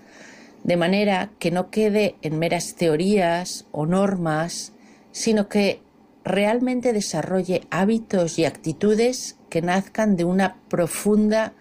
de 0.63 0.77
manera 0.77 1.29
que 1.39 1.51
no 1.51 1.69
quede 1.69 2.15
en 2.21 2.39
meras 2.39 2.75
teorías 2.75 3.65
o 3.71 3.85
normas, 3.85 4.73
sino 5.11 5.47
que 5.47 5.81
realmente 6.23 6.93
desarrolle 6.93 7.61
hábitos 7.69 8.39
y 8.39 8.45
actitudes 8.45 9.37
que 9.49 9.61
nazcan 9.61 10.15
de 10.15 10.25
una 10.25 10.55
profunda 10.69 11.53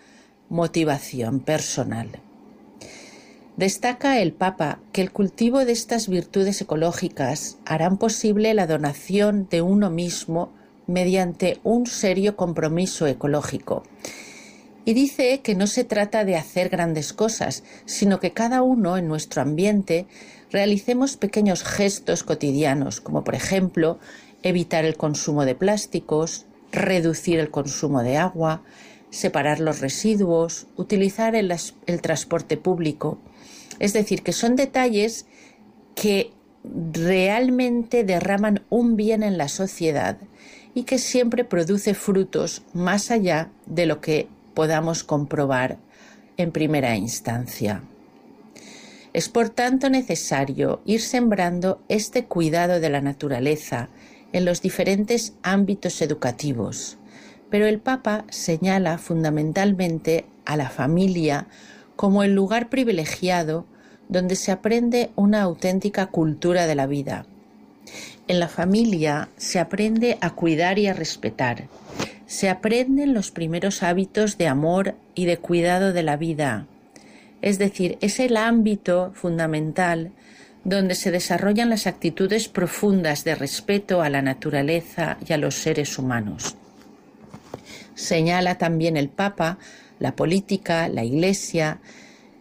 motivación 0.49 1.41
personal. 1.41 2.09
Destaca 3.57 4.19
el 4.21 4.33
Papa 4.33 4.81
que 4.93 5.03
el 5.03 5.13
cultivo 5.13 5.65
de 5.65 5.73
estas 5.73 6.09
virtudes 6.09 6.61
ecológicas 6.63 7.59
harán 7.67 7.99
posible 7.99 8.55
la 8.55 8.67
donación 8.67 9.47
de 9.51 9.61
uno 9.61 9.91
mismo 9.91 10.53
mediante 10.87 11.61
un 11.63 11.87
serio 11.87 12.35
compromiso 12.35 13.07
ecológico. 13.07 13.83
Y 14.85 14.95
dice 14.95 15.41
que 15.43 15.55
no 15.55 15.67
se 15.67 15.85
trata 15.85 16.25
de 16.25 16.37
hacer 16.37 16.71
grandes 16.71 17.13
cosas, 17.13 17.63
sino 17.85 18.21
que 18.21 18.33
cada 18.33 18.63
uno 18.63 18.97
en 18.97 19.07
nuestro 19.07 19.43
ambiente 19.43 20.07
realicemos 20.51 21.17
pequeños 21.17 21.63
gestos 21.63 22.25
cotidianos, 22.25 23.01
como 23.01 23.23
por 23.23 23.35
ejemplo 23.35 23.99
evitar 24.43 24.85
el 24.85 24.97
consumo 24.97 25.45
de 25.45 25.55
plásticos, 25.55 26.47
reducir 26.73 27.39
el 27.39 27.51
consumo 27.51 28.03
de 28.03 28.17
agua, 28.17 28.63
separar 29.11 29.61
los 29.61 29.81
residuos, 29.81 30.67
utilizar 30.77 31.37
el, 31.37 31.55
transporte 32.01 32.57
público. 32.57 33.19
Es 33.79 33.93
decir, 33.93 34.23
que 34.23 34.33
son 34.33 34.57
detalles 34.57 35.27
que 35.95 36.33
realmente 36.65 38.05
derraman 38.05 38.65
un 38.71 38.97
bien 38.97 39.23
en 39.23 39.37
la 39.39 39.49
sociedad 39.49 40.19
y 40.75 40.85
que 40.85 40.99
siempre 40.99 41.45
produce 41.45 41.95
frutos 41.95 42.63
más 42.73 43.11
allá 43.11 43.51
de 43.67 43.87
lo 43.87 44.01
que 44.01 44.29
podamos 44.55 45.05
comprobar 45.05 45.79
en 46.37 46.53
primera 46.53 46.97
instancia. 46.97 47.83
Es 49.13 49.29
por 49.29 49.51
tanto 49.51 49.91
necesario 49.91 50.81
ir 50.87 51.03
sembrando 51.03 51.83
este 51.89 52.25
cuidado 52.25 52.81
de 52.81 52.89
la 52.89 53.03
naturaleza 53.03 53.89
en 54.33 54.47
los 54.47 54.63
diferentes 54.63 55.35
ámbitos 55.43 56.01
educativos, 56.01 56.97
pero 57.51 57.67
el 57.67 57.79
Papa 57.79 58.25
señala 58.31 58.97
fundamentalmente 58.97 60.25
a 60.47 60.57
la 60.57 60.71
familia 60.71 61.47
como 61.97 62.23
el 62.23 62.35
lugar 62.35 62.69
privilegiado 62.69 63.67
donde 64.09 64.37
se 64.37 64.53
aprende 64.53 65.11
una 65.17 65.43
auténtica 65.43 66.07
cultura 66.07 66.67
de 66.67 66.75
la 66.75 66.87
vida. 66.87 67.27
En 68.29 68.41
la 68.41 68.49
familia 68.49 69.29
se 69.37 69.59
aprende 69.59 70.19
a 70.21 70.31
cuidar 70.31 70.79
y 70.79 70.87
a 70.87 70.95
respetar. 70.95 71.69
Se 72.27 72.49
aprenden 72.49 73.15
los 73.15 73.31
primeros 73.31 73.83
hábitos 73.83 74.39
de 74.39 74.49
amor 74.49 74.95
y 75.15 75.27
de 75.27 75.39
cuidado 75.39 75.93
de 75.93 76.03
la 76.03 76.17
vida. 76.17 76.67
Es 77.41 77.59
decir, 77.59 77.99
es 78.01 78.21
el 78.21 78.37
ámbito 78.37 79.13
fundamental 79.15 80.13
donde 80.65 80.95
se 80.95 81.11
desarrollan 81.11 81.71
las 81.71 81.87
actitudes 81.87 82.49
profundas 82.49 83.25
de 83.25 83.35
respeto 83.35 84.01
a 84.01 84.09
la 84.09 84.23
naturaleza 84.23 85.19
y 85.27 85.33
a 85.33 85.39
los 85.39 85.57
seres 85.57 85.99
humanos. 85.99 86.57
Señala 87.95 88.59
también 88.59 88.97
el 88.97 89.09
Papa 89.09 89.59
la 90.03 90.17
política, 90.17 90.89
la 90.89 91.05
Iglesia, 91.05 91.81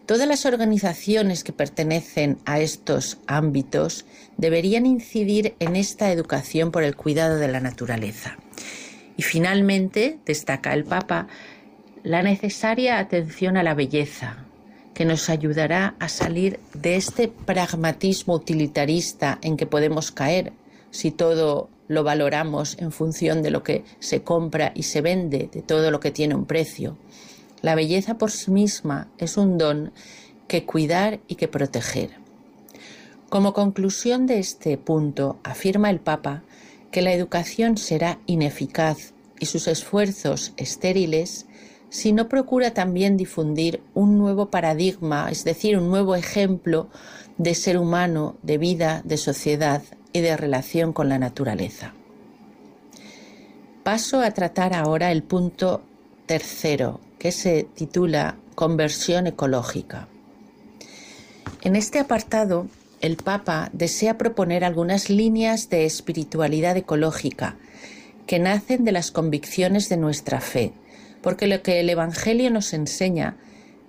todas 0.04 0.26
las 0.26 0.46
organizaciones 0.46 1.44
que 1.44 1.52
pertenecen 1.52 2.38
a 2.44 2.58
estos 2.58 3.18
ámbitos 3.28 4.04
deberían 4.36 4.84
incidir 4.84 5.54
en 5.60 5.76
esta 5.76 6.10
educación 6.10 6.72
por 6.72 6.82
el 6.82 6.96
cuidado 6.96 7.36
de 7.36 7.46
la 7.46 7.60
naturaleza. 7.60 8.36
Y 9.16 9.22
finalmente, 9.22 10.18
destaca 10.26 10.74
el 10.74 10.82
Papa, 10.82 11.28
la 12.02 12.24
necesaria 12.24 12.98
atención 12.98 13.56
a 13.56 13.62
la 13.62 13.74
belleza, 13.74 14.38
que 14.92 15.04
nos 15.04 15.30
ayudará 15.30 15.94
a 16.00 16.08
salir 16.08 16.58
de 16.74 16.96
este 16.96 17.28
pragmatismo 17.28 18.34
utilitarista 18.34 19.38
en 19.40 19.56
que 19.56 19.66
podemos 19.66 20.10
caer 20.10 20.52
si 20.90 21.12
todo 21.12 21.70
lo 21.86 22.02
valoramos 22.02 22.76
en 22.78 22.90
función 22.90 23.40
de 23.40 23.52
lo 23.52 23.62
que 23.62 23.84
se 24.00 24.22
compra 24.22 24.72
y 24.74 24.82
se 24.82 25.00
vende, 25.00 25.48
de 25.52 25.62
todo 25.62 25.92
lo 25.92 26.00
que 26.00 26.10
tiene 26.10 26.34
un 26.34 26.46
precio. 26.46 26.96
La 27.62 27.74
belleza 27.74 28.18
por 28.18 28.30
sí 28.30 28.50
misma 28.50 29.08
es 29.18 29.36
un 29.36 29.56
don 29.56 29.92
que 30.48 30.66
cuidar 30.66 31.20
y 31.28 31.36
que 31.36 31.48
proteger. 31.48 32.10
Como 33.30 33.54
conclusión 33.54 34.26
de 34.26 34.38
este 34.38 34.76
punto, 34.76 35.38
afirma 35.44 35.88
el 35.88 36.00
Papa 36.00 36.42
que 36.90 37.00
la 37.00 37.12
educación 37.12 37.78
será 37.78 38.18
ineficaz 38.26 39.14
y 39.40 39.46
sus 39.46 39.66
esfuerzos 39.68 40.52
estériles 40.56 41.46
si 41.88 42.12
no 42.12 42.28
procura 42.28 42.72
también 42.72 43.16
difundir 43.16 43.82
un 43.94 44.18
nuevo 44.18 44.50
paradigma, 44.50 45.30
es 45.30 45.44
decir, 45.44 45.76
un 45.76 45.88
nuevo 45.90 46.14
ejemplo 46.14 46.88
de 47.38 47.54
ser 47.54 47.78
humano, 47.78 48.36
de 48.42 48.58
vida, 48.58 49.02
de 49.04 49.16
sociedad 49.16 49.82
y 50.12 50.20
de 50.20 50.36
relación 50.36 50.92
con 50.92 51.08
la 51.08 51.18
naturaleza. 51.18 51.94
Paso 53.82 54.20
a 54.20 54.30
tratar 54.30 54.74
ahora 54.74 55.12
el 55.12 55.22
punto 55.22 55.82
tercero, 56.26 57.00
que 57.22 57.30
se 57.30 57.68
titula 57.76 58.36
Conversión 58.56 59.28
ecológica. 59.28 60.08
En 61.62 61.76
este 61.76 62.00
apartado, 62.00 62.66
el 63.00 63.16
Papa 63.16 63.70
desea 63.72 64.18
proponer 64.18 64.64
algunas 64.64 65.08
líneas 65.08 65.70
de 65.70 65.84
espiritualidad 65.84 66.76
ecológica 66.76 67.54
que 68.26 68.40
nacen 68.40 68.84
de 68.84 68.90
las 68.90 69.12
convicciones 69.12 69.88
de 69.88 69.98
nuestra 69.98 70.40
fe, 70.40 70.72
porque 71.22 71.46
lo 71.46 71.62
que 71.62 71.78
el 71.78 71.90
Evangelio 71.90 72.50
nos 72.50 72.72
enseña 72.72 73.36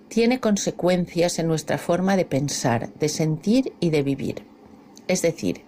tiene 0.10 0.40
consecuencias 0.40 1.40
en 1.40 1.48
nuestra 1.48 1.80
forma 1.80 2.16
de 2.16 2.26
pensar, 2.26 2.94
de 3.00 3.10
sentir 3.10 3.74
y 3.80 3.90
de 3.90 4.04
vivir. 4.04 4.44
Es 5.08 5.24
decir, 5.24 5.62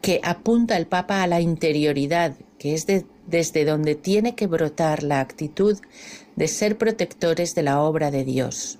que 0.00 0.20
apunta 0.22 0.76
el 0.76 0.86
Papa 0.86 1.24
a 1.24 1.26
la 1.26 1.40
interioridad, 1.40 2.36
que 2.56 2.74
es 2.74 2.86
desde 3.30 3.64
donde 3.64 3.94
tiene 3.94 4.34
que 4.34 4.46
brotar 4.46 5.02
la 5.02 5.20
actitud 5.20 5.78
de 6.36 6.48
ser 6.48 6.76
protectores 6.76 7.54
de 7.54 7.62
la 7.62 7.80
obra 7.80 8.10
de 8.10 8.24
Dios. 8.24 8.78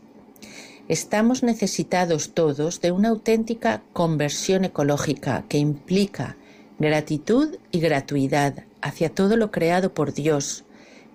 Estamos 0.89 1.43
necesitados 1.43 2.35
todos 2.35 2.81
de 2.81 2.91
una 2.91 3.11
auténtica 3.11 3.83
conversión 3.93 4.65
ecológica 4.65 5.45
que 5.49 5.59
implica 5.59 6.37
gratitud 6.81 7.59
y 7.71 7.79
gratuidad 7.79 8.65
hacia 8.81 9.11
todo 9.11 9.37
lo 9.37 9.51
creado 9.51 9.95
por 9.95 10.15
Dios, 10.15 10.65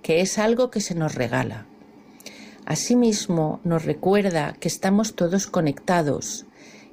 que 0.02 0.22
es 0.22 0.38
algo 0.38 0.70
que 0.70 0.80
se 0.80 0.96
nos 0.96 1.16
regala. 1.16 1.66
Asimismo, 2.66 3.60
nos 3.64 3.84
recuerda 3.84 4.54
que 4.60 4.68
estamos 4.68 5.16
todos 5.16 5.48
conectados, 5.48 6.46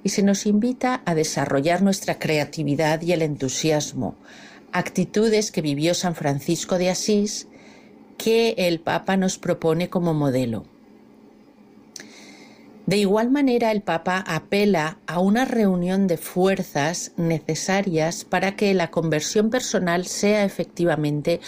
y 0.03 0.09
se 0.09 0.23
nos 0.23 0.47
invita 0.47 1.03
a 1.05 1.15
desarrollar 1.15 1.83
nuestra 1.83 2.19
creatividad 2.19 3.01
y 3.03 3.13
el 3.13 3.23
entusiasmo, 3.23 4.17
actitudes 4.73 5.51
que 5.51 5.63
vivió 5.63 5.95
San 5.95 6.15
Francisco 6.15 6.79
de 6.79 6.91
Asís, 6.91 7.49
que 8.19 8.55
el 8.57 8.81
Papa 8.81 9.17
nos 9.17 9.39
propone 9.39 9.89
como 9.89 10.15
modelo. 10.15 10.65
De 12.87 12.97
igual 12.97 13.31
manera, 13.31 13.71
el 13.71 13.83
Papa 13.83 14.25
apela 14.27 14.99
a 15.07 15.21
una 15.21 15.45
reunión 15.45 16.09
de 16.09 16.17
fuerzas 16.17 17.13
necesarias 17.17 18.25
para 18.25 18.57
que 18.57 18.75
la 18.75 18.91
conversión 18.91 19.51
personal 19.51 20.07
sea 20.07 20.45
efectivamente 20.45 21.41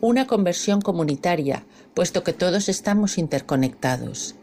una 0.00 0.26
conversión 0.26 0.80
comunitaria, 0.80 1.64
puesto 1.94 2.24
que 2.24 2.32
todos 2.32 2.68
estamos 2.68 3.18
interconectados. 3.18 4.34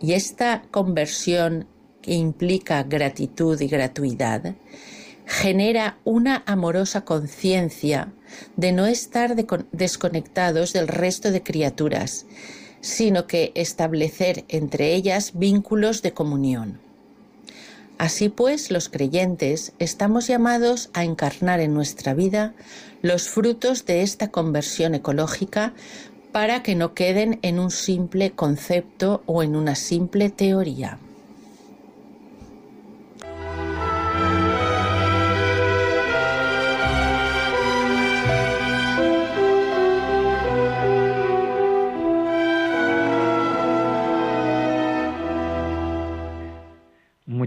Y 0.00 0.12
esta 0.12 0.62
conversión 0.70 1.66
que 2.02 2.14
implica 2.14 2.82
gratitud 2.84 3.60
y 3.60 3.66
gratuidad, 3.66 4.54
genera 5.30 5.96
una 6.02 6.42
amorosa 6.44 7.04
conciencia 7.04 8.12
de 8.56 8.72
no 8.72 8.86
estar 8.86 9.36
desconectados 9.70 10.72
del 10.72 10.88
resto 10.88 11.30
de 11.30 11.44
criaturas, 11.44 12.26
sino 12.80 13.28
que 13.28 13.52
establecer 13.54 14.44
entre 14.48 14.92
ellas 14.92 15.30
vínculos 15.34 16.02
de 16.02 16.12
comunión. 16.12 16.80
Así 17.96 18.28
pues, 18.28 18.72
los 18.72 18.88
creyentes 18.88 19.72
estamos 19.78 20.26
llamados 20.26 20.90
a 20.94 21.04
encarnar 21.04 21.60
en 21.60 21.74
nuestra 21.74 22.12
vida 22.12 22.54
los 23.00 23.28
frutos 23.28 23.86
de 23.86 24.02
esta 24.02 24.32
conversión 24.32 24.96
ecológica 24.96 25.74
para 26.32 26.64
que 26.64 26.74
no 26.74 26.92
queden 26.92 27.38
en 27.42 27.60
un 27.60 27.70
simple 27.70 28.32
concepto 28.32 29.22
o 29.26 29.44
en 29.44 29.54
una 29.54 29.76
simple 29.76 30.28
teoría. 30.28 30.98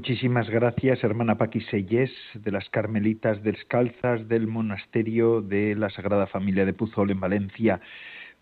Muchísimas 0.03 0.49
gracias, 0.49 1.01
hermana 1.01 1.37
Paqui 1.37 1.61
de 1.61 2.51
las 2.51 2.69
Carmelitas 2.69 3.41
Descalzas 3.41 4.27
del 4.27 4.47
Monasterio 4.47 5.39
de 5.41 5.75
la 5.75 5.89
Sagrada 5.91 6.27
Familia 6.27 6.65
de 6.65 6.73
Puzol 6.73 7.11
en 7.11 7.21
Valencia, 7.21 7.79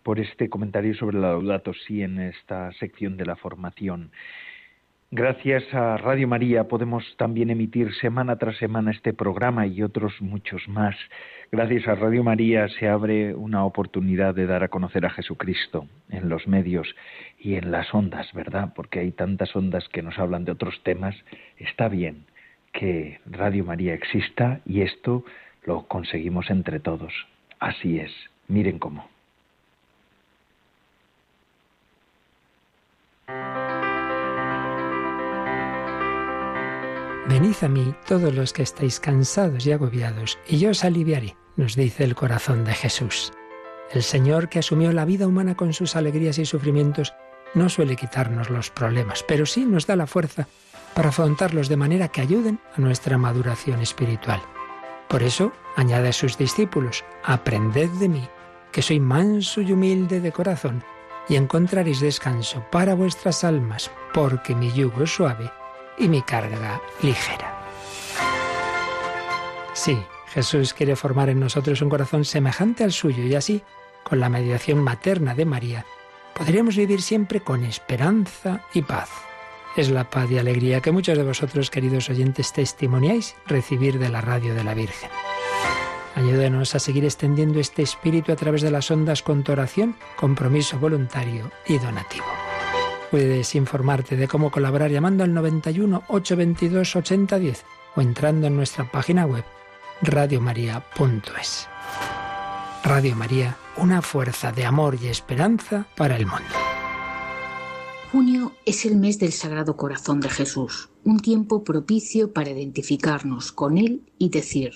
por 0.02 0.18
este 0.18 0.50
comentario 0.50 0.92
sobre 0.96 1.20
la 1.20 1.28
Laudato 1.28 1.72
Si 1.72 2.02
en 2.02 2.18
esta 2.18 2.72
sección 2.72 3.16
de 3.16 3.26
la 3.26 3.36
formación. 3.36 4.10
Gracias 5.14 5.62
a 5.74 5.98
Radio 5.98 6.26
María 6.26 6.64
podemos 6.68 7.04
también 7.18 7.50
emitir 7.50 7.92
semana 7.96 8.36
tras 8.36 8.56
semana 8.56 8.92
este 8.92 9.12
programa 9.12 9.66
y 9.66 9.82
otros 9.82 10.14
muchos 10.22 10.66
más. 10.68 10.96
Gracias 11.50 11.86
a 11.86 11.96
Radio 11.96 12.24
María 12.24 12.66
se 12.68 12.88
abre 12.88 13.34
una 13.34 13.66
oportunidad 13.66 14.34
de 14.34 14.46
dar 14.46 14.62
a 14.62 14.68
conocer 14.68 15.04
a 15.04 15.10
Jesucristo 15.10 15.86
en 16.08 16.30
los 16.30 16.48
medios 16.48 16.88
y 17.38 17.56
en 17.56 17.70
las 17.70 17.92
ondas, 17.92 18.32
¿verdad? 18.32 18.72
Porque 18.74 19.00
hay 19.00 19.10
tantas 19.10 19.54
ondas 19.54 19.86
que 19.90 20.00
nos 20.00 20.18
hablan 20.18 20.46
de 20.46 20.52
otros 20.52 20.82
temas. 20.82 21.14
Está 21.58 21.90
bien 21.90 22.24
que 22.72 23.20
Radio 23.26 23.66
María 23.66 23.92
exista 23.92 24.60
y 24.64 24.80
esto 24.80 25.26
lo 25.64 25.82
conseguimos 25.88 26.48
entre 26.48 26.80
todos. 26.80 27.12
Así 27.60 27.98
es. 27.98 28.12
Miren 28.48 28.78
cómo. 28.78 29.11
Venid 37.28 37.54
a 37.62 37.68
mí 37.68 37.94
todos 38.04 38.34
los 38.34 38.52
que 38.52 38.64
estáis 38.64 38.98
cansados 38.98 39.64
y 39.64 39.70
agobiados, 39.70 40.40
y 40.48 40.58
yo 40.58 40.70
os 40.70 40.82
aliviaré, 40.82 41.36
nos 41.56 41.76
dice 41.76 42.02
el 42.02 42.16
corazón 42.16 42.64
de 42.64 42.74
Jesús. 42.74 43.32
El 43.92 44.02
Señor 44.02 44.48
que 44.48 44.58
asumió 44.58 44.92
la 44.92 45.04
vida 45.04 45.28
humana 45.28 45.54
con 45.54 45.72
sus 45.72 45.94
alegrías 45.94 46.38
y 46.38 46.46
sufrimientos 46.46 47.14
no 47.54 47.68
suele 47.68 47.94
quitarnos 47.94 48.50
los 48.50 48.70
problemas, 48.70 49.24
pero 49.28 49.46
sí 49.46 49.64
nos 49.64 49.86
da 49.86 49.94
la 49.94 50.08
fuerza 50.08 50.48
para 50.94 51.10
afrontarlos 51.10 51.68
de 51.68 51.76
manera 51.76 52.08
que 52.08 52.22
ayuden 52.22 52.58
a 52.76 52.80
nuestra 52.80 53.18
maduración 53.18 53.80
espiritual. 53.80 54.42
Por 55.08 55.22
eso 55.22 55.52
añade 55.76 56.08
a 56.08 56.12
sus 56.12 56.36
discípulos, 56.36 57.04
aprended 57.22 57.90
de 57.90 58.08
mí, 58.08 58.28
que 58.72 58.82
soy 58.82 58.98
manso 58.98 59.60
y 59.60 59.72
humilde 59.72 60.20
de 60.20 60.32
corazón, 60.32 60.82
y 61.28 61.36
encontraréis 61.36 62.00
descanso 62.00 62.64
para 62.72 62.94
vuestras 62.94 63.44
almas, 63.44 63.92
porque 64.12 64.56
mi 64.56 64.72
yugo 64.72 65.04
es 65.04 65.14
suave 65.14 65.52
y 65.98 66.08
mi 66.08 66.22
carga 66.22 66.80
ligera. 67.02 67.58
Sí, 69.74 69.98
Jesús 70.28 70.74
quiere 70.74 70.96
formar 70.96 71.28
en 71.28 71.40
nosotros 71.40 71.82
un 71.82 71.90
corazón 71.90 72.24
semejante 72.24 72.84
al 72.84 72.92
suyo 72.92 73.24
y 73.24 73.34
así, 73.34 73.62
con 74.02 74.20
la 74.20 74.28
mediación 74.28 74.78
materna 74.78 75.34
de 75.34 75.44
María, 75.44 75.86
podremos 76.34 76.76
vivir 76.76 77.02
siempre 77.02 77.40
con 77.40 77.64
esperanza 77.64 78.62
y 78.74 78.82
paz. 78.82 79.10
Es 79.76 79.90
la 79.90 80.10
paz 80.10 80.30
y 80.30 80.38
alegría 80.38 80.80
que 80.80 80.92
muchos 80.92 81.16
de 81.16 81.24
vosotros, 81.24 81.70
queridos 81.70 82.10
oyentes, 82.10 82.52
testimoniáis 82.52 83.34
recibir 83.46 83.98
de 83.98 84.10
la 84.10 84.20
radio 84.20 84.54
de 84.54 84.64
la 84.64 84.74
Virgen. 84.74 85.10
Ayúdenos 86.14 86.74
a 86.74 86.78
seguir 86.78 87.04
extendiendo 87.04 87.58
este 87.58 87.82
espíritu 87.82 88.32
a 88.32 88.36
través 88.36 88.60
de 88.60 88.70
las 88.70 88.90
ondas 88.90 89.22
con 89.22 89.42
tu 89.42 89.52
oración, 89.52 89.96
compromiso 90.16 90.78
voluntario 90.78 91.50
y 91.66 91.78
donativo. 91.78 92.26
Puedes 93.12 93.54
informarte 93.56 94.16
de 94.16 94.26
cómo 94.26 94.50
colaborar 94.50 94.90
llamando 94.90 95.22
al 95.22 95.34
91 95.34 96.04
822 96.08 96.96
8010 96.96 97.64
o 97.94 98.00
entrando 98.00 98.46
en 98.46 98.56
nuestra 98.56 98.90
página 98.90 99.26
web 99.26 99.44
radiomaria.es. 100.00 101.68
Radio 102.82 103.14
María, 103.14 103.58
una 103.76 104.00
fuerza 104.00 104.50
de 104.50 104.64
amor 104.64 104.96
y 104.98 105.08
esperanza 105.08 105.86
para 105.94 106.16
el 106.16 106.24
mundo. 106.24 106.54
Junio 108.12 108.52
es 108.64 108.86
el 108.86 108.96
mes 108.96 109.18
del 109.18 109.32
Sagrado 109.32 109.76
Corazón 109.76 110.20
de 110.20 110.30
Jesús, 110.30 110.88
un 111.04 111.20
tiempo 111.20 111.64
propicio 111.64 112.32
para 112.32 112.48
identificarnos 112.48 113.52
con 113.52 113.76
Él 113.76 114.10
y 114.16 114.30
decir, 114.30 114.72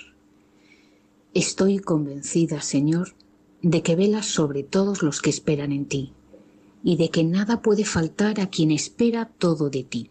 Estoy 1.33 1.79
convencida, 1.79 2.61
Señor, 2.61 3.15
de 3.63 3.83
que 3.83 3.97
velas 3.97 4.27
sobre 4.27 4.63
todos 4.63 5.03
los 5.03 5.23
que 5.23 5.31
esperan 5.31 5.73
en 5.73 5.87
ti 5.87 6.16
y 6.87 6.95
de 6.95 7.11
que 7.11 7.25
nada 7.25 7.63
puede 7.63 7.85
faltar 7.85 8.39
a 8.39 8.49
quien 8.49 8.71
espera 8.71 9.29
todo 9.39 9.71
de 9.71 9.83
ti. 9.83 10.09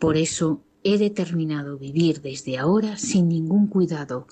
Por 0.00 0.16
eso 0.16 0.60
he 0.82 0.98
determinado 0.98 1.78
vivir 1.78 2.22
desde 2.22 2.58
ahora 2.58 2.98
sin 2.98 3.28
ningún 3.28 3.68
cuidado, 3.68 4.26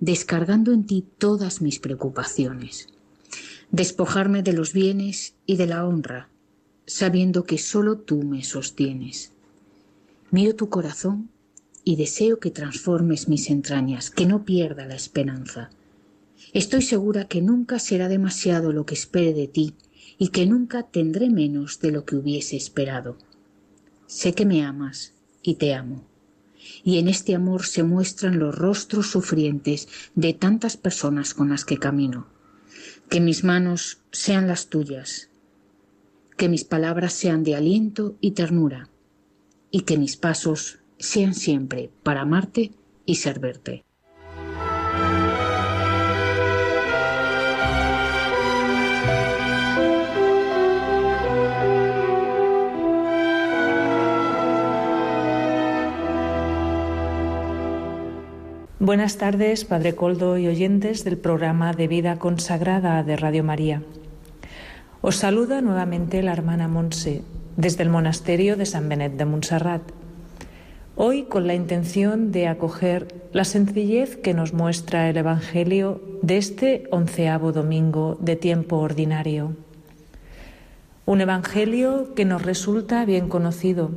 descargando 0.00 0.70
en 0.70 0.84
ti 0.84 1.02
todas 1.16 1.62
mis 1.62 1.78
preocupaciones, 1.78 2.88
despojarme 3.70 4.42
de 4.42 4.52
los 4.52 4.74
bienes 4.74 5.32
y 5.46 5.56
de 5.56 5.66
la 5.66 5.86
honra, 5.86 6.28
sabiendo 6.84 7.44
que 7.44 7.56
sólo 7.56 7.96
tú 7.96 8.22
me 8.22 8.44
sostienes. 8.44 9.32
Miro 10.30 10.54
tu 10.54 10.68
corazón 10.68 11.30
y 11.84 11.96
deseo 11.96 12.38
que 12.38 12.50
transformes 12.50 13.30
mis 13.30 13.48
entrañas, 13.48 14.10
que 14.10 14.26
no 14.26 14.44
pierda 14.44 14.84
la 14.84 14.96
esperanza. 14.96 15.70
Estoy 16.52 16.82
segura 16.82 17.28
que 17.28 17.40
nunca 17.40 17.78
será 17.78 18.08
demasiado 18.08 18.74
lo 18.74 18.84
que 18.84 18.92
espere 18.92 19.32
de 19.32 19.48
ti 19.48 19.74
y 20.18 20.28
que 20.28 20.46
nunca 20.46 20.84
tendré 20.84 21.30
menos 21.30 21.80
de 21.80 21.90
lo 21.90 22.04
que 22.04 22.16
hubiese 22.16 22.56
esperado. 22.56 23.18
Sé 24.06 24.34
que 24.34 24.46
me 24.46 24.64
amas 24.64 25.14
y 25.42 25.54
te 25.54 25.74
amo. 25.74 26.04
Y 26.84 26.98
en 26.98 27.08
este 27.08 27.34
amor 27.34 27.64
se 27.64 27.82
muestran 27.82 28.38
los 28.38 28.54
rostros 28.54 29.10
sufrientes 29.10 29.88
de 30.14 30.32
tantas 30.32 30.76
personas 30.76 31.34
con 31.34 31.48
las 31.48 31.64
que 31.64 31.78
camino. 31.78 32.28
Que 33.08 33.20
mis 33.20 33.42
manos 33.42 33.98
sean 34.10 34.46
las 34.46 34.68
tuyas, 34.68 35.28
que 36.36 36.48
mis 36.48 36.64
palabras 36.64 37.12
sean 37.12 37.42
de 37.42 37.56
aliento 37.56 38.16
y 38.20 38.32
ternura, 38.32 38.88
y 39.70 39.82
que 39.82 39.98
mis 39.98 40.16
pasos 40.16 40.78
sean 40.98 41.34
siempre 41.34 41.90
para 42.02 42.22
amarte 42.22 42.72
y 43.06 43.16
servirte. 43.16 43.84
Buenas 58.84 59.16
tardes, 59.16 59.64
Padre 59.64 59.94
Coldo 59.94 60.38
y 60.38 60.48
oyentes 60.48 61.04
del 61.04 61.16
programa 61.16 61.72
de 61.72 61.86
Vida 61.86 62.18
Consagrada 62.18 63.04
de 63.04 63.16
Radio 63.16 63.44
María. 63.44 63.84
Os 65.02 65.14
saluda 65.14 65.60
nuevamente 65.60 66.20
la 66.20 66.32
hermana 66.32 66.66
Monse 66.66 67.22
desde 67.56 67.84
el 67.84 67.90
monasterio 67.90 68.56
de 68.56 68.66
San 68.66 68.88
Benet 68.88 69.12
de 69.12 69.24
Montserrat. 69.24 69.82
Hoy 70.96 71.22
con 71.22 71.46
la 71.46 71.54
intención 71.54 72.32
de 72.32 72.48
acoger 72.48 73.06
la 73.30 73.44
sencillez 73.44 74.16
que 74.16 74.34
nos 74.34 74.52
muestra 74.52 75.08
el 75.08 75.16
Evangelio 75.16 76.02
de 76.20 76.38
este 76.38 76.88
onceavo 76.90 77.52
domingo 77.52 78.18
de 78.18 78.34
tiempo 78.34 78.78
ordinario. 78.78 79.54
Un 81.06 81.20
Evangelio 81.20 82.14
que 82.16 82.24
nos 82.24 82.42
resulta 82.42 83.04
bien 83.04 83.28
conocido 83.28 83.92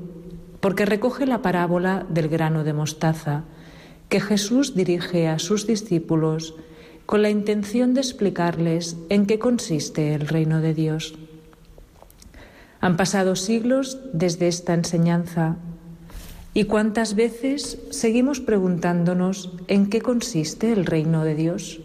porque 0.60 0.86
recoge 0.86 1.26
la 1.26 1.42
parábola 1.42 2.06
del 2.08 2.30
grano 2.30 2.64
de 2.64 2.74
mostaza 2.74 3.46
que 4.10 4.20
Jesús 4.20 4.76
dirige 4.76 5.28
a 5.28 5.40
sus 5.40 5.68
discípulos 5.68 6.56
con 7.06 7.22
la 7.22 7.30
intención 7.30 7.94
de 7.94 8.02
explicarles 8.02 8.98
en 9.10 9.26
qué 9.26 9.40
consiste 9.40 10.14
el 10.14 10.28
reino 10.28 10.62
de 10.62 10.74
Dios. 10.74 11.16
Han 12.82 12.98
pasado 12.98 13.36
siglos 13.36 14.00
desde 14.14 14.48
esta 14.48 14.74
enseñanza 14.74 15.58
y 16.54 16.66
cuántas 16.66 17.16
veces 17.16 17.80
seguimos 17.90 18.40
preguntándonos 18.40 19.54
en 19.68 19.90
qué 19.90 20.02
consiste 20.02 20.72
el 20.72 20.86
reino 20.86 21.24
de 21.24 21.36
Dios, 21.36 21.82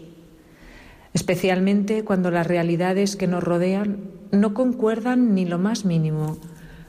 especialmente 1.12 2.04
cuando 2.04 2.30
las 2.30 2.46
realidades 2.46 3.16
que 3.16 3.26
nos 3.26 3.42
rodean 3.42 4.10
no 4.30 4.54
concuerdan 4.54 5.34
ni 5.34 5.44
lo 5.44 5.58
más 5.58 5.84
mínimo 5.84 6.38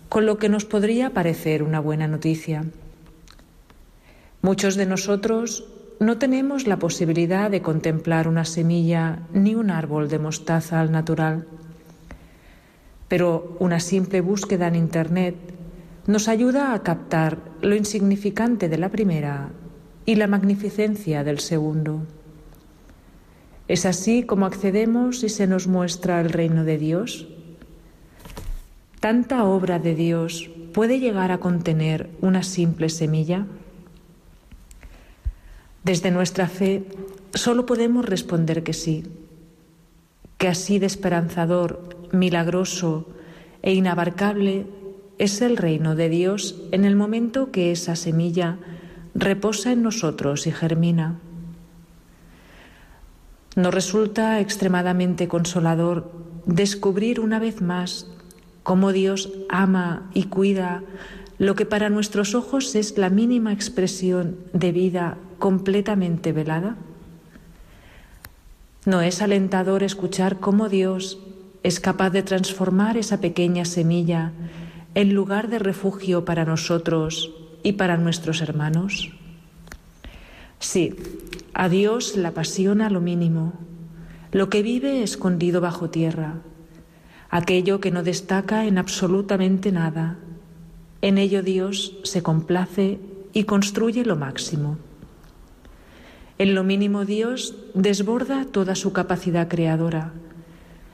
con 0.10 0.26
lo 0.26 0.38
que 0.38 0.50
nos 0.50 0.66
podría 0.66 1.12
parecer 1.12 1.64
una 1.64 1.80
buena 1.80 2.06
noticia. 2.06 2.66
Muchos 4.44 4.76
de 4.76 4.88
nosotros 4.88 5.68
no 6.00 6.18
tenemos 6.18 6.66
la 6.66 6.80
posibilidad 6.80 7.52
de 7.52 7.62
contemplar 7.62 8.28
una 8.28 8.44
semilla 8.44 9.20
ni 9.34 9.54
un 9.54 9.70
árbol 9.70 10.10
de 10.10 10.18
mostaza 10.18 10.82
al 10.82 10.92
natural, 10.92 11.46
pero 13.08 13.56
una 13.60 13.80
simple 13.80 14.20
búsqueda 14.22 14.68
en 14.68 14.76
Internet 14.76 15.36
nos 16.08 16.28
ayuda 16.28 16.74
a 16.74 16.82
captar 16.82 17.38
lo 17.62 17.76
insignificante 17.76 18.68
de 18.68 18.80
la 18.80 18.90
primera 18.90 19.50
y 20.08 20.16
la 20.16 20.26
magnificencia 20.26 21.24
del 21.24 21.40
segundo. 21.40 22.02
Es 23.68 23.86
así 23.86 24.24
como 24.24 24.48
accedemos 24.48 25.24
y 25.24 25.30
se 25.30 25.46
nos 25.46 25.68
muestra 25.68 26.20
el 26.20 26.32
reino 26.32 26.64
de 26.64 26.80
Dios. 26.80 27.28
¿Tanta 29.00 29.44
obra 29.44 29.78
de 29.78 29.94
Dios 29.94 30.50
puede 30.74 31.00
llegar 31.00 31.32
a 31.32 31.38
contener 31.38 32.10
una 32.22 32.42
simple 32.42 32.90
semilla? 32.90 33.46
Desde 35.84 36.12
nuestra 36.12 36.48
fe 36.48 36.84
solo 37.34 37.66
podemos 37.66 38.06
responder 38.06 38.64
que 38.64 38.74
sí, 38.74 39.04
que 40.38 40.48
así 40.48 40.80
de 40.80 40.86
esperanzador, 40.86 41.90
milagroso 42.12 43.08
e 43.62 43.74
inabarcable 43.74 44.68
es 45.18 45.42
el 45.42 45.58
reino 45.58 45.96
de 45.96 46.10
Dios 46.10 46.62
en 46.72 46.86
el 46.86 46.96
momento 46.96 47.52
que 47.52 47.72
esa 47.72 47.96
semilla 47.96 48.58
reposa 49.14 49.72
en 49.72 49.84
nosotros 49.84 50.48
y 50.48 50.52
germina. 50.52 51.20
Nos 53.56 53.74
resulta 53.74 54.40
extremadamente 54.40 55.28
consolador 55.28 56.12
descubrir 56.46 57.20
una 57.20 57.40
vez 57.40 57.62
más 57.62 58.08
cómo 58.64 58.92
Dios 58.94 59.32
ama 59.50 60.10
y 60.14 60.24
cuida 60.24 60.84
lo 61.42 61.56
que 61.56 61.66
para 61.66 61.90
nuestros 61.90 62.36
ojos 62.36 62.76
es 62.76 63.00
la 63.00 63.10
mínima 63.10 63.52
expresión 63.52 64.38
de 64.54 64.72
vida 64.72 65.18
completamente 65.40 66.34
velada? 66.34 66.76
¿No 68.86 69.02
es 69.02 69.24
alentador 69.24 69.82
escuchar 69.82 70.40
cómo 70.40 70.70
Dios 70.70 71.18
es 71.64 71.80
capaz 71.80 72.12
de 72.12 72.22
transformar 72.22 72.96
esa 72.96 73.22
pequeña 73.22 73.66
semilla 73.66 74.34
en 74.94 75.16
lugar 75.16 75.50
de 75.50 75.58
refugio 75.58 76.26
para 76.26 76.46
nosotros 76.46 77.34
y 77.64 77.72
para 77.72 77.98
nuestros 77.98 78.44
hermanos? 78.44 79.10
Sí, 80.60 80.96
a 81.56 81.70
Dios 81.70 82.18
le 82.18 82.28
apasiona 82.28 82.92
lo 82.92 83.02
mínimo, 83.02 83.54
lo 84.32 84.52
que 84.52 84.62
vive 84.62 85.02
escondido 85.02 85.60
bajo 85.60 85.90
tierra, 85.90 86.36
aquello 87.32 87.80
que 87.80 87.90
no 87.90 88.04
destaca 88.04 88.66
en 88.66 88.78
absolutamente 88.78 89.72
nada. 89.72 90.20
En 91.02 91.18
ello 91.18 91.42
Dios 91.42 91.98
se 92.04 92.22
complace 92.22 93.00
y 93.34 93.46
construye 93.46 94.06
lo 94.06 94.16
máximo. 94.16 94.78
En 96.38 96.56
lo 96.56 96.64
mínimo 96.64 97.06
Dios 97.06 97.56
desborda 97.74 98.46
toda 98.46 98.76
su 98.76 98.94
capacidad 98.94 99.48
creadora 99.48 100.14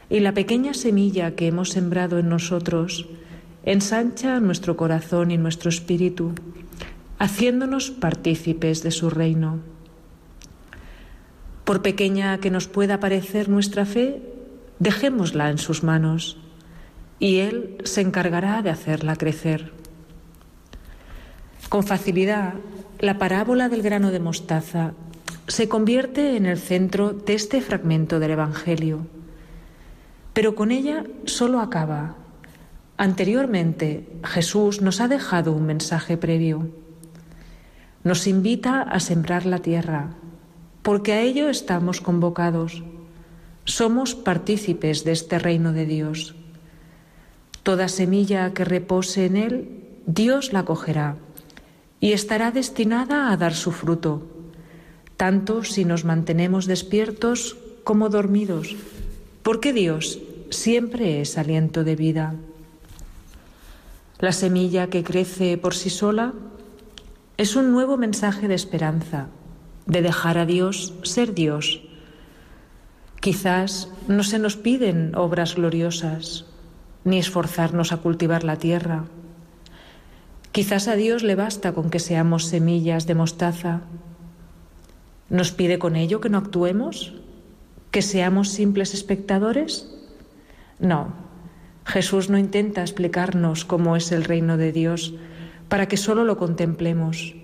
y 0.09 0.19
la 0.21 0.33
pequeña 0.33 0.73
semilla 0.73 1.35
que 1.35 1.47
hemos 1.47 1.69
sembrado 1.69 2.19
en 2.19 2.29
nosotros 2.29 3.07
ensancha 3.63 4.39
nuestro 4.39 4.77
corazón 4.77 5.31
y 5.31 5.37
nuestro 5.37 5.69
espíritu, 5.69 6.31
haciéndonos 7.19 7.91
partícipes 7.91 8.81
de 8.83 8.91
su 8.91 9.09
reino. 9.09 9.59
Por 11.65 11.81
pequeña 11.81 12.37
que 12.37 12.49
nos 12.49 12.67
pueda 12.67 13.01
parecer 13.01 13.49
nuestra 13.49 13.85
fe, 13.85 14.21
dejémosla 14.79 15.49
en 15.49 15.57
sus 15.57 15.83
manos 15.83 16.37
y 17.19 17.39
Él 17.39 17.77
se 17.83 17.99
encargará 17.99 18.61
de 18.61 18.69
hacerla 18.69 19.17
crecer. 19.17 19.73
Con 21.69 21.83
facilidad, 21.83 22.53
la 22.99 23.17
parábola 23.17 23.69
del 23.69 23.81
grano 23.81 24.11
de 24.11 24.19
mostaza 24.19 24.93
se 25.47 25.67
convierte 25.69 26.37
en 26.37 26.45
el 26.45 26.57
centro 26.57 27.13
de 27.13 27.33
este 27.33 27.61
fragmento 27.61 28.19
del 28.19 28.31
Evangelio, 28.31 29.07
pero 30.33 30.55
con 30.55 30.71
ella 30.71 31.03
solo 31.25 31.59
acaba 31.59 32.15
Anteriormente, 32.97 34.07
Jesús 34.23 34.81
nos 34.81 35.01
ha 35.01 35.07
dejado 35.07 35.53
un 35.53 35.67
mensaje 35.67 36.17
previo. 36.17 36.67
Nos 38.03 38.25
invita 38.25 38.81
a 38.81 38.99
sembrar 38.99 39.45
la 39.45 39.59
tierra, 39.59 40.15
porque 40.81 41.13
a 41.13 41.21
ello 41.21 41.47
estamos 41.49 42.01
convocados. 42.01 42.83
Somos 43.65 44.15
partícipes 44.15 45.03
de 45.03 45.11
este 45.11 45.37
reino 45.37 45.73
de 45.73 45.85
Dios. 45.85 46.33
Toda 47.61 47.87
semilla 47.87 48.51
que 48.55 48.65
repose 48.65 49.27
en 49.27 49.37
él, 49.37 49.83
Dios 50.07 50.51
la 50.51 50.65
cogerá 50.65 51.17
y 51.99 52.13
estará 52.13 52.51
destinada 52.51 53.31
a 53.31 53.37
dar 53.37 53.53
su 53.53 53.71
fruto, 53.71 54.23
tanto 55.17 55.63
si 55.63 55.85
nos 55.85 56.05
mantenemos 56.05 56.65
despiertos 56.65 57.57
como 57.83 58.09
dormidos, 58.09 58.75
porque 59.43 59.73
Dios 59.73 60.19
siempre 60.49 61.21
es 61.21 61.37
aliento 61.37 61.83
de 61.83 61.95
vida. 61.95 62.35
La 64.19 64.31
semilla 64.31 64.87
que 64.87 65.03
crece 65.03 65.57
por 65.57 65.75
sí 65.75 65.89
sola 65.89 66.33
es 67.37 67.55
un 67.55 67.71
nuevo 67.71 67.97
mensaje 67.97 68.47
de 68.47 68.55
esperanza, 68.55 69.27
de 69.85 70.01
dejar 70.01 70.37
a 70.37 70.45
Dios 70.45 70.93
ser 71.03 71.33
Dios. 71.33 71.81
Quizás 73.21 73.89
no 74.07 74.23
se 74.23 74.39
nos 74.39 74.57
piden 74.57 75.15
obras 75.15 75.55
gloriosas, 75.55 76.45
ni 77.03 77.19
esforzarnos 77.19 77.91
a 77.91 77.97
cultivar 77.97 78.43
la 78.43 78.57
tierra. 78.57 79.05
Quizás 80.57 80.87
a 80.87 80.95
Dios 80.95 81.21
le 81.21 81.35
basta 81.35 81.73
con 81.73 81.91
que 81.91 81.99
seamos 81.99 82.45
semillas 82.45 83.05
de 83.05 83.13
mostaza. 83.13 83.81
¿Nos 85.29 85.51
pide 85.51 85.77
con 85.77 85.95
ello 85.95 86.19
que 86.19 86.29
no 86.29 86.39
actuemos? 86.39 87.13
¿Que 87.91 88.01
seamos 88.01 88.49
simples 88.49 88.95
espectadores? 88.95 89.87
No, 90.79 91.13
Jesús 91.85 92.31
no 92.31 92.39
intenta 92.39 92.81
explicarnos 92.81 93.65
cómo 93.65 93.95
es 93.95 94.11
el 94.11 94.23
reino 94.23 94.57
de 94.57 94.71
Dios 94.71 95.13
para 95.69 95.87
que 95.87 95.95
solo 95.95 96.23
lo 96.23 96.39
contemplemos, 96.39 97.35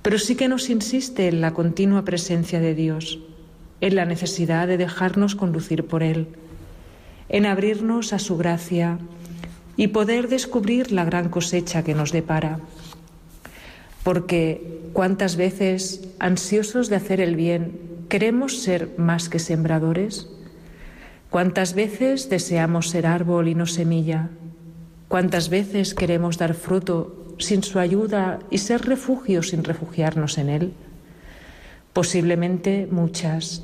pero 0.00 0.18
sí 0.18 0.34
que 0.34 0.48
nos 0.48 0.70
insiste 0.70 1.28
en 1.28 1.42
la 1.42 1.52
continua 1.52 2.02
presencia 2.06 2.60
de 2.60 2.74
Dios, 2.74 3.18
en 3.82 3.94
la 3.94 4.06
necesidad 4.06 4.68
de 4.68 4.78
dejarnos 4.78 5.34
conducir 5.34 5.86
por 5.86 6.02
Él, 6.02 6.28
en 7.28 7.44
abrirnos 7.44 8.14
a 8.14 8.18
su 8.18 8.38
gracia 8.38 9.00
y 9.76 9.88
poder 9.88 10.28
descubrir 10.28 10.92
la 10.92 11.04
gran 11.04 11.28
cosecha 11.28 11.82
que 11.82 11.94
nos 11.94 12.12
depara. 12.12 12.60
Porque 14.02 14.80
cuántas 14.92 15.36
veces, 15.36 16.08
ansiosos 16.18 16.88
de 16.88 16.96
hacer 16.96 17.20
el 17.20 17.36
bien, 17.36 17.78
queremos 18.08 18.60
ser 18.62 18.90
más 18.98 19.28
que 19.28 19.38
sembradores, 19.38 20.28
¿Cuántas 21.32 21.72
veces 21.72 22.28
deseamos 22.28 22.90
ser 22.90 23.06
árbol 23.06 23.48
y 23.48 23.54
no 23.54 23.64
semilla? 23.64 24.28
¿Cuántas 25.08 25.48
veces 25.48 25.94
queremos 25.94 26.36
dar 26.36 26.52
fruto 26.52 27.34
sin 27.38 27.62
su 27.62 27.78
ayuda 27.78 28.40
y 28.50 28.58
ser 28.58 28.82
refugio 28.82 29.42
sin 29.42 29.64
refugiarnos 29.64 30.36
en 30.36 30.50
él? 30.50 30.72
Posiblemente 31.94 32.86
muchas. 32.90 33.62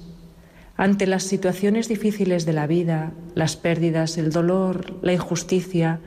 Ante 0.78 1.08
las 1.08 1.24
situaciones 1.24 1.88
difíciles 1.88 2.46
de 2.46 2.52
la 2.52 2.68
vida, 2.68 3.10
las 3.34 3.56
pérdidas, 3.56 4.16
el 4.16 4.30
dolor, 4.30 4.94
la 5.02 5.12
injusticia, 5.12 5.98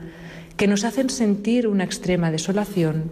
que 0.55 0.65
nos 0.65 0.85
hacen 0.85 1.09
sentir 1.09 1.67
una 1.67 1.83
extrema 1.83 2.31
desolación, 2.31 3.11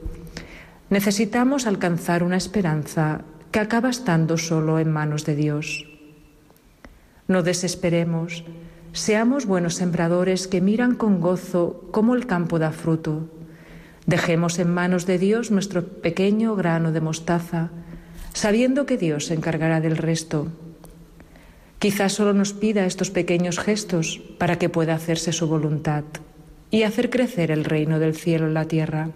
necesitamos 0.89 1.67
alcanzar 1.67 2.23
una 2.23 2.37
esperanza 2.37 3.25
que 3.51 3.59
acaba 3.59 3.89
estando 3.89 4.37
solo 4.37 4.79
en 4.79 4.89
manos 4.89 5.25
de 5.25 5.35
Dios. 5.35 5.85
No 7.27 7.43
desesperemos, 7.43 8.45
seamos 8.93 9.45
buenos 9.45 9.75
sembradores 9.75 10.47
que 10.47 10.61
miran 10.61 10.95
con 10.95 11.19
gozo 11.19 11.89
cómo 11.91 12.15
el 12.15 12.25
campo 12.25 12.57
da 12.57 12.71
fruto. 12.71 13.27
Dejemos 14.05 14.59
en 14.59 14.73
manos 14.73 15.05
de 15.05 15.19
Dios 15.19 15.51
nuestro 15.51 15.85
pequeño 15.85 16.55
grano 16.55 16.93
de 16.93 17.01
mostaza, 17.01 17.69
sabiendo 18.31 18.85
que 18.85 18.97
Dios 18.97 19.25
se 19.25 19.33
encargará 19.33 19.81
del 19.81 19.97
resto. 19.97 20.47
Quizás 21.79 22.11
solo 22.11 22.33
nos 22.33 22.51
pida 22.51 22.85
estos 22.85 23.09
pequeños 23.09 23.57
gestos 23.57 24.19
para 24.37 24.59
que 24.59 24.67
pueda 24.67 24.93
hacerse 24.93 25.31
su 25.31 25.47
voluntad 25.47 26.03
y 26.71 26.83
hacer 26.83 27.09
crecer 27.09 27.51
el 27.51 27.63
reino 27.63 27.99
del 27.99 28.15
cielo 28.15 28.47
en 28.47 28.53
la 28.53 28.65
tierra. 28.65 29.11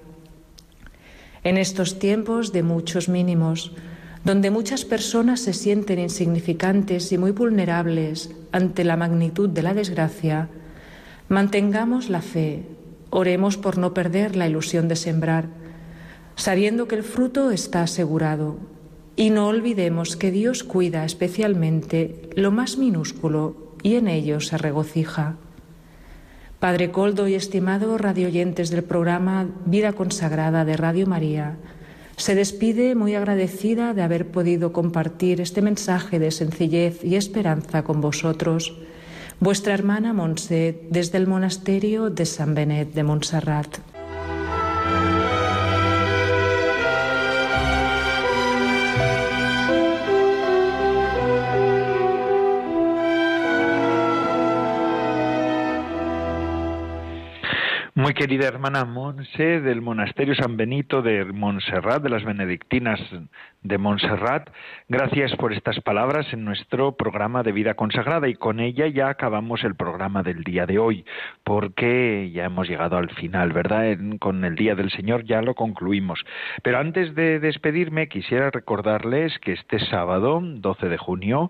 En 1.44 1.58
estos 1.58 2.00
tiempos 2.00 2.54
de 2.54 2.64
muchos 2.64 3.10
mínimos, 3.10 3.74
donde 4.24 4.50
muchas 4.50 4.86
personas 4.86 5.42
se 5.42 5.52
sienten 5.52 6.00
insignificantes 6.00 7.12
y 7.12 7.18
muy 7.18 7.32
vulnerables 7.32 8.32
ante 8.54 8.86
la 8.86 8.96
magnitud 8.96 9.50
de 9.50 9.62
la 9.62 9.74
desgracia, 9.74 10.48
mantengamos 11.28 12.10
la 12.10 12.22
fe, 12.22 12.64
oremos 13.10 13.58
por 13.58 13.78
no 13.78 13.94
perder 13.94 14.38
la 14.38 14.48
ilusión 14.48 14.88
de 14.88 14.96
sembrar, 14.96 15.48
sabiendo 16.38 16.88
que 16.88 16.96
el 16.96 17.04
fruto 17.04 17.52
está 17.52 17.84
asegurado, 17.84 18.58
y 19.16 19.30
no 19.30 19.48
olvidemos 19.48 20.16
que 20.16 20.32
Dios 20.32 20.64
cuida 20.64 21.06
especialmente 21.06 22.30
lo 22.36 22.52
más 22.52 22.78
minúsculo 22.78 23.74
y 23.84 23.96
en 23.96 24.08
ello 24.08 24.40
se 24.40 24.58
regocija. 24.58 25.38
Padre 26.60 26.92
Coldo 26.92 27.28
y 27.28 27.36
estimado 27.36 27.98
radioyentes 27.98 28.70
del 28.70 28.84
programa 28.84 29.48
Vida 29.66 29.94
Consagrada 29.94 30.64
de 30.66 30.78
Radio 30.78 31.06
María, 31.06 31.58
se 32.16 32.36
despide 32.36 32.96
muy 32.96 33.16
agradecida 33.16 33.94
de 33.94 34.02
haber 34.02 34.32
podido 34.32 34.72
compartir 34.72 35.42
este 35.42 35.62
mensaje 35.62 36.20
de 36.20 36.32
sencillez 36.32 37.04
y 37.04 37.16
esperanza 37.16 37.84
con 37.84 38.02
vosotros, 38.02 38.78
vuestra 39.40 39.74
hermana 39.74 40.14
Monse, 40.14 40.88
desde 40.90 41.18
el 41.18 41.28
monasterio 41.28 42.10
de 42.10 42.26
San 42.26 42.54
Benet 42.56 42.94
de 42.94 43.04
Montserrat. 43.04 43.93
Muy 58.04 58.14
querida 58.14 58.50
hermana 58.50 58.84
Monse 58.84 59.62
del 59.62 59.82
Monasterio 59.82 60.36
San 60.36 60.58
Benito 60.58 61.02
de 61.02 61.24
Montserrat, 61.24 62.04
de 62.04 62.10
las 62.10 62.26
Benedictinas 62.26 63.00
de 63.62 63.78
Montserrat, 63.78 64.50
gracias 64.90 65.34
por 65.38 65.54
estas 65.54 65.80
palabras 65.80 66.26
en 66.34 66.44
nuestro 66.44 66.98
programa 66.98 67.44
de 67.44 67.54
vida 67.54 67.76
consagrada 67.76 68.28
y 68.28 68.34
con 68.34 68.60
ella 68.60 68.88
ya 68.88 69.08
acabamos 69.08 69.64
el 69.64 69.76
programa 69.76 70.22
del 70.22 70.44
día 70.44 70.66
de 70.66 70.80
hoy, 70.80 71.06
porque 71.46 72.30
ya 72.34 72.44
hemos 72.44 72.68
llegado 72.68 72.98
al 72.98 73.10
final, 73.12 73.54
¿verdad? 73.54 73.98
con 74.20 74.44
el 74.44 74.56
Día 74.56 74.76
del 74.76 74.92
Señor 74.92 75.24
ya 75.24 75.42
lo 75.42 75.56
concluimos. 75.56 76.26
Pero 76.62 76.80
antes 76.80 77.16
de 77.16 77.40
despedirme 77.40 78.10
quisiera 78.10 78.52
recordarles 78.52 79.40
que 79.40 79.54
este 79.54 79.80
sábado, 79.80 80.42
12 80.44 80.90
de 80.90 80.98
junio, 80.98 81.50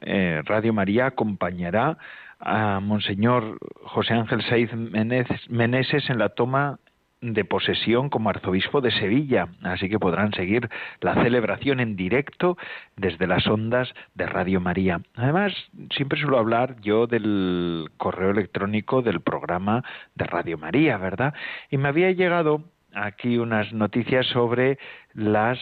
eh, 0.00 0.40
Radio 0.46 0.72
María 0.72 1.04
acompañará 1.08 1.98
a 2.40 2.80
Monseñor 2.80 3.58
José 3.84 4.14
Ángel 4.14 4.42
Saiz 4.42 4.70
Meneses 4.74 6.10
en 6.10 6.18
la 6.18 6.30
toma 6.30 6.78
de 7.20 7.44
posesión 7.44 8.08
como 8.08 8.30
arzobispo 8.30 8.80
de 8.80 8.90
Sevilla, 8.90 9.48
así 9.62 9.90
que 9.90 9.98
podrán 9.98 10.32
seguir 10.32 10.70
la 11.00 11.14
celebración 11.22 11.80
en 11.80 11.94
directo 11.94 12.56
desde 12.96 13.26
las 13.26 13.46
ondas 13.46 13.92
de 14.14 14.26
Radio 14.26 14.60
María. 14.60 15.00
Además, 15.16 15.52
siempre 15.94 16.18
suelo 16.18 16.38
hablar 16.38 16.76
yo 16.80 17.06
del 17.06 17.90
correo 17.98 18.30
electrónico 18.30 19.02
del 19.02 19.20
programa 19.20 19.84
de 20.14 20.24
Radio 20.24 20.56
María, 20.56 20.96
¿verdad? 20.96 21.34
Y 21.70 21.76
me 21.76 21.88
había 21.88 22.10
llegado 22.12 22.64
aquí 22.94 23.36
unas 23.36 23.72
noticias 23.72 24.26
sobre 24.26 24.78
las 25.12 25.58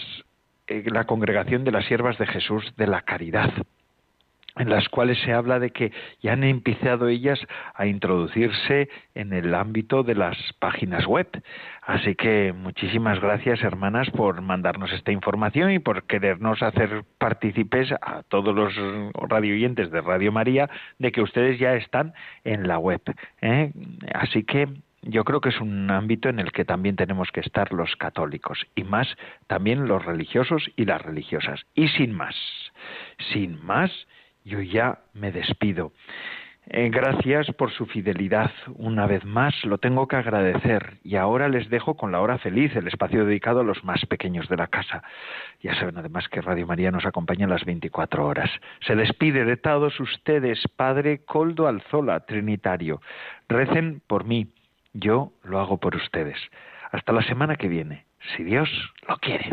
eh, 0.69 0.85
la 0.87 1.05
congregación 1.05 1.65
de 1.65 1.73
las 1.73 1.87
siervas 1.87 2.19
de 2.19 2.27
Jesús 2.27 2.73
de 2.77 2.87
la 2.87 3.03
Caridad 3.03 3.51
en 4.59 4.71
las 4.71 4.89
cuales 4.89 5.19
se 5.21 5.33
habla 5.33 5.59
de 5.59 5.71
que 5.71 5.93
ya 6.21 6.33
han 6.33 6.45
empezado 6.45 7.09
ellas 7.09 7.41
a 7.75 7.87
introducirse 7.87 8.89
en 9.15 9.33
el 9.33 9.55
ámbito 9.55 10.03
de 10.03 10.15
las 10.15 10.37
páginas 10.59 11.07
web. 11.07 11.29
Así 11.83 12.15
que 12.15 12.53
muchísimas 12.53 13.21
gracias, 13.21 13.63
hermanas, 13.63 14.11
por 14.11 14.41
mandarnos 14.43 14.93
esta 14.93 15.13
información 15.13 15.71
y 15.71 15.79
por 15.79 16.05
querernos 16.05 16.63
hacer 16.63 17.05
partícipes 17.19 17.93
a 17.93 18.23
todos 18.29 18.55
los 18.55 18.75
radioyentes 19.15 19.91
de 19.91 20.01
Radio 20.01 20.33
María 20.33 20.69
de 20.99 21.13
que 21.13 21.23
ustedes 21.23 21.59
ya 21.59 21.75
están 21.75 22.13
en 22.45 22.69
la 22.69 22.79
web. 22.79 23.01
¿eh? 23.41 23.73
Así 24.13 24.45
que 24.45 24.69
yo 25.03 25.25
creo 25.25 25.41
que 25.41 25.49
es 25.49 25.61
un 25.61 25.91
ámbito 25.91 26.29
en 26.29 26.39
el 26.39 26.53
que 26.53 26.65
también 26.65 26.97
tenemos 26.97 27.31
que 27.31 27.41
estar 27.41 27.73
los 27.73 27.97
católicos 27.97 28.67
y 28.75 28.85
más 28.85 29.09
también 29.47 29.87
los 29.87 30.05
religiosos 30.05 30.71
y 30.77 30.85
las 30.85 31.01
religiosas. 31.01 31.65
Y 31.75 31.89
sin 31.89 32.13
más, 32.13 32.35
sin 33.33 33.65
más, 33.65 33.91
yo 34.49 34.61
ya 34.61 34.99
me 35.15 35.31
despido. 35.31 35.93
Eh, 36.71 36.91
gracias 36.91 37.51
por 37.55 37.71
su 37.71 37.87
fidelidad. 37.87 38.51
Una 38.75 39.07
vez 39.07 39.25
más 39.25 39.55
lo 39.65 39.79
tengo 39.79 40.07
que 40.07 40.17
agradecer. 40.17 40.99
Y 41.03 41.17
ahora 41.17 41.49
les 41.49 41.71
dejo 41.71 41.97
con 41.97 42.13
la 42.13 42.21
hora 42.21 42.37
feliz, 42.39 42.77
el 42.77 42.89
espacio 42.89 43.25
dedicado 43.25 43.61
a 43.61 43.65
los 43.65 43.85
más 43.85 44.05
pequeños 44.05 44.49
de 44.49 44.57
la 44.57 44.67
casa. 44.67 45.03
Ya 45.63 45.75
saben 45.77 45.97
además 45.97 46.29
que 46.29 46.43
Radio 46.43 46.67
María 46.67 46.91
nos 46.91 47.07
acompaña 47.07 47.47
las 47.47 47.65
24 47.65 48.27
horas. 48.27 48.51
Se 48.87 48.97
despide 48.97 49.47
de 49.47 49.57
todos 49.57 49.99
ustedes, 49.99 50.61
Padre 50.77 51.25
Coldo 51.25 51.69
Alzola, 51.69 52.21
Trinitario. 52.21 53.01
Recen 53.49 54.03
por 54.07 54.25
mí. 54.25 54.49
Yo 54.93 55.33
lo 55.45 55.61
hago 55.61 55.79
por 55.79 55.97
ustedes. 55.97 56.37
Hasta 56.91 57.13
la 57.13 57.23
semana 57.23 57.57
que 57.57 57.69
viene, 57.69 58.05
si 58.37 58.45
Dios 58.45 58.69
lo 59.09 59.17
quiere. 59.17 59.53